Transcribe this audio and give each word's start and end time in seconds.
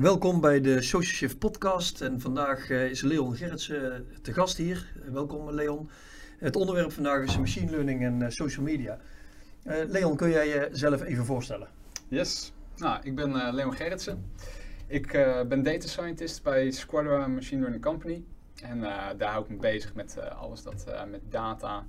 Welkom 0.00 0.40
bij 0.40 0.60
de 0.60 0.82
Social 0.82 1.02
Shift 1.02 1.38
podcast 1.38 2.00
en 2.00 2.20
vandaag 2.20 2.70
eh, 2.70 2.90
is 2.90 3.00
Leon 3.00 3.36
Gerritsen 3.36 3.94
eh, 3.94 4.00
te 4.22 4.32
gast 4.32 4.56
hier. 4.56 4.92
Eh, 5.04 5.12
welkom 5.12 5.50
Leon. 5.50 5.90
Het 6.38 6.56
onderwerp 6.56 6.92
vandaag 6.92 7.22
is 7.22 7.38
machine 7.38 7.70
learning 7.70 8.02
en 8.02 8.32
social 8.32 8.64
media. 8.64 8.98
Leon, 9.62 10.16
kun 10.16 10.30
jij 10.30 10.48
jezelf 10.48 11.02
even 11.02 11.24
voorstellen? 11.24 11.68
Yes. 12.08 12.52
Nou, 12.76 13.00
ik 13.02 13.14
ben 13.14 13.54
Leon 13.54 13.74
Gerritsen. 13.74 14.24
Ik 14.86 15.12
ben 15.48 15.62
data 15.62 15.86
scientist 15.86 16.42
bij 16.42 16.70
Squadra 16.70 17.26
Machine 17.26 17.60
Learning 17.60 17.84
Company. 17.84 18.24
En 18.62 18.80
daar 19.18 19.30
hou 19.30 19.44
ik 19.44 19.50
me 19.50 19.56
bezig 19.56 19.94
met 19.94 20.18
alles 20.30 20.62
dat 20.62 20.84
met 21.10 21.20
data 21.28 21.86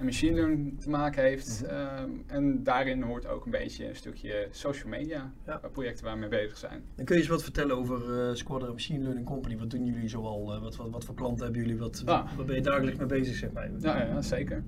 en 0.00 0.06
machine 0.06 0.34
learning 0.34 0.80
te 0.80 0.90
maken 0.90 1.22
heeft. 1.22 1.62
Mhm. 1.62 1.74
Ehm, 1.74 2.10
en 2.26 2.62
daarin 2.62 3.02
hoort 3.02 3.26
ook 3.26 3.44
een 3.44 3.50
beetje 3.50 3.88
een 3.88 3.96
stukje 3.96 4.48
social 4.50 4.88
media, 4.88 5.32
Ja. 5.46 5.60
projecten 5.72 6.04
waar 6.04 6.14
we 6.14 6.20
mee 6.20 6.28
bezig 6.28 6.56
zijn. 6.56 6.82
Dan 6.94 7.04
kun 7.04 7.14
je 7.14 7.20
eens 7.20 7.30
wat 7.30 7.42
vertellen 7.42 7.76
over 7.76 8.28
eh 8.28 8.34
Squadra 8.34 8.70
Machine 8.72 9.02
Learning 9.02 9.26
Company. 9.26 9.58
Wat 9.58 9.70
doen 9.70 9.84
jullie 9.86 10.08
zoal? 10.08 10.54
Eh, 10.54 10.60
wat, 10.62 10.76
wat, 10.76 10.90
wat 10.90 11.04
voor 11.04 11.14
klanten 11.14 11.44
hebben 11.44 11.62
jullie? 11.62 11.78
Wat. 11.78 12.02
Waar 12.04 12.44
ben 12.46 12.54
je 12.54 12.60
dagelijks 12.60 12.98
mee 12.98 13.06
bezig, 13.06 13.34
zeg 13.36 13.52
maar? 13.52 13.70
Ja, 13.78 14.02
ja 14.04 14.22
zeker. 14.22 14.62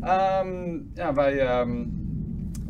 Ehm, 0.00 0.78
ja, 0.94 1.14
wij, 1.14 1.38
ehm, 1.38 1.84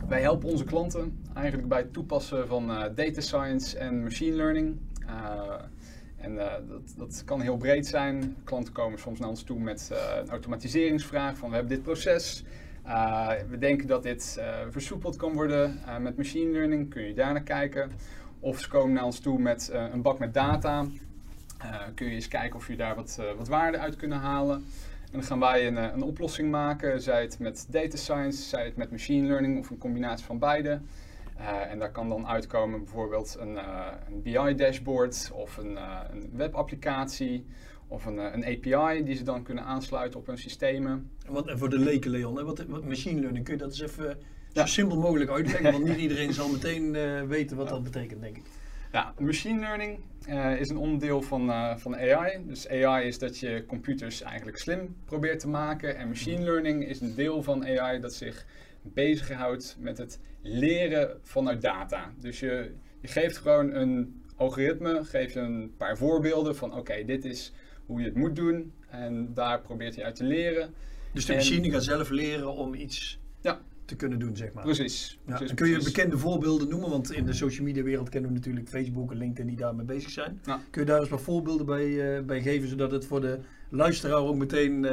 wij 0.08 0.20
helpen 0.20 0.48
onze 0.48 0.64
klanten 0.64 1.18
eigenlijk 1.34 1.68
bij 1.68 1.78
het 1.78 1.92
toepassen 1.92 2.46
van 2.46 2.70
eh, 2.70 2.82
data 2.94 3.20
science 3.20 3.78
en 3.78 4.02
machine 4.02 4.36
learning. 4.36 4.76
En 6.26 6.38
eh, 6.38 6.52
dat, 6.68 6.94
dat 6.96 7.22
kan 7.24 7.40
heel 7.40 7.56
breed 7.56 7.86
zijn. 7.86 8.36
Klanten 8.44 8.72
komen 8.72 8.98
soms 8.98 9.18
naar 9.18 9.28
ons 9.28 9.42
toe 9.42 9.58
met 9.58 9.90
eh, 9.92 9.98
een 10.22 10.30
automatiseringsvraag 10.30 11.36
van 11.36 11.48
we 11.48 11.54
hebben 11.54 11.74
dit 11.74 11.84
proces. 11.84 12.44
Eh, 12.82 13.30
we 13.48 13.58
denken 13.58 13.86
dat 13.86 14.02
dit 14.02 14.40
versoepeld 14.70 15.16
kan 15.16 15.32
worden 15.32 15.80
met 16.00 16.16
machine 16.16 16.50
learning. 16.50 16.90
Kun 16.90 17.02
je 17.02 17.14
daar 17.14 17.32
naar 17.32 17.42
kijken? 17.42 17.90
Of 18.40 18.60
ze 18.60 18.68
komen 18.68 18.92
naar 18.92 19.04
ons 19.04 19.18
toe 19.18 19.38
met 19.38 19.70
een 19.92 20.02
bak 20.02 20.18
met 20.18 20.34
data. 20.34 20.86
Kun 21.94 22.06
je 22.06 22.14
eens 22.14 22.28
kijken 22.28 22.58
of 22.58 22.68
je 22.68 22.76
daar 22.76 22.94
wat, 22.94 23.20
wat 23.36 23.48
waarde 23.48 23.78
uit 23.78 23.96
kunnen 23.96 24.18
halen. 24.18 24.56
En 25.04 25.12
dan 25.12 25.22
gaan 25.22 25.40
wij 25.40 25.66
een, 25.66 25.76
een 25.76 26.02
oplossing 26.02 26.50
maken, 26.50 27.00
zij 27.00 27.22
het 27.22 27.38
met 27.38 27.66
data 27.70 27.96
science, 27.96 28.42
zij 28.42 28.64
het 28.64 28.76
met 28.76 28.90
machine 28.90 29.26
learning 29.26 29.58
of 29.58 29.70
een 29.70 29.78
combinatie 29.78 30.26
van 30.26 30.38
beide. 30.38 30.80
Eh, 31.36 31.70
en 31.70 31.78
daar 31.78 31.90
kan 31.92 32.08
dan 32.08 32.26
uitkomen 32.26 32.78
bijvoorbeeld 32.78 33.36
een, 33.38 33.56
eh, 33.58 33.86
een 34.08 34.22
BI-dashboard 34.22 35.30
of 35.34 35.56
een, 35.56 35.76
eh, 35.76 36.00
een 36.10 36.30
webapplicatie 36.32 37.46
of 37.88 38.06
een, 38.06 38.18
een 38.18 38.44
API 38.44 39.04
die 39.04 39.14
ze 39.14 39.22
dan 39.22 39.42
kunnen 39.42 39.64
aansluiten 39.64 40.20
op 40.20 40.26
hun 40.26 40.38
systemen. 40.38 41.10
En 41.26 41.32
Wat, 41.32 41.46
en 41.48 41.58
voor 41.58 41.68
de 41.70 41.78
leken, 41.78 42.10
Leon, 42.10 42.36
hè? 42.36 42.44
Wat, 42.44 42.64
wat 42.68 42.84
machine 42.84 43.20
learning, 43.20 43.44
kun 43.44 43.54
je 43.54 43.60
dat 43.60 43.68
eens 43.68 43.80
even 43.80 44.18
Ja. 44.52 44.66
zo 44.66 44.72
simpel 44.72 44.98
mogelijk 44.98 45.30
uitleggen? 45.30 45.72
Want 45.72 45.84
niet 45.84 45.96
iedereen 46.06 46.32
zal 46.32 46.48
meteen 46.48 46.92
weten 47.28 47.56
wat 47.56 47.68
dat 47.68 47.82
betekent, 47.82 48.20
denk 48.20 48.36
ik. 48.36 48.42
Ja, 48.92 49.14
machine 49.18 49.60
learning 49.60 49.98
is 50.58 50.68
een 50.68 50.76
onderdeel 50.76 51.22
van, 51.22 51.78
van 51.78 51.96
AI. 51.96 52.44
Dus 52.46 52.68
AI 52.68 53.06
is 53.06 53.18
dat 53.18 53.38
je 53.38 53.64
computers 53.66 54.22
eigenlijk 54.22 54.58
slim 54.58 54.96
probeert 55.04 55.40
te 55.40 55.48
maken. 55.48 55.96
En 55.96 56.08
machine 56.08 56.42
learning 56.44 56.84
is 56.84 57.00
een 57.00 57.14
deel 57.14 57.42
van 57.42 57.66
AI 57.66 58.00
dat 58.00 58.14
zich 58.14 58.46
bezighoudt 58.94 59.76
met 59.80 59.98
het 59.98 60.20
leren 60.42 61.18
vanuit 61.22 61.62
data. 61.62 62.12
Dus 62.20 62.40
je, 62.40 62.70
je 63.00 63.08
geeft 63.08 63.36
gewoon 63.36 63.72
een 63.74 64.22
algoritme, 64.36 65.04
geeft 65.04 65.32
je 65.32 65.40
een 65.40 65.74
paar 65.76 65.96
voorbeelden 65.96 66.56
van 66.56 66.74
oké, 66.74 67.04
dit 67.04 67.24
is 67.24 67.52
hoe 67.86 67.98
je 68.00 68.04
het 68.06 68.14
moet 68.16 68.36
doen. 68.36 68.72
En 68.88 69.34
daar 69.34 69.60
probeert 69.60 69.94
hij 69.94 70.04
uit 70.04 70.14
te 70.16 70.24
leren. 70.24 70.74
Dus 71.12 71.26
de 71.26 71.32
En- 71.32 71.38
machine 71.38 71.70
gaat 71.70 71.84
zelf 71.84 72.10
leren 72.10 72.52
om 72.54 72.74
iets 72.74 73.18
Ja. 73.40 73.60
Te 73.86 73.96
kunnen 73.96 74.18
doen, 74.18 74.36
zeg 74.36 74.52
maar. 74.52 74.64
Precies. 74.64 75.18
Ja, 75.26 75.30
precies, 75.30 75.50
en 75.50 75.56
kun 75.56 75.66
je 75.66 75.72
precies. 75.72 75.92
bekende 75.92 76.18
voorbeelden 76.18 76.68
noemen? 76.68 76.90
Want 76.90 77.12
in 77.12 77.24
de 77.24 77.32
social 77.32 77.66
media 77.66 77.82
wereld 77.82 78.08
kennen 78.08 78.30
we 78.30 78.36
natuurlijk 78.36 78.68
Facebook 78.68 79.10
en 79.10 79.16
LinkedIn 79.16 79.46
die 79.46 79.56
daarmee 79.56 79.86
bezig 79.86 80.10
zijn. 80.10 80.40
Ja. 80.44 80.60
Kun 80.70 80.80
je 80.80 80.86
daar 80.88 81.00
eens 81.00 81.08
wat 81.08 81.20
voorbeelden 81.20 81.66
bij, 81.66 82.16
eh, 82.16 82.22
bij 82.24 82.42
geven, 82.42 82.68
zodat 82.68 82.90
het 82.90 83.06
voor 83.06 83.20
de 83.20 83.38
luisteraar 83.68 84.16
ook 84.16 84.36
meteen 84.36 84.84
eh 84.84 84.92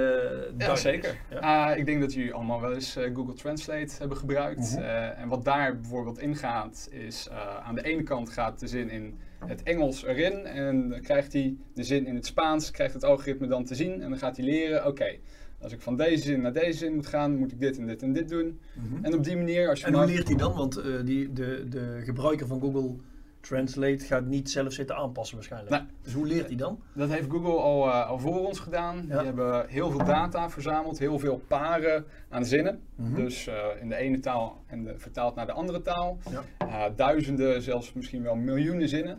Ja, 0.57 0.75
zeker. 0.75 1.17
Ja. 1.29 1.37
Ah, 1.37 1.77
ik 1.77 1.85
denk 1.85 2.01
dat 2.01 2.13
jullie 2.13 2.33
allemaal 2.33 2.61
wel 2.61 2.73
eens 2.73 2.95
eh, 2.95 3.15
Google 3.15 3.33
Translate 3.33 3.93
hebben 3.97 4.17
gebruikt. 4.17 4.71
Mhm. 4.71 4.81
En 4.81 5.27
wat 5.27 5.45
daar 5.45 5.79
bijvoorbeeld 5.79 6.19
in 6.19 6.35
gaat, 6.35 6.89
is 6.91 7.29
aan 7.63 7.75
de 7.75 7.83
ene 7.83 8.03
kant 8.03 8.29
gaat 8.29 8.59
de 8.59 8.67
zin 8.67 8.89
in 8.89 9.17
het 9.45 9.63
Engels 9.63 10.03
erin. 10.03 10.45
En 10.45 10.89
dan 10.89 11.01
krijgt 11.01 11.33
hij 11.33 11.55
de 11.73 11.83
zin 11.83 12.05
in 12.05 12.15
het 12.15 12.25
Spaans, 12.25 12.71
krijgt 12.71 12.93
het 12.93 13.03
algoritme 13.03 13.47
dan 13.47 13.65
te 13.65 13.75
zien. 13.75 14.01
En 14.01 14.09
dan 14.09 14.17
gaat 14.17 14.37
hij 14.37 14.45
leren, 14.45 14.87
oké, 14.87 15.17
als 15.63 15.73
ik 15.73 15.81
van 15.81 15.97
deze 15.97 16.23
zin 16.23 16.41
naar 16.41 16.53
deze 16.53 16.77
zin 16.77 16.93
moet 16.95 17.07
gaan, 17.07 17.37
moet 17.37 17.51
ik 17.51 17.59
dit 17.59 17.77
en 17.77 17.87
dit 17.87 18.01
en 18.01 18.13
dit 18.13 18.29
doen. 18.29 18.59
Mhm. 18.73 19.05
En 19.05 19.13
op 19.13 19.23
die 19.23 19.37
manier, 19.37 19.69
als 19.69 19.79
je 19.79 19.85
En 19.85 19.93
hoe 19.93 20.05
leert 20.05 20.27
hij 20.27 20.37
dan? 20.37 20.53
Want 20.53 20.77
eh, 20.77 20.85
die, 21.05 21.33
de, 21.33 21.65
de 21.69 22.01
gebruiker 22.03 22.47
van 22.47 22.59
Google 22.59 22.95
Translate 23.39 24.05
gaat 24.05 24.25
niet 24.25 24.51
zelf 24.51 24.73
zitten 24.73 24.95
aanpassen 24.95 25.35
waarschijnlijk. 25.35 25.71
Nee. 25.71 25.81
Dus 26.01 26.13
hoe 26.13 26.27
leert 26.27 26.47
hij 26.47 26.55
dan? 26.55 26.79
Dat 26.93 27.09
heeft 27.09 27.29
Google 27.29 27.61
al, 27.61 27.87
eh, 27.87 28.09
al 28.09 28.19
voor 28.19 28.47
ons 28.47 28.59
gedaan. 28.59 28.95
Ja. 28.95 29.17
Die 29.17 29.25
hebben 29.25 29.67
heel 29.67 29.89
veel 29.89 30.05
data 30.05 30.49
verzameld, 30.49 30.99
heel 30.99 31.19
veel 31.19 31.41
paren 31.47 32.05
aan 32.29 32.45
zinnen. 32.45 32.81
Mhm. 32.95 33.15
Dus 33.15 33.47
eh, 33.47 33.55
in 33.81 33.89
de 33.89 33.95
ene 33.95 34.19
taal 34.19 34.63
en 34.67 34.83
de, 34.83 34.93
vertaald 34.97 35.35
naar 35.35 35.45
de 35.45 35.51
andere 35.51 35.81
taal. 35.81 36.17
Ja. 36.59 36.89
Duizenden, 36.89 37.61
zelfs 37.61 37.93
misschien 37.93 38.23
wel 38.23 38.35
miljoenen 38.35 38.89
zinnen. 38.89 39.17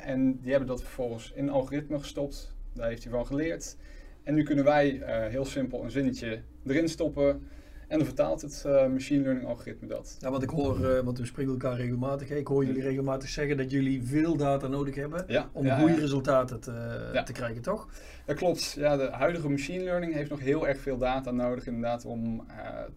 En 0.00 0.38
die 0.40 0.50
hebben 0.50 0.68
dat 0.68 0.82
vervolgens 0.82 1.32
in 1.34 1.42
een 1.42 1.52
algoritme 1.52 1.98
gestopt. 1.98 2.54
Daar 2.72 2.88
heeft 2.88 3.02
hij 3.02 3.12
van 3.12 3.26
geleerd. 3.26 3.76
En 4.22 4.34
nu 4.34 4.42
kunnen 4.42 4.64
wij 4.64 5.00
eh, 5.00 5.30
heel 5.30 5.44
simpel 5.44 5.84
een 5.84 5.90
zinnetje 5.90 6.40
erin 6.66 6.88
stoppen. 6.88 7.42
En 7.88 7.98
dan 7.98 8.06
vertaalt 8.06 8.42
het 8.42 8.62
eh, 8.66 8.86
machine 8.86 9.22
learning 9.22 9.46
algoritme 9.46 9.86
dat. 9.88 10.16
Ja, 10.20 10.30
want 10.30 10.42
ik 10.42 10.48
hoor, 10.50 10.84
eh, 10.88 11.00
want 11.04 11.18
we 11.18 11.26
spreken 11.26 11.52
elkaar 11.52 11.76
regelmatig. 11.76 12.28
hè. 12.28 12.36
Ik 12.36 12.46
hoor 12.46 12.64
jullie 12.64 12.82
regelmatig 12.82 13.28
zeggen 13.28 13.56
dat 13.56 13.70
jullie 13.70 14.02
veel 14.02 14.36
data 14.36 14.66
nodig 14.68 14.94
hebben 14.94 15.24
Ja, 15.26 15.48
om 15.52 15.64
ja, 15.66 15.78
goede 15.78 15.94
ja. 15.94 16.00
resultaten 16.00 16.60
te, 16.60 17.20
te 17.24 17.32
krijgen, 17.32 17.62
toch? 17.62 17.88
Dat 18.26 18.36
klopt. 18.36 18.72
Ja, 18.78 18.96
de 18.96 19.08
huidige 19.10 19.48
machine 19.48 19.84
learning 19.84 20.14
heeft 20.14 20.30
nog 20.30 20.40
heel 20.40 20.68
erg 20.68 20.80
veel 20.80 20.98
data 20.98 21.30
nodig 21.30 21.66
inderdaad 21.66 22.04
om 22.04 22.46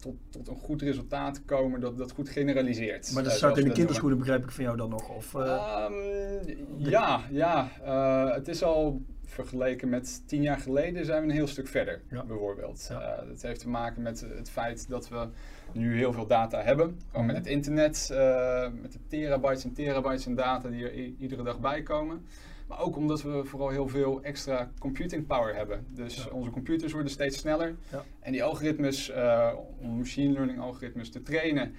tot, 0.00 0.14
tot 0.30 0.48
een 0.48 0.56
goed 0.56 0.82
resultaat 0.82 1.34
te 1.34 1.42
komen 1.42 1.80
dat, 1.80 1.98
dat 1.98 2.12
goed 2.12 2.28
generaliseert. 2.28 3.12
Maar 3.14 3.22
dat 3.22 3.32
staat 3.32 3.58
in 3.58 3.64
de 3.64 3.72
kinderschoenen, 3.72 4.18
begrijp 4.18 4.42
ik 4.42 4.50
van 4.50 4.64
jou 4.64 4.76
dan 4.76 4.90
nog? 4.90 5.08
Of, 5.16 5.34
eh, 5.34 5.40
Ehm, 5.40 5.92
ja, 6.76 7.20
ja. 7.30 7.68
Het 8.34 8.48
is 8.48 8.62
al 8.62 9.02
vergeleken 9.26 9.88
met 9.88 10.22
tien 10.26 10.42
jaar 10.42 10.58
geleden 10.58 11.04
zijn 11.04 11.22
we 11.22 11.28
een 11.28 11.34
heel 11.34 11.46
stuk 11.46 11.68
verder, 11.68 12.00
Ja. 12.10 12.24
bijvoorbeeld. 12.24 12.86
Ja. 12.90 13.00
Eh, 13.00 13.28
dat 13.28 13.42
heeft 13.42 13.60
te 13.60 13.68
maken 13.68 14.02
met 14.02 14.20
het 14.36 14.50
feit 14.50 14.88
dat 14.88 15.08
we 15.08 15.26
nu 15.72 15.96
heel 15.96 16.12
veel 16.12 16.26
data 16.26 16.62
hebben. 16.62 17.00
Gewoon 17.10 17.26
met 17.26 17.34
Mhm. 17.36 17.44
het 17.44 17.52
internet, 17.54 18.08
eh, 18.12 18.68
met 18.82 18.92
de 18.92 18.98
terabytes 19.08 19.64
en 19.64 19.72
terabytes 19.72 20.26
aan 20.26 20.34
data 20.34 20.68
die 20.68 20.84
er 20.84 20.92
iedere 21.18 21.42
dag 21.42 21.60
bij 21.60 21.82
komen. 21.82 22.26
Maar 22.66 22.80
ook 22.80 22.96
omdat 22.96 23.22
we 23.22 23.44
vooral 23.44 23.68
heel 23.68 23.88
veel 23.88 24.22
extra 24.22 24.70
computing 24.78 25.26
power 25.26 25.54
hebben. 25.54 25.86
Dus 25.90 26.24
Ja. 26.24 26.30
onze 26.30 26.50
computers 26.50 26.92
worden 26.92 27.10
steeds 27.10 27.38
sneller. 27.38 27.74
En 28.20 28.32
die 28.32 28.44
algoritmes, 28.44 29.10
eh, 29.10 29.52
om 29.80 29.96
machine 29.98 30.32
learning 30.32 30.60
algoritmes 30.60 31.10
te 31.10 31.22
trainen, 31.22 31.74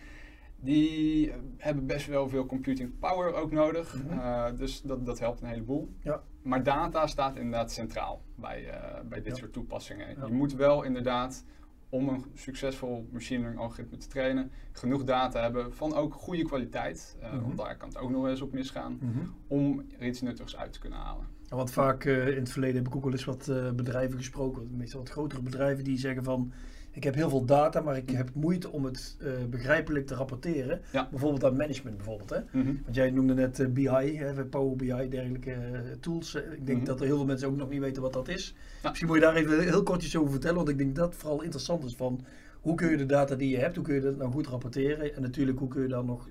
die 0.59 1.31
hebben 1.57 1.85
best 1.85 2.07
wel 2.07 2.29
veel 2.29 2.45
computing 2.45 2.99
power 2.99 3.33
ook 3.33 3.51
nodig. 3.51 4.03
Mhm. 4.03 4.19
Eh, 4.19 4.45
dus 4.57 4.81
dat, 4.81 5.05
dat 5.05 5.19
helpt 5.19 5.41
een 5.41 5.47
heleboel. 5.47 5.89
Ja. 5.99 6.21
Maar 6.41 6.63
data 6.63 7.07
staat 7.07 7.35
inderdaad 7.35 7.71
centraal 7.71 8.21
bij, 8.35 8.69
eh, 8.69 9.01
bij 9.09 9.21
dit 9.21 9.31
Ja. 9.33 9.39
soort 9.39 9.53
toepassingen. 9.53 10.07
Ja. 10.19 10.25
Je 10.25 10.33
moet 10.33 10.53
wel 10.53 10.83
inderdaad, 10.83 11.43
om 11.89 12.09
een 12.09 12.25
succesvol 12.33 13.07
machine 13.11 13.39
learning 13.39 13.61
algoritme 13.63 13.97
te 13.97 14.07
trainen, 14.07 14.51
genoeg 14.71 15.03
data 15.03 15.41
hebben 15.41 15.73
van 15.73 15.93
ook 15.93 16.13
goede 16.13 16.43
kwaliteit. 16.43 17.17
Eh, 17.21 17.33
Mhm. 17.33 17.41
Want 17.41 17.57
daar 17.57 17.77
kan 17.77 17.87
het 17.87 17.97
ook 17.97 18.09
nog 18.09 18.27
eens 18.27 18.41
op 18.41 18.51
misgaan. 18.53 18.97
mhm. 19.01 19.25
Om 19.47 19.85
er 19.99 20.05
iets 20.07 20.21
nuttigs 20.21 20.57
uit 20.57 20.73
te 20.73 20.79
kunnen 20.79 20.99
halen. 20.99 21.25
Ja, 21.49 21.55
Want 21.55 21.71
vaak 21.71 22.03
in 22.05 22.35
het 22.39 22.49
verleden 22.51 22.75
heb 22.77 22.87
ik 22.87 22.95
ook 22.95 23.03
wel 23.03 23.11
eens 23.11 23.25
wat 23.25 23.51
bedrijven 23.75 24.17
gesproken, 24.17 24.67
meestal 24.77 24.99
wat 24.99 25.09
grotere 25.09 25.41
bedrijven, 25.41 25.83
die 25.83 25.97
zeggen 25.97 26.23
van 26.23 26.51
ik 26.97 27.03
heb 27.03 27.15
heel 27.15 27.29
veel 27.29 27.45
data, 27.45 27.81
maar 27.81 27.97
ik 27.97 28.09
heb 28.09 28.29
moeite 28.33 28.71
om 28.71 28.85
het 28.85 29.17
eh, 29.19 29.27
begrijpelijk 29.49 30.07
te 30.07 30.15
rapporteren. 30.15 30.81
Ja. 30.91 31.07
Bijvoorbeeld 31.11 31.43
aan 31.43 31.55
management 31.55 31.95
bijvoorbeeld. 31.97 32.29
Hè? 32.29 32.39
Mhm. 32.51 32.73
Want 32.83 32.95
jij 32.95 33.09
noemde 33.11 33.33
net 33.33 33.59
eh, 33.59 33.67
BI, 33.67 34.17
hè, 34.17 34.45
Power 34.45 34.75
BI, 34.75 35.09
dergelijke 35.09 35.51
eh, 35.51 35.79
tools. 35.99 36.35
Ik 36.35 36.65
denk 36.65 36.77
Mhm. 36.77 36.87
dat 36.87 36.99
er 36.99 37.05
heel 37.05 37.15
veel 37.15 37.25
mensen 37.25 37.47
ook 37.47 37.57
nog 37.57 37.69
niet 37.69 37.79
weten 37.79 38.01
wat 38.01 38.13
dat 38.13 38.27
is. 38.27 38.55
Ja. 38.81 38.89
Misschien 38.89 39.07
moet 39.09 39.17
je 39.17 39.23
daar 39.23 39.35
even 39.35 39.59
heel 39.63 39.83
kort 39.83 40.03
iets 40.03 40.15
over 40.17 40.31
vertellen, 40.31 40.55
want 40.55 40.69
ik 40.69 40.77
denk 40.77 40.95
dat 40.95 41.15
vooral 41.15 41.41
interessant 41.41 41.83
is 41.85 41.95
van 41.95 42.25
hoe 42.61 42.75
kun 42.75 42.89
je 42.89 42.97
de 42.97 43.05
data 43.05 43.35
die 43.35 43.49
je 43.49 43.57
hebt, 43.57 43.75
hoe 43.75 43.83
kun 43.85 43.95
je 43.95 44.01
dat 44.01 44.17
nou 44.17 44.31
goed 44.31 44.47
rapporteren 44.47 45.15
en 45.15 45.21
natuurlijk 45.21 45.59
hoe 45.59 45.67
kun 45.67 45.81
je 45.81 45.87
dat 45.87 46.05
nog 46.05 46.29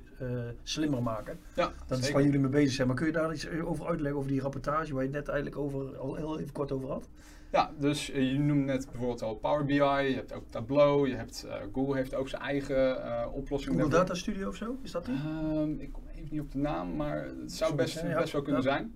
slimmer 0.62 1.02
maken. 1.02 1.38
Ja, 1.54 1.72
Dat 1.86 1.98
is 1.98 2.10
waar 2.10 2.22
jullie 2.22 2.38
mee 2.40 2.50
bezig 2.50 2.72
zijn. 2.72 2.86
Maar 2.86 2.96
kun 2.96 3.06
je 3.06 3.12
daar 3.12 3.32
iets 3.32 3.48
over 3.64 3.86
uitleggen 3.86 4.18
over 4.18 4.30
die 4.30 4.40
rapportage 4.40 4.92
waar 4.94 5.02
je 5.02 5.08
het 5.08 5.16
net 5.18 5.28
eigenlijk 5.28 5.58
over, 5.58 5.96
al 5.96 6.14
heel 6.14 6.38
even 6.40 6.52
kort 6.52 6.72
over 6.72 6.88
had? 6.88 7.08
Ja, 7.52 7.70
dus 7.78 8.10
eh, 8.10 8.32
je 8.32 8.38
noemde 8.38 8.64
net 8.72 8.86
bijvoorbeeld 8.90 9.22
al 9.22 9.34
Power 9.34 9.64
BI, 9.64 9.74
je 9.74 10.14
hebt 10.14 10.32
ook 10.32 10.44
Tableau, 10.50 11.08
je 11.08 11.14
hebt, 11.16 11.44
eh, 11.48 11.54
Google 11.72 11.96
heeft 11.96 12.14
ook 12.14 12.28
zijn 12.28 12.42
eigen 12.42 13.04
eh, 13.04 13.26
oplossing. 13.32 13.74
Google 13.74 13.90
daarvoor. 13.90 14.08
Data 14.08 14.14
Studio 14.20 14.48
of 14.48 14.56
zo? 14.56 14.76
Is 14.82 14.90
dat 14.90 15.04
die? 15.04 15.14
Ehm, 15.14 15.70
ik 15.78 15.92
kom 15.92 16.02
even 16.14 16.28
niet 16.30 16.40
op 16.40 16.52
de 16.52 16.58
naam, 16.58 16.96
maar 16.96 17.24
het 17.40 17.52
zou 17.52 17.74
best? 17.74 18.00
Ja. 18.02 18.18
best 18.18 18.32
wel 18.32 18.42
kunnen 18.42 18.62
Ja. 18.62 18.68
zijn. 18.68 18.94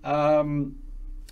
Ja. 0.00 0.38
Ehm, 0.40 0.60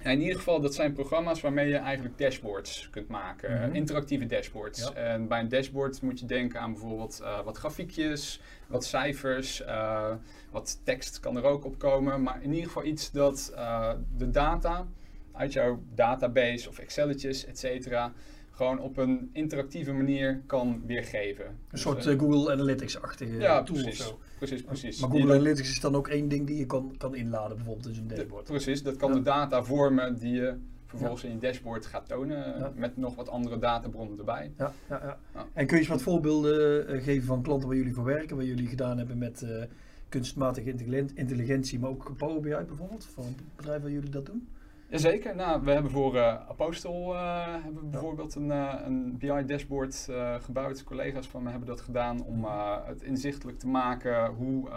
in 0.02 0.20
ieder 0.20 0.36
geval, 0.36 0.60
dat 0.60 0.74
zijn 0.74 0.92
programma's 0.92 1.40
waarmee 1.40 1.68
je 1.68 1.76
eigenlijk 1.76 2.18
dashboards 2.18 2.90
kunt 2.90 3.08
maken. 3.08 3.52
Mhm. 3.66 3.74
Interactieve 3.74 4.26
dashboards. 4.26 4.92
En 4.92 5.28
bij 5.28 5.40
een 5.40 5.48
dashboard 5.48 6.02
moet 6.02 6.20
je 6.20 6.26
denken 6.26 6.60
aan 6.60 6.72
bijvoorbeeld 6.72 7.22
wat 7.44 7.56
grafiekjes, 7.56 8.40
wat 8.66 8.84
cijfers, 8.84 9.64
wat 10.50 10.80
tekst 10.84 11.20
kan 11.20 11.36
er 11.36 11.44
ook 11.44 11.64
op 11.64 11.78
komen. 11.78 12.22
Maar 12.22 12.42
in 12.42 12.50
ieder 12.50 12.66
geval 12.66 12.84
iets 12.84 13.10
dat 13.10 13.52
de 14.16 14.30
data 14.30 14.86
uit 15.32 15.52
jouw 15.52 15.82
database 15.94 16.68
of 16.68 16.78
Excelletjes, 16.78 17.46
et 17.46 17.58
cetera, 17.58 18.12
gewoon 18.50 18.78
op 18.80 18.96
een 18.96 19.30
interactieve 19.32 19.92
manier 19.92 20.42
kan 20.46 20.82
weergeven. 20.86 21.44
Een 21.46 21.52
Dus, 21.70 21.80
soort 21.80 22.06
eh, 22.06 22.12
eh, 22.12 22.18
Google 22.18 22.52
Analytics-achtige 22.52 23.38
ja, 23.38 23.62
tool 23.62 23.76
precies. 23.82 24.00
of 24.00 24.06
zo. 24.06 24.18
Precies, 24.38 24.62
precies. 24.62 25.00
Maar 25.00 25.10
Google 25.10 25.34
Analytics 25.34 25.70
is 25.70 25.80
dan 25.80 25.94
ook 25.94 26.08
één 26.08 26.28
ding 26.28 26.46
die 26.46 26.56
je 26.58 26.66
kan, 26.66 26.94
kan 26.98 27.14
inladen, 27.14 27.56
bijvoorbeeld 27.56 27.86
in 27.88 27.94
zo'n 27.94 28.06
de- 28.06 28.14
dashboard. 28.14 28.44
precies, 28.44 28.82
dat 28.82 28.96
kan 28.96 29.08
Ja. 29.08 29.14
de 29.14 29.22
data 29.22 29.62
vormen 29.62 30.18
die 30.18 30.32
je 30.34 30.54
vervolgens 30.86 31.24
in 31.24 31.30
je 31.32 31.38
dashboard 31.38 31.86
gaat 31.86 32.08
tonen, 32.08 32.36
Ja. 32.58 32.72
met 32.74 32.96
nog 32.96 33.14
wat 33.14 33.28
andere 33.28 33.58
databronnen 33.58 34.18
erbij. 34.18 34.52
Ja, 34.58 34.72
ja, 34.88 35.18
ja. 35.34 35.46
En 35.52 35.66
kun 35.66 35.76
je 35.76 35.82
eens 35.82 35.90
wat 35.90 36.02
voorbeelden 36.02 36.88
eh, 36.88 37.02
geven 37.02 37.26
van 37.26 37.42
klanten 37.42 37.68
waar 37.68 37.76
jullie 37.76 37.94
voor 37.94 38.04
werken, 38.04 38.36
waar 38.36 38.44
jullie 38.44 38.66
gedaan 38.66 38.98
hebben 38.98 39.18
met 39.18 39.46
kunstmatige 40.08 40.68
intelligen- 40.70 41.10
intelligentie, 41.14 41.78
maar 41.78 41.90
ook 41.90 42.12
Power 42.16 42.40
BI 42.40 42.64
bijvoorbeeld, 42.66 43.04
van 43.14 43.24
bedrijf 43.56 43.82
waar 43.82 43.90
jullie 43.90 44.10
dat 44.10 44.26
doen? 44.26 44.48
Jazeker, 44.90 45.36
nou, 45.36 45.62
we 45.64 45.70
hebben 45.70 45.90
voor 45.90 46.16
eh, 46.16 46.48
Apostel 46.48 47.14
eh, 47.14 47.52
hebben 47.62 47.82
we 47.82 47.88
bijvoorbeeld 47.88 48.34
een, 48.34 48.50
eh, 48.50 48.74
een 48.84 49.18
BI-dashboard 49.18 50.08
gebouwd. 50.40 50.84
Collega's 50.84 51.26
van 51.28 51.42
me 51.42 51.50
hebben 51.50 51.68
dat 51.68 51.80
gedaan 51.80 52.24
om 52.24 52.44
het 52.84 53.02
inzichtelijk 53.02 53.58
te 53.58 53.68
maken 53.68 54.26
hoe 54.26 54.70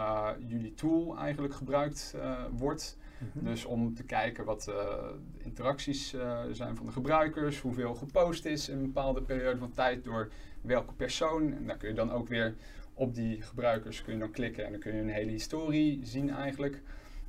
jullie 0.47 0.73
tool 0.73 1.17
eigenlijk 1.17 1.53
gebruikt 1.53 2.15
wordt. 2.51 2.97
Mhm. 3.17 3.45
Dus 3.45 3.65
om 3.65 3.93
te 3.93 4.03
kijken 4.03 4.45
wat 4.45 4.63
de 4.63 5.13
interacties 5.37 6.15
zijn 6.51 6.75
van 6.75 6.85
de 6.85 6.91
gebruikers, 6.91 7.59
hoeveel 7.59 7.95
gepost 7.95 8.45
is 8.45 8.69
in 8.69 8.77
een 8.77 8.85
bepaalde 8.85 9.21
periode 9.21 9.59
van 9.59 9.71
tijd 9.71 10.03
door 10.03 10.31
welke 10.61 10.93
persoon. 10.93 11.53
En 11.53 11.67
daar 11.67 11.77
kun 11.77 11.89
je 11.89 11.95
dan 11.95 12.11
ook 12.11 12.27
weer 12.27 12.55
op 12.93 13.15
die 13.15 13.41
gebruikers 13.41 14.03
kun 14.03 14.13
je 14.13 14.19
dan 14.19 14.31
klikken 14.31 14.65
en 14.65 14.71
dan 14.71 14.79
kun 14.79 14.95
je 14.95 15.01
een 15.01 15.09
hele 15.09 15.31
historie 15.31 15.99
zien 16.03 16.29
eigenlijk. 16.29 16.81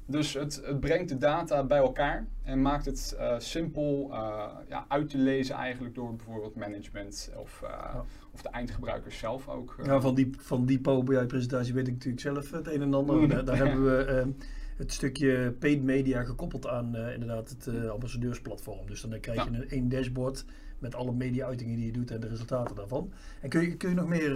Dus 0.07 0.35
het, 0.35 0.63
het 0.65 0.81
brengt 0.81 1.09
de 1.09 1.17
data 1.17 1.65
bij 1.65 1.79
elkaar 1.79 2.27
en 2.43 2.63
maakt 2.63 2.85
het 2.85 3.17
eh, 3.19 3.39
simpel 3.39 4.09
eh, 4.13 4.47
ja, 4.69 4.85
uit 4.89 5.11
te 5.11 5.19
lezen 5.19 5.55
eigenlijk 5.55 5.95
door 5.95 6.17
bijvoorbeeld 6.17 6.55
management 6.55 7.31
of, 7.37 7.63
eh, 7.63 7.71
Ja. 7.71 8.05
of 8.33 8.43
de 8.43 8.49
eindgebruikers 8.49 9.19
zelf 9.19 9.49
ook. 9.49 9.77
Ja, 9.85 10.01
van 10.01 10.15
die, 10.15 10.31
van 10.39 10.67
die 10.67 10.81
Power 10.81 11.05
BI 11.05 11.27
presentatie 11.27 11.75
weet 11.75 11.87
ik 11.87 11.93
natuurlijk 11.93 12.23
zelf 12.23 12.51
het 12.51 12.67
een 12.67 12.83
en 12.83 12.95
ander. 12.95 13.17
Mm. 13.17 13.45
Daar, 13.45 13.57
hebben 13.67 13.85
we 13.85 14.05
ehm, 14.05 14.31
het 14.77 14.93
stukje 14.93 15.53
paid 15.59 15.83
media 15.83 16.23
gekoppeld 16.23 16.67
aan 16.67 16.97
inderdaad 16.97 17.49
het 17.49 17.89
ambassadeursplatform. 17.91 18.87
Dus 18.87 19.01
dan 19.01 19.21
krijg 19.21 19.45
je 19.45 19.51
een 19.51 19.69
één 19.69 19.89
dashboard 19.89 20.45
met 20.79 20.95
alle 20.95 21.13
media-uitingen 21.13 21.77
die 21.77 21.87
je 21.87 21.93
doet 21.93 22.11
en 22.11 22.21
de 22.21 22.29
resultaten 22.29 22.77
daarvan. 22.77 23.13
En 23.41 23.49
kun 23.49 23.61
je, 23.61 23.77
kun 23.77 23.89
je 23.89 23.95
nog 23.95 24.09
meer 24.09 24.33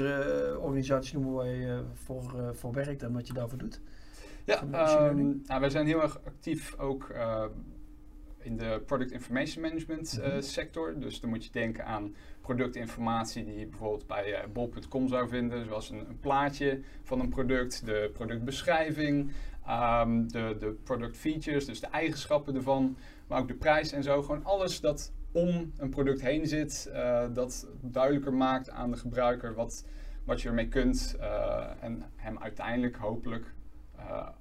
organisaties 0.59 1.13
noemen 1.13 1.33
waar 1.33 1.47
je 1.47 1.83
voor, 1.95 2.55
voor 2.55 2.73
werkt 2.73 3.03
en 3.03 3.13
wat 3.13 3.27
je 3.27 3.33
daarvoor 3.33 3.59
doet? 3.59 3.81
Ja, 4.49 4.61
ehm, 4.61 4.71
learning? 5.03 5.47
nou, 5.47 5.61
wij 5.61 5.71
zijn 5.71 5.87
heel 5.87 6.03
erg 6.03 6.21
actief 6.25 6.79
ook 6.79 7.09
eh, 7.09 7.45
in 8.39 8.57
de 8.57 8.83
product 8.87 9.11
information 9.13 9.63
management 9.63 10.19
eh, 10.21 10.29
Mhm. 10.33 10.41
sector. 10.41 10.99
Dus 11.01 11.21
dan 11.21 11.31
moet 11.31 11.45
je 11.45 11.51
denken 11.53 11.85
aan 11.87 12.15
productinformatie 12.41 13.45
die 13.45 13.59
je 13.59 13.67
bijvoorbeeld 13.67 14.07
bij 14.07 14.35
eh, 14.35 14.49
bol.com 14.53 15.09
zou 15.09 15.29
vinden, 15.29 15.65
zoals 15.65 15.91
een, 15.91 16.09
een 16.09 16.19
plaatje 16.21 16.81
van 17.03 17.21
een 17.21 17.29
product, 17.29 17.87
de 17.87 18.11
productbeschrijving, 18.13 19.31
ehm, 19.67 20.27
de, 20.27 20.57
de 20.59 20.77
product 20.85 21.17
features, 21.17 21.65
dus 21.67 21.81
de 21.81 21.87
eigenschappen 21.87 22.55
ervan, 22.55 22.97
maar 23.27 23.41
ook 23.41 23.49
de 23.49 23.55
prijs 23.55 23.93
en 23.93 24.03
zo. 24.03 24.23
Gewoon 24.23 24.45
alles 24.45 24.81
dat 24.81 25.13
om 25.33 25.73
een 25.77 25.91
product 25.91 26.21
heen 26.21 26.47
zit, 26.47 26.91
eh, 26.93 27.27
dat 27.33 27.69
duidelijker 27.81 28.35
maakt 28.35 28.71
aan 28.71 28.91
de 28.91 28.97
gebruiker 28.97 29.55
wat, 29.55 29.85
wat 30.25 30.41
je 30.41 30.49
ermee 30.49 30.69
kunt 30.69 31.17
eh, 31.21 31.65
en 31.81 32.03
hem 32.17 32.39
uiteindelijk 32.39 32.97
hopelijk 32.97 33.45
eh, 33.45 33.51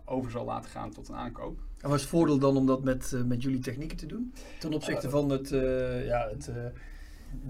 over 0.05 0.31
zal 0.31 0.45
laten 0.45 0.69
gaan 0.69 0.91
tot 0.91 1.07
een 1.09 1.15
aankoop. 1.15 1.59
En 1.81 1.87
wat 1.89 1.95
is 1.95 2.01
het 2.01 2.09
voordeel 2.09 2.39
dan 2.39 2.57
om 2.57 2.65
dat 2.65 2.83
met, 2.83 3.13
eh, 3.13 3.21
met 3.21 3.41
jullie 3.43 3.59
technieken 3.59 3.97
te 3.97 4.05
doen? 4.05 4.33
Ten 4.59 4.73
opzichte 4.73 5.05
Eh, 5.05 5.11
van 5.13 5.29
het, 5.29 5.51
eh, 5.51 6.05
ja, 6.05 6.27
het, 6.29 6.47
eh, 6.47 6.55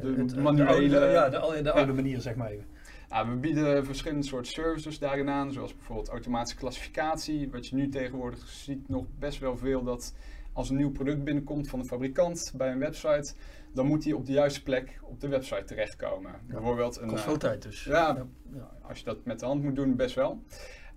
De 0.01 0.13
het, 0.17 0.33
eh, 0.35 0.43
manuele- 0.43 0.69
oude, 0.99 1.11
ja, 1.11 1.29
de, 1.29 1.37
oude- 1.39 1.61
de 1.61 1.71
oude 1.71 1.91
Ja. 1.91 1.95
manier, 1.95 2.21
zeg 2.21 2.35
maar 2.35 2.49
even. 2.49 2.65
Ja, 3.09 3.29
we 3.29 3.35
bieden 3.35 3.85
verschillende 3.85 4.25
soorten 4.25 4.51
services 4.51 4.99
daarin 4.99 5.29
aan, 5.29 5.51
zoals 5.51 5.75
bijvoorbeeld 5.75 6.09
automatische 6.09 6.57
klassificatie. 6.57 7.49
Wat 7.51 7.67
je 7.67 7.75
nu 7.75 7.89
tegenwoordig 7.89 8.47
ziet 8.47 8.89
nog 8.89 9.05
best 9.19 9.39
wel 9.39 9.57
veel 9.57 9.83
dat 9.83 10.13
als 10.53 10.69
een 10.69 10.75
nieuw 10.75 10.91
product 10.91 11.23
binnenkomt 11.23 11.69
van 11.69 11.79
een 11.79 11.85
fabrikant 11.85 12.53
bij 12.55 12.71
een 12.71 12.79
website, 12.79 13.33
dan 13.73 13.85
moet 13.85 14.03
die 14.03 14.15
op 14.15 14.25
de 14.25 14.31
juiste 14.31 14.63
plek 14.63 14.99
op 15.03 15.19
de 15.21 15.27
website 15.27 15.63
terechtkomen. 15.63 16.31
Bijvoorbeeld 16.47 16.97
een, 17.01 17.07
Kost 17.07 17.21
eh, 17.23 17.27
veel 17.29 17.37
tijd 17.37 17.61
dus. 17.61 17.83
Ja, 17.83 18.25
ja. 18.55 18.69
als 18.81 18.99
je 18.99 19.05
dat 19.05 19.17
met 19.25 19.39
de 19.39 19.45
hand 19.45 19.63
moet 19.63 19.75
doen, 19.75 19.95
best 19.95 20.15
wel. 20.15 20.41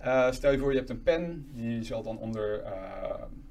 Eh, 0.01 0.31
stel 0.31 0.53
je 0.53 0.59
voor, 0.59 0.71
je 0.71 0.79
hebt 0.79 0.91
een 0.91 1.03
pen, 1.03 1.47
die 1.53 1.83
zal 1.83 2.03
dan 2.03 2.19
onder 2.19 2.63
uh, 2.63 2.71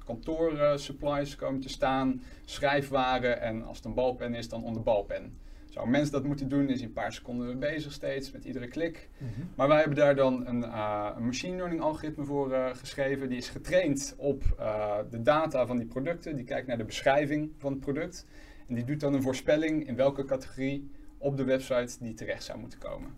kantoor-supplies 0.04 1.36
komen 1.36 1.60
te 1.60 1.68
staan, 1.68 2.22
schrijfwaren 2.44 3.40
en 3.40 3.64
als 3.64 3.76
het 3.76 3.86
een 3.86 3.94
balpen 3.94 4.34
is, 4.34 4.48
dan 4.48 4.64
onder 4.64 4.82
balpen. 4.82 5.32
Zou 5.70 5.84
een 5.84 5.90
mens 5.90 6.10
dat 6.10 6.24
moeten 6.24 6.48
doen, 6.48 6.68
is 6.68 6.78
hij 6.78 6.86
een 6.86 6.92
paar 6.92 7.12
seconden 7.12 7.58
bezig 7.58 7.92
steeds 7.92 8.30
met 8.30 8.44
iedere 8.44 8.68
klik. 8.68 9.08
Mhm. 9.18 9.30
Maar 9.54 9.68
wij 9.68 9.78
hebben 9.78 9.96
daar 9.96 10.14
dan 10.14 10.46
een, 10.46 10.64
eh, 10.64 11.10
een 11.16 11.24
machine 11.24 11.56
learning 11.56 11.80
algoritme 11.80 12.24
voor 12.24 12.52
eh, 12.52 12.74
geschreven. 12.74 13.28
Die 13.28 13.38
is 13.38 13.48
getraind 13.48 14.14
op 14.16 14.42
eh, 14.58 14.98
de 15.10 15.22
data 15.22 15.66
van 15.66 15.76
die 15.76 15.86
producten. 15.86 16.36
Die 16.36 16.44
kijkt 16.44 16.66
naar 16.66 16.78
de 16.78 16.84
beschrijving 16.84 17.50
van 17.58 17.72
het 17.72 17.80
product. 17.80 18.26
En 18.68 18.74
die 18.74 18.84
doet 18.84 19.00
dan 19.00 19.14
een 19.14 19.22
voorspelling 19.22 19.86
in 19.86 19.96
welke 19.96 20.24
categorie 20.24 20.90
op 21.18 21.36
de 21.36 21.44
website 21.44 21.96
die 22.00 22.14
terecht 22.14 22.44
zou 22.44 22.58
moeten 22.58 22.78
komen. 22.78 23.10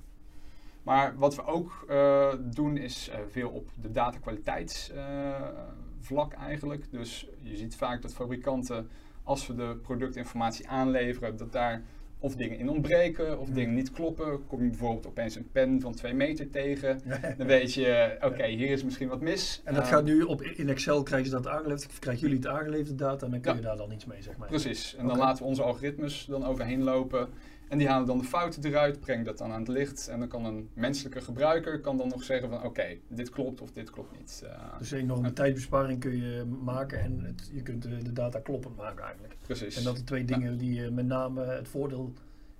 Maar 0.82 1.14
wat 1.16 1.34
we 1.34 1.44
ook 1.44 1.84
eh, 1.88 2.32
doen 2.40 2.76
is 2.76 3.08
eh, 3.08 3.18
veel 3.30 3.48
op 3.48 3.68
de 3.80 3.90
datakwaliteitsvlak 3.90 6.32
eigenlijk. 6.38 6.84
Dus 6.90 7.26
je 7.40 7.56
ziet 7.56 7.76
vaak 7.76 8.02
dat 8.02 8.14
fabrikanten, 8.14 8.88
als 9.22 9.44
ze 9.44 9.54
de 9.54 9.76
productinformatie 9.82 10.68
aanleveren, 10.68 11.36
dat 11.36 11.52
daar 11.52 11.82
of 12.18 12.34
dingen 12.36 12.58
in 12.58 12.68
ontbreken 12.68 13.38
of 13.38 13.44
Hmm. 13.46 13.54
dingen 13.54 13.74
niet 13.74 13.92
kloppen. 13.92 14.46
Kom 14.46 14.62
je 14.62 14.68
bijvoorbeeld 14.68 15.06
opeens 15.06 15.34
een 15.36 15.48
pen 15.52 15.80
van 15.80 15.94
2 15.94 16.14
meter 16.14 16.50
tegen, 16.50 17.00
dan 17.38 17.46
weet 17.46 17.74
je, 17.74 18.16
oké, 18.20 18.46
hier 18.46 18.70
is 18.70 18.84
misschien 18.84 19.08
wat 19.08 19.20
mis. 19.20 19.60
En 19.64 19.74
dat 19.74 19.82
Eh, 19.82 19.88
gaat 19.88 20.04
nu 20.04 20.22
op, 20.22 20.42
in 20.42 20.68
Excel 20.68 21.02
krijgen 21.02 21.28
ze 21.30 21.36
dat 21.36 21.46
aangeleverd, 21.48 21.98
krijgen 21.98 22.22
jullie 22.22 22.36
het 22.36 22.46
aangeleverde 22.46 22.94
data 22.94 23.24
en 23.24 23.30
dan 23.30 23.40
kun 23.40 23.50
Ja. 23.50 23.56
je 23.56 23.62
daar 23.64 23.76
dan 23.76 23.92
iets 23.92 24.04
mee, 24.04 24.22
zeg 24.22 24.36
maar. 24.36 24.48
Precies, 24.48 24.94
en 24.96 25.06
dan 25.06 25.18
laten 25.18 25.42
we 25.42 25.48
onze 25.48 25.62
algoritmes 25.62 26.24
dan 26.24 26.44
overheen 26.44 26.82
lopen. 26.82 27.28
En 27.72 27.78
die 27.78 27.88
halen 27.88 28.06
dan 28.06 28.18
de 28.18 28.24
fouten 28.24 28.64
eruit, 28.64 29.00
brengen 29.00 29.24
dat 29.24 29.38
dan 29.38 29.52
aan 29.52 29.58
het 29.60 29.68
licht. 29.68 30.08
En 30.08 30.18
dan 30.18 30.28
kan 30.28 30.44
een 30.44 30.68
menselijke 30.74 31.20
gebruiker 31.20 31.80
kan 31.80 31.96
dan 31.96 32.08
nog 32.08 32.22
zeggen 32.22 32.48
van 32.48 32.64
oké, 32.64 32.96
dit 33.08 33.30
klopt 33.30 33.60
of 33.60 33.72
dit 33.72 33.90
klopt 33.90 34.18
niet. 34.18 34.42
Eh, 34.46 34.78
Dus 34.78 34.90
een 34.90 34.98
enorme 34.98 35.32
tijdbesparing 35.32 36.00
kun 36.00 36.16
je 36.16 36.44
maken 36.44 37.00
en 37.00 37.20
het, 37.24 37.50
je 37.52 37.62
kunt 37.62 37.82
de, 37.82 38.02
de 38.02 38.12
data 38.12 38.38
kloppend 38.38 38.76
maken 38.76 39.04
eigenlijk. 39.04 39.34
precies. 39.42 39.76
En 39.76 39.84
dat 39.84 39.96
de 39.96 40.04
twee 40.04 40.24
dingen 40.24 40.58
die 40.58 40.84
eh, 40.84 40.90
met 40.90 41.06
name 41.06 41.44
het 41.44 41.68
voordeel, 41.68 42.12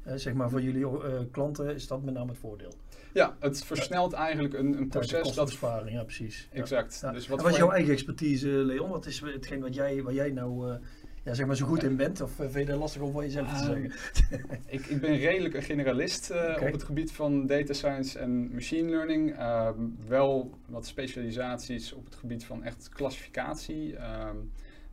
eh, 0.03 0.15
zeg 0.17 0.35
maar 0.35 0.51
voor 0.51 0.63
jullie 0.63 0.87
klanten, 1.31 1.75
is 1.75 1.87
dat 1.87 2.03
met 2.03 2.15
name 2.15 2.31
het 2.31 2.39
voordeel. 2.39 2.73
Ja, 3.13 3.37
het 3.39 3.65
versnelt 3.65 4.13
eigenlijk 4.13 4.55
een, 4.55 4.77
een 4.79 4.89
proces 4.89 5.35
dat... 5.35 5.59
ja 5.87 6.05
precies. 6.05 6.49
Exact. 6.53 6.99
Ja. 7.03 7.13
Dus 7.13 7.25
En 7.25 7.31
wat 7.31 7.43
wat 7.43 7.51
is 7.51 7.57
jouw 7.57 7.71
eigen 7.71 7.93
expertise, 7.93 8.49
Leon? 8.49 8.91
Wat 8.91 9.07
is 9.07 9.21
hetgeen 9.21 9.61
wat 9.61 9.75
jij, 9.75 10.03
waar 10.03 10.15
jij 10.15 10.31
nou 10.31 10.79
ja, 11.25 11.35
zeg 11.35 11.47
maar 11.47 11.57
zo 11.57 11.67
goed 11.67 11.83
in 11.83 11.97
bent? 11.97 12.21
Of 12.21 12.31
eh, 12.41 12.49
vind 12.49 12.67
je 12.67 12.73
dat 12.73 12.79
lastig 12.81 13.03
om 13.03 13.13
van 13.13 13.25
jezelf 13.25 13.49
te 13.49 13.55
Ah, 13.55 13.65
zeggen? 13.65 13.93
Ik, 14.67 14.87
ik 14.87 15.01
ben 15.01 15.17
redelijk 15.17 15.55
een 15.55 15.63
generalist 15.63 16.31
eh, 16.31 16.63
op 16.63 16.73
het 16.73 16.83
gebied 16.83 17.13
van 17.13 17.47
data 17.47 17.73
science 17.73 18.19
en 18.19 18.55
machine 18.55 18.89
learning. 18.91 19.37
Ehm, 19.37 19.81
wel 20.09 20.59
wat 20.67 20.87
specialisaties 20.87 21.93
op 21.93 22.05
het 22.05 22.15
gebied 22.15 22.45
van 22.45 22.65
echt 22.65 22.89
klassificatie. 22.89 23.97
Ehm, 23.97 24.37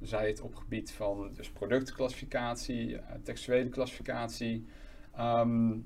zij 0.01 0.27
het 0.27 0.41
op 0.41 0.50
het 0.50 0.59
gebied 0.59 0.91
van 0.91 1.31
dus 1.36 1.50
productclassificatie, 1.50 2.98
eh, 2.98 3.03
textuele 3.24 3.69
klassificatie. 3.69 4.65
Ehm, 5.15 5.77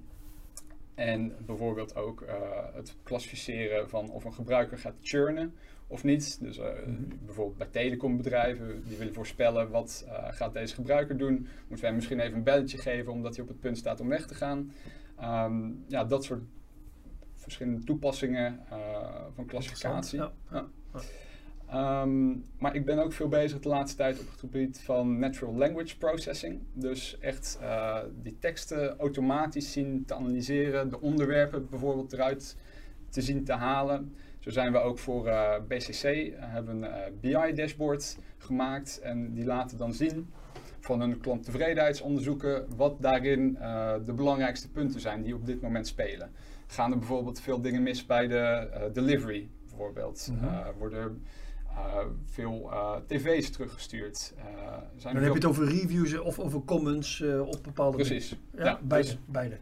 en 0.96 1.36
bijvoorbeeld 1.46 1.96
ook 1.96 2.26
het 2.74 2.96
klassificeren 3.04 3.90
van 3.90 4.10
of 4.10 4.24
een 4.24 4.34
gebruiker 4.34 4.78
gaat 4.78 4.96
churnen 5.02 5.54
of 5.94 6.04
niet. 6.04 6.38
Dus 6.42 6.58
eh, 6.58 6.66
Mhm. 6.86 7.04
bijvoorbeeld 7.26 7.58
bij 7.58 7.68
telecombedrijven, 7.72 8.84
die 8.88 8.98
willen 8.98 9.14
voorspellen 9.14 9.70
wat 9.70 10.06
eh, 10.08 10.28
gaat 10.30 10.54
deze 10.54 10.76
gebruiker 10.76 11.18
doen. 11.18 11.48
Moeten 11.68 11.86
wij 11.86 11.94
misschien 11.96 12.20
even 12.20 12.38
een 12.38 12.44
belletje 12.44 12.78
geven 12.78 13.12
omdat 13.12 13.36
hij 13.36 13.44
op 13.44 13.50
het 13.50 13.60
punt 13.60 13.78
staat 13.78 14.00
om 14.00 14.08
weg 14.08 14.26
te 14.28 14.36
gaan. 14.36 14.72
Ehm, 15.18 15.72
ja, 15.88 16.04
dat 16.04 16.24
soort 16.24 16.42
verschillende 17.34 17.84
toepassingen 17.84 18.60
eh, 18.70 18.78
van 19.34 19.46
klassificatie. 19.46 20.20
Ja. 20.20 20.68
Ehm, 21.68 22.30
maar 22.58 22.76
ik 22.76 22.86
ben 22.86 23.00
ook 23.00 23.14
veel 23.14 23.28
bezig 23.28 23.60
de 23.60 23.70
laatste 23.70 23.98
tijd 23.98 24.20
op 24.20 24.30
het 24.30 24.40
gebied 24.40 24.82
van 24.82 25.20
natural 25.20 25.56
language 25.56 25.98
processing. 25.98 26.62
Dus 26.74 27.18
echt 27.20 27.60
die 28.22 28.38
teksten 28.40 28.98
automatisch 28.98 29.72
zien 29.72 30.06
te 30.06 30.14
analyseren, 30.14 30.90
de 30.90 31.02
onderwerpen 31.02 31.70
bijvoorbeeld 31.70 32.14
eruit 32.14 32.58
te 33.10 33.22
zien 33.22 33.44
te 33.44 33.54
halen. 33.54 34.14
Zo 34.44 34.50
zijn 34.50 34.72
we 34.72 34.78
ook 34.80 35.00
voor 35.00 35.28
eh, 35.28 35.54
BCC, 35.68 36.04
eh, 36.04 36.32
hebben 36.38 36.84
een 36.84 37.20
BI-dashboard 37.22 38.18
gemaakt 38.38 39.00
en 39.00 39.34
die 39.34 39.46
laten 39.46 39.78
dan 39.78 39.94
zien 39.94 40.32
van 40.80 41.00
hun 41.00 41.20
klanttevredenheidsonderzoeken 41.20 42.66
wat 42.76 43.02
daarin 43.02 43.58
eh, 43.58 43.94
de 44.06 44.14
belangrijkste 44.14 44.70
punten 44.72 45.00
zijn 45.00 45.22
die 45.22 45.36
op 45.36 45.46
dit 45.46 45.62
moment 45.62 45.88
spelen. 45.88 46.32
Gaan 46.68 46.92
er 46.92 46.98
bijvoorbeeld 46.98 47.42
veel 47.42 47.62
dingen 47.62 47.84
mis 47.84 48.06
bij 48.06 48.28
de 48.28 48.38
eh, 48.38 48.82
delivery 48.94 49.50
bijvoorbeeld? 49.68 50.30
Mhm. 50.32 50.46
Eh, 50.46 50.68
worden 50.78 51.24
eh, 51.70 51.98
veel 52.26 52.72
eh, 52.72 52.96
tv's 53.08 53.50
teruggestuurd? 53.50 54.34
Eh, 54.38 54.44
zijn 54.98 55.14
Dan 55.14 55.24
heb 55.24 55.32
je 55.32 55.38
het 55.40 55.48
over 55.48 55.66
reviews 55.68 56.20
of 56.20 56.40
over 56.40 56.62
comments 56.64 57.22
eh, 57.22 57.42
op 57.48 57.64
bepaalde 57.64 57.98
Precies. 57.98 58.36
Ja, 58.58 58.64
Ja, 58.66 58.80
beide. 58.84 59.08
dus- 59.08 59.18
beide. 59.26 59.58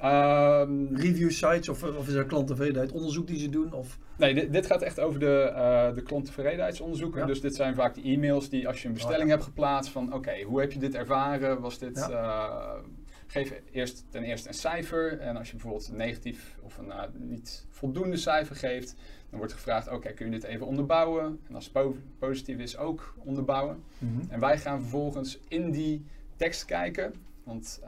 Ehm, 0.00 0.94
Review 0.94 1.30
sites 1.30 1.68
of, 1.68 1.82
of 1.82 2.08
is 2.08 2.14
dat 2.14 2.26
klanttevredenheid 2.26 2.92
onderzoek 2.92 3.26
die 3.26 3.38
ze 3.38 3.48
doen? 3.48 3.72
Of, 3.72 3.98
Nee, 4.16 4.34
dit, 4.34 4.52
dit 4.52 4.66
gaat 4.66 4.82
echt 4.82 5.00
over 5.00 5.20
de, 5.20 5.40
eh 5.42 5.94
de 5.94 6.02
klanttevredenheidsonderzoeken. 6.02 7.20
Ja. 7.20 7.26
Dus 7.26 7.40
dit 7.40 7.54
zijn 7.54 7.74
vaak 7.74 7.94
de 7.94 8.02
e-mails 8.02 8.48
die 8.48 8.68
als 8.68 8.82
je 8.82 8.88
een 8.88 8.94
bestelling 8.94 9.20
Oh, 9.22 9.26
ja. 9.28 9.32
hebt 9.34 9.44
geplaatst 9.44 9.92
van 9.92 10.12
oké, 10.14 10.42
hoe 10.42 10.60
heb 10.60 10.72
je 10.72 10.78
dit 10.78 10.94
ervaren? 10.94 11.60
Was 11.60 11.78
dit, 11.78 11.96
Ja. 11.96 12.10
eh, 12.10 12.82
geef 13.26 13.52
eerst 13.72 14.04
ten 14.10 14.22
eerste 14.22 14.48
een 14.48 14.54
cijfer 14.54 15.18
en 15.18 15.36
als 15.36 15.46
je 15.46 15.52
bijvoorbeeld 15.52 15.88
een 15.88 15.96
negatief 15.96 16.56
of 16.62 16.78
een 16.78 16.90
eh, 16.92 17.02
niet 17.18 17.66
voldoende 17.70 18.16
cijfer 18.16 18.56
geeft, 18.56 18.94
dan 19.30 19.38
wordt 19.38 19.52
gevraagd 19.54 19.88
oké, 19.90 20.12
kun 20.12 20.26
je 20.26 20.32
dit 20.32 20.44
even 20.44 20.66
onderbouwen? 20.66 21.40
En 21.48 21.54
als 21.54 21.64
het 21.64 21.72
po- 21.72 21.96
positief 22.18 22.58
is 22.58 22.76
ook 22.76 23.14
onderbouwen. 23.24 23.82
En 24.28 24.40
wij 24.40 24.58
gaan 24.58 24.80
vervolgens 24.80 25.38
in 25.48 25.70
die 25.70 26.04
tekst 26.36 26.64
kijken, 26.64 27.14
want 27.44 27.80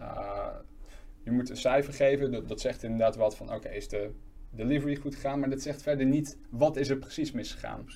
je 1.25 1.31
moet 1.31 1.50
een 1.50 1.57
cijfer 1.57 1.93
geven. 1.93 2.33
Dat, 2.33 2.49
dat 2.49 2.61
zegt 2.61 2.83
inderdaad 2.83 3.17
wat 3.17 3.37
van, 3.37 3.55
oké, 3.55 3.69
is 3.69 3.88
de 3.88 4.11
delivery 4.50 4.97
goed 4.97 5.14
gegaan? 5.14 5.41
Maar 5.41 5.50
dat 5.50 5.62
zegt 5.62 5.83
verder 5.83 6.07
niet, 6.07 6.38
wat 6.50 6.76
is 6.76 6.88
er 6.88 6.97
precies 6.97 7.33
misgegaan? 7.33 7.87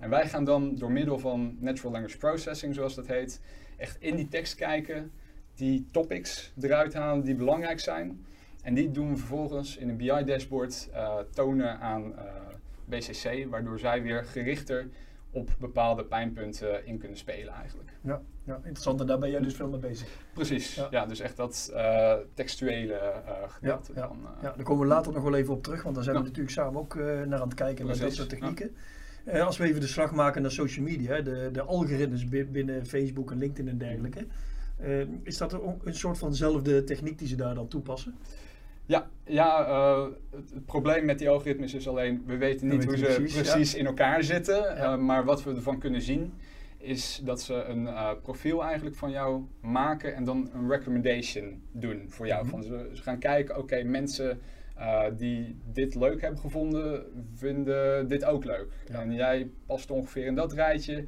En 0.00 0.10
wij 0.10 0.28
gaan 0.28 0.44
dan 0.44 0.74
door 0.74 0.92
middel 0.92 1.18
van 1.18 1.56
Natural 1.60 1.92
Language 1.92 2.18
Processing, 2.18 2.74
zoals 2.74 2.94
dat 2.94 3.06
heet, 3.06 3.40
echt 3.76 3.96
in 4.00 4.16
die 4.16 4.28
tekst 4.28 4.54
kijken, 4.54 5.10
die 5.54 5.88
topics 5.90 6.52
eruit 6.60 6.94
halen 6.94 7.24
die 7.24 7.34
belangrijk 7.34 7.80
zijn. 7.80 8.26
En 8.62 8.74
die 8.74 8.90
doen 8.90 9.08
we 9.10 9.16
vervolgens 9.16 9.76
in 9.76 9.88
een 9.88 9.96
BI-dashboard 9.96 10.88
eh, 10.92 11.18
tonen 11.18 11.80
aan 11.80 12.18
eh, 12.18 12.24
BCC, 12.84 13.46
waardoor 13.50 13.78
zij 13.78 14.02
weer 14.02 14.24
gerichter 14.24 14.88
op 15.38 15.50
bepaalde 15.58 16.04
pijnpunten 16.04 16.86
in 16.86 16.98
kunnen 16.98 17.18
spelen 17.18 17.52
eigenlijk. 17.54 17.90
ja, 18.00 18.20
ja, 18.44 18.54
interessant. 18.56 19.00
En 19.00 19.06
daar 19.06 19.18
ben 19.18 19.30
jij 19.30 19.40
dus 19.40 19.54
veel 19.54 19.68
mee 19.68 19.80
bezig. 19.80 20.08
Precies, 20.34 20.74
Ja. 20.74 20.88
ja, 20.90 21.06
dus 21.06 21.20
echt 21.20 21.36
dat 21.36 21.70
eh, 21.74 22.14
textuele 22.34 22.94
eh 22.94 23.32
gedeelte. 23.48 23.92
ja, 23.94 24.06
van, 24.06 24.16
eh, 24.24 24.42
Ja, 24.42 24.52
daar 24.56 24.64
komen 24.64 24.82
we 24.88 24.94
later 24.94 25.12
nog 25.12 25.22
wel 25.22 25.34
even 25.34 25.54
op 25.54 25.62
terug, 25.62 25.82
want 25.82 25.94
daar 25.94 26.04
zijn 26.04 26.16
we 26.16 26.22
Ja. 26.22 26.28
natuurlijk 26.28 26.54
samen 26.54 26.80
ook 26.80 26.94
naar 26.94 27.40
aan 27.40 27.48
het 27.48 27.54
kijken, 27.54 27.86
naar 27.86 27.98
dat 27.98 28.12
soort 28.14 28.28
technieken. 28.28 28.74
Als 29.44 29.56
we 29.56 29.64
even 29.64 29.80
de 29.80 29.86
slag 29.86 30.12
maken 30.12 30.42
naar 30.42 30.50
social 30.50 30.84
media, 30.84 31.20
de, 31.20 31.48
de 31.52 31.62
algoritmes 31.62 32.28
bi- 32.28 32.44
binnen 32.46 32.86
Facebook 32.86 33.30
en 33.30 33.38
LinkedIn 33.38 33.68
en 33.72 33.78
dergelijke. 33.78 34.26
eh, 34.76 35.00
is 35.22 35.36
dat 35.38 35.52
een, 35.52 35.78
een 35.84 35.94
soort 35.94 36.18
vanzelfde 36.18 36.84
techniek 36.84 37.18
die 37.18 37.28
ze 37.28 37.36
daar 37.36 37.54
dan 37.54 37.68
toepassen? 37.68 38.14
Ja, 38.88 39.08
ja 39.24 39.66
eh, 39.66 40.06
het, 40.30 40.50
het 40.50 40.66
probleem 40.66 41.04
met 41.04 41.18
die 41.18 41.28
algoritmes 41.28 41.74
is 41.74 41.88
alleen, 41.88 42.22
we 42.26 42.36
weten 42.36 42.68
We 42.68 42.74
niet 42.74 42.84
weten 42.84 43.00
hoe 43.00 43.12
ze 43.12 43.20
precies, 43.20 43.40
precies, 43.40 43.74
in 43.74 43.86
elkaar 43.86 44.22
zitten. 44.22 44.54
Ja. 44.54 44.74
eh, 44.76 44.96
maar 44.96 45.24
wat 45.24 45.42
we 45.44 45.54
ervan 45.54 45.78
kunnen 45.78 46.02
zien, 46.02 46.32
is 46.78 47.20
dat 47.24 47.40
ze 47.42 47.54
een 47.54 47.86
eh, 47.86 48.10
profiel 48.22 48.64
eigenlijk 48.64 48.96
van 48.96 49.10
jou 49.10 49.44
maken 49.60 50.14
en 50.14 50.24
dan 50.24 50.50
een 50.54 50.70
recommendation 50.70 51.62
doen 51.72 52.04
voor 52.08 52.26
jou. 52.26 52.42
Mhm. 52.42 52.50
Van 52.50 52.62
ze, 52.62 52.90
ze 52.92 53.02
gaan 53.02 53.18
kijken, 53.18 53.58
oké, 53.58 53.82
mensen 53.82 54.40
die 55.16 55.58
dit 55.72 55.94
leuk 55.94 56.20
hebben 56.20 56.40
gevonden, 56.40 57.04
vinden 57.34 58.08
dit 58.08 58.24
ook 58.24 58.44
leuk. 58.44 58.72
Ja. 58.86 59.00
En 59.00 59.14
jij 59.14 59.50
past 59.66 59.90
ongeveer 59.90 60.26
in 60.26 60.34
dat 60.34 60.52
rijtje. 60.52 61.04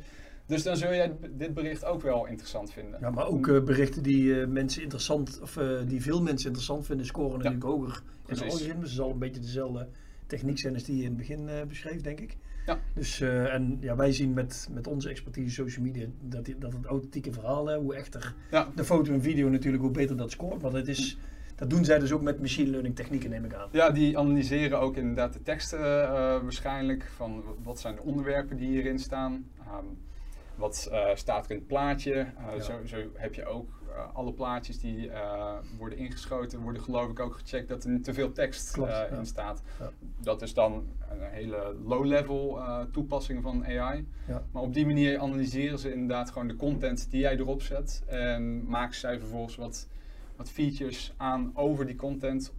Dus 0.50 0.62
dan 0.62 0.76
zul 0.76 0.94
jij 0.94 1.12
dit 1.36 1.54
bericht 1.54 1.84
ook 1.84 2.02
wel 2.02 2.26
interessant 2.26 2.72
vinden. 2.72 3.00
Ja, 3.00 3.10
maar 3.10 3.26
ook 3.26 3.48
eh, 3.48 3.62
berichten 3.62 4.02
die 4.02 4.40
eh, 4.40 4.46
mensen 4.46 4.82
interessant, 4.82 5.38
of 5.42 5.56
eh, 5.56 5.68
die 5.86 6.02
veel 6.02 6.22
mensen 6.22 6.46
interessant 6.46 6.86
vinden, 6.86 7.06
scoren 7.06 7.36
natuurlijk 7.36 7.62
hoger 7.64 8.02
in 8.26 8.34
de 8.34 8.44
algoritmes. 8.44 8.88
Het 8.88 8.96
zal 8.96 9.10
een 9.10 9.18
beetje 9.18 9.40
dezelfde 9.40 9.88
techniek 10.26 10.58
zijn 10.58 10.74
als 10.74 10.84
die 10.84 10.96
je 10.96 11.02
in 11.02 11.08
het 11.08 11.16
begin 11.16 11.48
beschreef, 11.68 12.00
denk 12.00 12.20
ik. 12.20 12.36
Ja. 12.66 12.78
Dus, 12.94 13.20
en 13.20 13.76
ja, 13.80 13.96
wij 13.96 14.12
zien 14.12 14.32
met, 14.32 14.68
met 14.72 14.86
onze 14.86 15.08
expertise 15.08 15.50
social 15.54 15.84
media 15.84 16.06
dat, 16.20 16.44
die- 16.44 16.58
dat 16.58 16.72
het 16.72 16.84
authentieke 16.84 17.32
verhaal, 17.32 17.66
hè, 17.66 17.76
hoe 17.76 17.94
echter 17.94 18.34
Ja. 18.50 18.68
de 18.74 18.84
foto 18.84 19.12
en 19.12 19.22
video 19.22 19.48
natuurlijk, 19.48 19.82
hoe 19.82 19.92
beter 19.92 20.16
dat 20.16 20.30
scoort. 20.30 20.62
Want 20.62 20.74
het 20.74 20.88
is, 20.88 21.18
dat 21.56 21.70
doen 21.70 21.84
zij 21.84 21.98
dus 21.98 22.12
ook 22.12 22.22
met 22.22 22.40
machine 22.40 22.70
learning 22.70 22.96
technieken, 22.96 23.30
neem 23.30 23.44
ik 23.44 23.54
aan. 23.54 23.68
Ja, 23.72 23.90
die 23.90 24.18
analyseren 24.18 24.80
ook 24.80 24.96
inderdaad 24.96 25.32
de 25.32 25.42
teksten 25.42 25.80
waarschijnlijk. 26.42 27.10
Van 27.16 27.42
wat 27.62 27.80
zijn 27.80 27.94
de 27.94 28.02
onderwerpen 28.02 28.56
die 28.56 28.68
hierin 28.68 28.98
staan. 28.98 29.44
Ehm, 29.58 29.84
wat 30.60 30.88
eh, 30.92 31.08
staat 31.14 31.44
er 31.44 31.50
in 31.50 31.56
het 31.56 31.66
plaatje. 31.66 32.12
Eh, 32.14 32.56
Ja. 32.56 32.60
zo, 32.62 32.72
zo 32.84 32.96
heb 33.14 33.34
je 33.34 33.46
ook 33.46 33.68
eh, 33.88 34.14
alle 34.14 34.32
plaatjes 34.32 34.78
die 34.78 35.10
worden 35.78 35.98
ingeschoten. 35.98 36.60
Worden 36.60 36.82
geloof 36.82 37.10
ik 37.10 37.20
ook 37.20 37.34
gecheckt 37.34 37.68
dat 37.68 37.84
er 37.84 38.02
te 38.02 38.14
veel 38.14 38.32
tekst 38.32 38.70
Klopt, 38.70 38.90
ja. 38.90 39.04
in 39.06 39.26
staat. 39.26 39.62
Ja. 39.78 39.90
Dat 40.20 40.42
is 40.42 40.54
dan 40.54 40.72
een 41.10 41.20
hele 41.20 41.76
low-level 41.84 42.58
toepassing 42.92 43.42
van 43.42 43.64
AI. 43.64 44.06
Ja. 44.26 44.42
Maar 44.52 44.62
op 44.62 44.74
die 44.74 44.86
manier 44.86 45.18
analyseren 45.18 45.78
ze 45.78 45.92
inderdaad 45.92 46.30
gewoon 46.30 46.48
de 46.48 46.56
content 46.56 47.10
die 47.10 47.20
jij 47.20 47.36
erop 47.36 47.62
zet. 47.62 48.02
En 48.06 48.68
maken 48.68 48.94
zij 48.94 49.18
vervolgens 49.18 49.56
wat, 49.56 49.88
wat 50.36 50.50
features 50.50 51.14
aan 51.16 51.50
over 51.54 51.86
die 51.86 51.96
content 51.96 52.52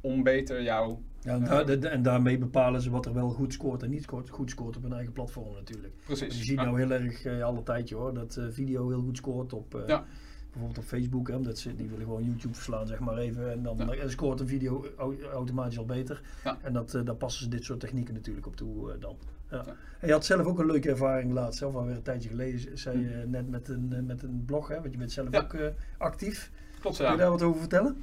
om 0.00 0.22
beter 0.22 0.62
jouw 0.62 1.00
Ja, 1.20 1.34
en, 1.34 1.40
Ja. 1.40 1.46
daar- 1.48 1.66
de- 1.66 1.78
de- 1.78 1.88
en 1.88 2.02
daarmee 2.02 2.38
bepalen 2.38 2.80
ze 2.80 2.90
wat 2.90 3.06
er 3.06 3.14
wel 3.14 3.28
goed 3.30 3.52
scoort 3.52 3.82
en 3.82 3.90
niet 3.90 4.02
scoort, 4.02 4.28
goed 4.30 4.50
scoort 4.50 4.76
op 4.76 4.82
hun 4.82 4.92
eigen 4.92 5.12
platform 5.12 5.54
natuurlijk. 5.54 5.94
Precies. 6.04 6.38
Je 6.38 6.44
ziet 6.44 6.58
Ja. 6.58 6.64
nou 6.64 6.78
heel 6.78 6.90
erg 6.90 7.24
eh, 7.24 7.42
alle 7.44 7.62
tijdje 7.62 7.94
hoor, 7.94 8.14
dat 8.14 8.36
eh, 8.36 8.44
video 8.50 8.88
heel 8.88 9.00
goed 9.00 9.16
scoort 9.16 9.52
op 9.52 9.74
eh, 9.74 9.86
Ja. 9.86 10.04
bijvoorbeeld 10.50 10.78
op 10.78 10.84
Facebook. 10.84 11.28
Hè, 11.28 11.34
omdat 11.36 11.58
ze, 11.58 11.74
die 11.74 11.88
willen 11.88 12.04
gewoon 12.04 12.24
YouTube 12.24 12.54
verslaan 12.54 12.86
zeg 12.86 12.98
maar 12.98 13.16
even 13.18 13.50
en 13.52 13.62
dan 13.62 13.76
Ja. 13.76 13.92
en 13.92 14.10
scoort 14.10 14.40
een 14.40 14.48
video 14.48 14.84
au- 14.96 15.22
automatisch 15.32 15.78
al 15.78 15.84
beter. 15.84 16.20
Ja. 16.44 16.58
En 16.62 16.72
dat, 16.72 16.94
eh, 16.94 17.04
daar 17.04 17.14
passen 17.14 17.42
ze 17.42 17.48
dit 17.50 17.64
soort 17.64 17.80
technieken 17.80 18.14
natuurlijk 18.14 18.46
op 18.46 18.56
toe 18.56 18.92
eh, 18.92 19.00
dan. 19.00 19.16
Ja. 19.50 19.56
Ja. 19.66 19.74
En 20.00 20.06
je 20.06 20.12
had 20.12 20.24
zelf 20.24 20.46
ook 20.46 20.58
een 20.58 20.66
leuke 20.66 20.90
ervaring 20.90 21.32
laatst, 21.32 21.58
zelf 21.58 21.74
alweer 21.74 21.96
een 21.96 22.02
tijdje 22.02 22.28
geleden, 22.28 22.78
zei 22.78 22.96
Hm. 22.96 23.02
je 23.18 23.26
net 23.26 23.48
met 23.50 23.68
een, 23.68 23.92
eh, 23.92 24.02
met 24.02 24.22
een 24.22 24.42
blog, 24.46 24.68
hè, 24.68 24.80
want 24.80 24.92
je 24.92 24.98
bent 24.98 25.12
zelf 25.12 25.28
Ja. 25.30 25.40
ook 25.40 25.54
eh, 25.54 25.66
actief. 25.98 26.50
Klopt, 26.80 26.96
Kun 26.96 27.04
je 27.06 27.10
ja. 27.12 27.16
daar 27.18 27.30
wat 27.30 27.42
over 27.42 27.60
vertellen? 27.60 27.96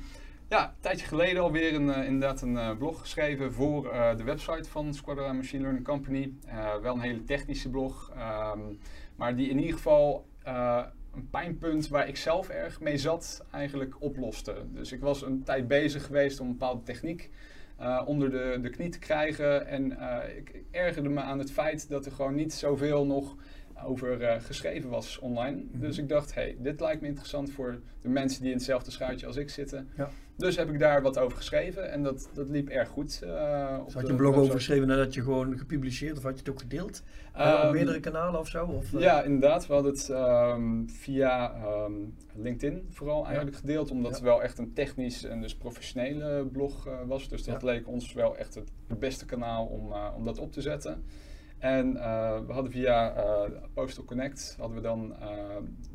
Ja, 0.49 0.67
een 0.67 0.79
tijdje 0.79 1.05
geleden 1.05 1.41
alweer 1.41 1.73
een, 1.73 1.93
eh, 1.93 2.05
inderdaad 2.05 2.41
een 2.41 2.57
eh, 2.57 2.77
blog 2.77 2.99
geschreven 2.99 3.53
voor 3.53 3.89
eh, 3.89 4.17
de 4.17 4.23
website 4.23 4.69
van 4.69 4.93
Squadra 4.93 5.33
Machine 5.33 5.61
Learning 5.61 5.85
Company. 5.85 6.33
Wel 6.81 6.93
een 6.93 6.99
hele 6.99 7.23
technische 7.23 7.69
blog, 7.69 8.11
ehm, 8.15 8.59
maar 9.15 9.35
die 9.35 9.49
in 9.49 9.59
ieder 9.59 9.73
geval 9.73 10.25
een 11.13 11.29
pijnpunt 11.29 11.87
waar 11.87 12.07
ik 12.07 12.17
zelf 12.17 12.49
erg 12.49 12.79
mee 12.79 12.97
zat 12.97 13.45
eigenlijk 13.51 13.95
oploste. 13.99 14.55
Dus 14.73 14.91
ik 14.91 15.01
was 15.01 15.21
een 15.21 15.43
tijd 15.43 15.67
bezig 15.67 16.05
geweest 16.05 16.39
om 16.39 16.47
een 16.47 16.57
bepaalde 16.57 16.83
techniek 16.83 17.29
onder 18.05 18.31
de, 18.31 18.59
de 18.61 18.69
knie 18.69 18.89
te 18.89 18.99
krijgen. 18.99 19.67
En 19.67 19.91
ik, 20.37 20.49
ik 20.49 20.65
ergerde 20.71 21.09
me 21.09 21.21
aan 21.21 21.39
het 21.39 21.51
feit 21.51 21.89
dat 21.89 22.05
er 22.05 22.11
gewoon 22.11 22.35
niet 22.35 22.53
zoveel 22.53 23.05
nog 23.05 23.35
over 23.83 24.41
geschreven 24.41 24.89
was 24.89 25.19
online. 25.19 25.63
Mhm. 25.71 25.79
Dus 25.79 25.97
ik 25.97 26.09
dacht, 26.09 26.33
hey, 26.33 26.55
dit 26.59 26.79
lijkt 26.79 27.01
me 27.01 27.07
interessant 27.07 27.51
voor 27.51 27.79
de 28.01 28.09
mensen 28.09 28.41
die 28.41 28.51
in 28.51 28.57
hetzelfde 28.57 28.91
schuitje 28.91 29.27
als 29.27 29.35
ik 29.35 29.49
zitten. 29.49 29.89
Ja. 29.97 30.09
Dus 30.37 30.55
heb 30.55 30.69
ik 30.69 30.79
daar 30.79 31.01
wat 31.01 31.17
over 31.17 31.37
geschreven 31.37 31.91
en 31.91 32.03
dat, 32.03 32.29
dat 32.33 32.49
liep 32.49 32.69
erg 32.69 32.89
goed. 32.89 33.19
op 33.23 33.85
Dus 33.85 33.93
had 33.93 34.03
je 34.05 34.09
een 34.09 34.15
blog 34.15 34.35
over 34.35 34.53
geschreven 34.53 34.87
nadat 34.87 35.13
je 35.13 35.21
gewoon 35.21 35.57
gepubliceerd 35.57 36.17
of 36.17 36.23
had 36.23 36.31
je 36.33 36.39
het 36.39 36.49
ook 36.49 36.59
gedeeld? 36.59 37.03
Eh, 37.33 37.45
Ehm, 37.53 37.67
op 37.67 37.73
meerdere 37.73 37.99
kanalen 37.99 38.39
of 38.39 38.47
zo? 38.47 38.65
Of, 38.65 38.93
eh, 38.93 39.01
Ja, 39.01 39.21
inderdaad. 39.23 39.67
We 39.67 39.73
hadden 39.73 39.91
het 39.91 40.09
ehm, 40.09 40.87
via 40.87 41.53
ehm, 41.53 41.91
LinkedIn 42.35 42.87
vooral 42.89 43.25
eigenlijk 43.25 43.55
gedeeld, 43.55 43.91
omdat 43.91 44.11
Ja. 44.11 44.17
het 44.17 44.25
wel 44.25 44.43
echt 44.43 44.57
een 44.57 44.73
technisch 44.73 45.23
en 45.23 45.41
dus 45.41 45.55
professionele 45.55 46.45
blog 46.45 46.87
was. 47.07 47.29
Dus 47.29 47.43
dat 47.43 47.61
Ja. 47.61 47.67
leek 47.67 47.87
ons 47.87 48.13
wel 48.13 48.37
echt 48.37 48.55
het 48.55 48.71
beste 48.99 49.25
kanaal 49.25 49.65
om, 49.65 49.93
om 50.15 50.25
dat 50.25 50.37
op 50.39 50.51
te 50.51 50.61
zetten. 50.61 51.03
En 51.57 51.93
we 52.47 52.53
hadden 52.53 52.71
via 52.71 53.15
eh, 53.15 53.51
Postal 53.73 54.03
Connect 54.03 54.55
hadden 54.59 54.75
we 54.77 54.83
dan 54.83 55.15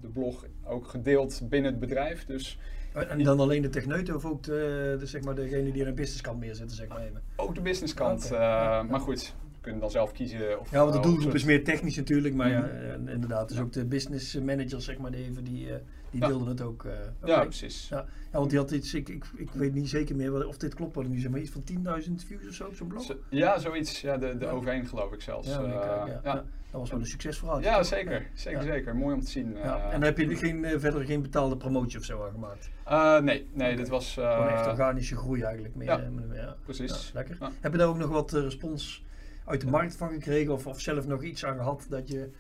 de 0.01 0.09
blog 0.09 0.45
ook 0.65 0.87
gedeeld 0.87 1.41
binnen 1.49 1.71
het 1.71 1.81
bedrijf. 1.81 2.25
Dus 2.27 2.59
En 2.93 3.23
dan 3.23 3.41
alleen 3.41 3.63
de 3.63 3.69
techneuten 3.69 4.15
of 4.15 4.25
ook 4.25 4.43
de, 4.43 4.97
de, 4.99 5.07
zeg 5.07 5.23
maar 5.23 5.35
degene 5.35 5.73
die 5.73 5.83
er 5.83 5.89
een 5.89 5.95
businesskant 5.95 6.39
meer 6.39 6.55
zitten, 6.55 6.77
zeg 6.77 6.89
maar 6.89 7.01
even? 7.01 7.23
ook 7.37 7.55
de 7.55 7.61
businesskant. 7.61 8.25
Eh, 8.25 8.39
ja. 8.39 8.83
Maar 8.83 9.01
goed, 9.01 9.35
kunnen 9.61 9.81
dan 9.81 9.91
zelf 9.91 10.13
kiezen. 10.13 10.61
Of, 10.61 10.71
Ja, 10.71 10.79
want 10.81 10.93
de 10.93 10.99
eh, 10.99 11.05
doelgroep 11.05 11.35
is 11.35 11.45
meer 11.45 11.65
technisch 11.65 11.97
natuurlijk, 11.97 12.35
maar 12.35 12.49
ja, 12.51 12.59
Mhm. 12.61 12.69
en 12.71 13.09
inderdaad, 13.09 13.49
dus 13.49 13.59
ook 13.61 13.73
de 13.73 13.85
business 13.85 14.35
managers, 14.35 14.85
zeg 14.85 14.99
maar, 14.99 15.11
die, 15.11 15.25
even, 15.25 15.45
die, 15.45 15.69
eh, 15.73 15.77
die 16.11 16.21
Ja. 16.21 16.27
deelden 16.27 16.49
het 16.49 16.61
ook. 16.61 16.85
eh, 16.85 16.93
Ja, 17.25 17.41
precies. 17.43 17.89
Ja. 17.89 17.97
ja, 18.33 18.39
want 18.39 18.51
die 18.51 18.59
had 18.59 18.71
iets, 18.71 18.95
ik, 18.95 19.09
ik, 19.09 19.25
ik 19.37 19.49
weet 19.53 19.75
niet 19.75 19.89
zeker 19.89 20.17
meer 20.17 20.31
wat- 20.31 20.45
of 20.45 20.57
dit 20.57 20.75
klopt, 20.75 20.95
wat 20.95 21.05
ik 21.05 21.11
nu 21.11 21.19
zeg, 21.19 21.31
maar 21.31 21.41
iets 21.41 21.51
van 21.51 21.63
10.000 21.65 22.25
views 22.25 22.49
of 22.49 22.55
zo 22.55 22.67
op 22.67 22.75
zo'n 22.75 22.89
blog. 22.89 23.03
Zo- 23.03 23.17
Ja, 23.31 23.59
zoiets. 23.59 24.01
Ja, 24.01 24.17
de, 24.17 24.37
de 24.39 24.47
overheen 24.47 24.87
geloof 24.87 25.13
ik 25.13 25.21
zelfs. 25.21 25.49
Ja, 25.49 25.63
Eh, 25.63 26.15
ik, 26.15 26.23
ja, 26.25 26.35
dat 26.35 26.81
was 26.81 26.91
wel 26.91 27.01
een 27.01 27.07
succesverhaal. 27.07 27.61
Ja, 27.61 27.83
zeker. 27.83 28.27
Zeker, 28.35 28.65
Ja. 28.65 28.73
zeker. 28.73 28.97
Mooi 28.97 29.15
om 29.15 29.21
te 29.21 29.31
zien. 29.31 29.55
Ja. 29.57 29.79
eh. 29.89 29.95
En 29.95 30.03
heb 30.03 30.19
je 30.19 30.37
geen, 30.37 30.65
eh, 30.65 30.79
verder 30.79 31.05
geen 31.05 31.23
betaalde 31.23 31.57
promotie 31.57 31.99
of 31.99 32.05
zo 32.05 32.25
aan 32.25 32.31
gemaakt? 32.33 32.71
Eh, 32.85 33.19
nee, 33.21 33.47
nee, 33.53 33.77
dit 33.77 33.89
was... 33.89 34.17
eh, 34.17 34.33
Gewoon 34.35 34.49
echt 34.49 34.67
organische 34.67 35.17
groei 35.17 35.43
eigenlijk. 35.43 35.75
Meer, 35.75 35.87
ja. 35.87 36.01
eh, 36.01 36.09
meer, 36.09 36.37
ja. 36.37 36.57
Precies. 36.65 37.11
Lekker. 37.15 37.37
Heb 37.61 37.73
je 37.73 37.79
daar 37.79 37.89
ook 37.89 37.99
nog 37.99 38.11
wat 38.11 38.35
eh, 38.35 38.41
respons 38.43 39.05
uit 39.51 39.61
de 39.61 39.71
markt 39.71 39.97
van 39.97 40.09
gekregen 40.09 40.53
of, 40.53 40.67
of 40.67 40.81
zelf 40.81 41.07
nog 41.07 41.23
iets 41.23 41.45
aan 41.45 41.57
gehad 41.57 41.87
dat 41.89 42.09
je... 42.09 42.31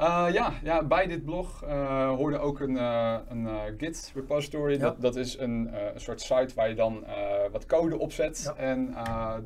Uh, 0.00 0.26
ja, 0.32 0.52
ja, 0.62 0.84
bij 0.84 1.06
dit 1.06 1.24
blog 1.24 1.64
uh, 1.64 2.08
hoorde 2.08 2.38
ook 2.38 2.60
een, 2.60 2.74
uh, 2.74 3.16
een 3.28 3.48
Git 3.78 4.12
repository. 4.14 4.72
Ja. 4.72 4.78
Dat, 4.78 5.00
dat 5.00 5.16
is 5.16 5.38
een, 5.38 5.70
een 5.94 6.00
soort 6.00 6.20
site 6.20 6.54
waar 6.54 6.68
je 6.68 6.74
dan 6.74 7.04
wat 7.52 7.66
code 7.66 7.98
opzet. 7.98 8.42
Ja. 8.44 8.62
En 8.62 8.94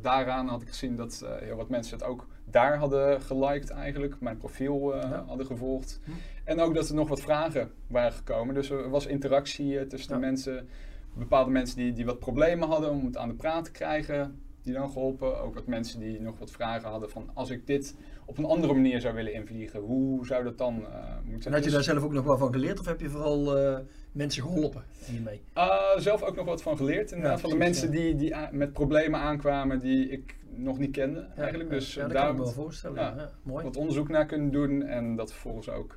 daaraan 0.00 0.48
had 0.48 0.62
ik 0.62 0.68
gezien 0.68 0.96
dat 0.96 1.26
heel 1.40 1.56
wat 1.56 1.68
mensen 1.68 1.98
het 1.98 2.06
ook 2.06 2.26
daar 2.44 2.78
hadden 2.78 3.20
geliked 3.20 3.70
eigenlijk. 3.70 4.20
Mijn 4.20 4.36
profiel 4.36 4.96
ja. 4.96 5.24
hadden 5.26 5.46
gevolgd. 5.46 6.00
Hm. 6.04 6.10
En 6.44 6.60
ook 6.60 6.74
dat 6.74 6.88
er 6.88 6.94
nog 6.94 7.08
wat 7.08 7.20
vragen 7.20 7.70
waren 7.86 8.12
gekomen. 8.12 8.54
Dus 8.54 8.70
er 8.70 8.90
was 8.90 9.06
interactie 9.06 9.86
tussen 9.86 10.12
de 10.12 10.18
mensen. 10.18 10.68
Bepaalde 11.14 11.50
mensen 11.50 11.76
die, 11.76 11.92
die 11.92 12.04
wat 12.04 12.18
problemen 12.18 12.68
hadden 12.68 12.90
om 12.90 13.04
het 13.04 13.16
aan 13.16 13.28
de 13.28 13.34
praat 13.34 13.64
te 13.64 13.70
krijgen. 13.70 14.40
Die 14.62 14.72
dan 14.72 14.90
geholpen. 14.90 15.40
Ook 15.40 15.54
wat 15.54 15.66
mensen 15.66 16.00
die 16.00 16.20
nog 16.20 16.38
wat 16.38 16.50
vragen 16.50 16.88
hadden 16.88 17.10
van 17.10 17.30
als 17.34 17.50
ik 17.50 17.66
dit 17.66 17.94
op 18.30 18.38
een 18.38 18.44
andere 18.44 18.72
manier 18.72 19.00
zou 19.00 19.14
willen 19.14 19.32
invliegen, 19.32 19.80
hoe 19.80 20.26
zou 20.26 20.44
dat 20.44 20.58
dan 20.58 20.80
uh, 20.80 20.86
moeten 21.24 21.50
En 21.50 21.56
had 21.56 21.64
je 21.64 21.70
daar 21.70 21.82
zelf 21.82 22.02
ook 22.02 22.12
nog 22.12 22.24
wel 22.24 22.38
van 22.38 22.52
geleerd 22.52 22.80
of 22.80 22.86
heb 22.86 23.00
je 23.00 23.08
vooral 23.08 23.58
uh, 23.58 23.78
mensen 24.12 24.42
geholpen 24.42 24.84
hiermee? 25.04 25.40
Uh, 25.56 25.96
zelf 25.96 26.22
ook 26.22 26.36
nog 26.36 26.46
wat 26.46 26.62
van 26.62 26.76
geleerd. 26.76 27.12
Inderdaad, 27.12 27.36
ja, 27.36 27.42
van 27.42 27.50
de 27.50 27.56
mensen 27.56 27.90
die, 27.90 28.16
die 28.16 28.34
met 28.50 28.72
problemen 28.72 29.20
aankwamen 29.20 29.80
die 29.80 30.08
ik 30.08 30.36
nog 30.54 30.78
niet 30.78 30.90
kende 30.90 31.20
ja, 31.20 31.42
eigenlijk. 31.42 31.70
Dus 31.70 31.94
ja, 31.94 32.02
dat 32.02 32.12
daar 32.12 32.22
kan 32.22 32.30
ik 32.30 32.38
me 32.38 32.44
wel 32.44 32.52
voorstellen. 32.52 32.96
Ja, 32.96 33.30
mooi. 33.42 33.64
Wat 33.64 33.76
onderzoek 33.76 34.08
naar 34.08 34.26
kunnen 34.26 34.50
doen 34.50 34.82
en 34.82 35.16
dat 35.16 35.32
vervolgens 35.32 35.68
ook 35.68 35.94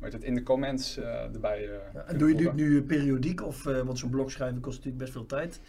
het 0.00 0.24
in 0.24 0.34
de 0.34 0.42
comments 0.42 0.98
erbij. 0.98 1.68
en 2.06 2.18
doe 2.18 2.28
je 2.28 2.34
dit 2.34 2.54
nu 2.54 2.82
periodiek 2.82 3.46
of 3.46 3.62
want 3.62 3.98
zo'n 3.98 4.10
blog 4.10 4.30
schrijven 4.30 4.60
kost 4.60 4.76
natuurlijk 4.76 5.02
best 5.02 5.12
veel 5.12 5.26
tijd? 5.26 5.60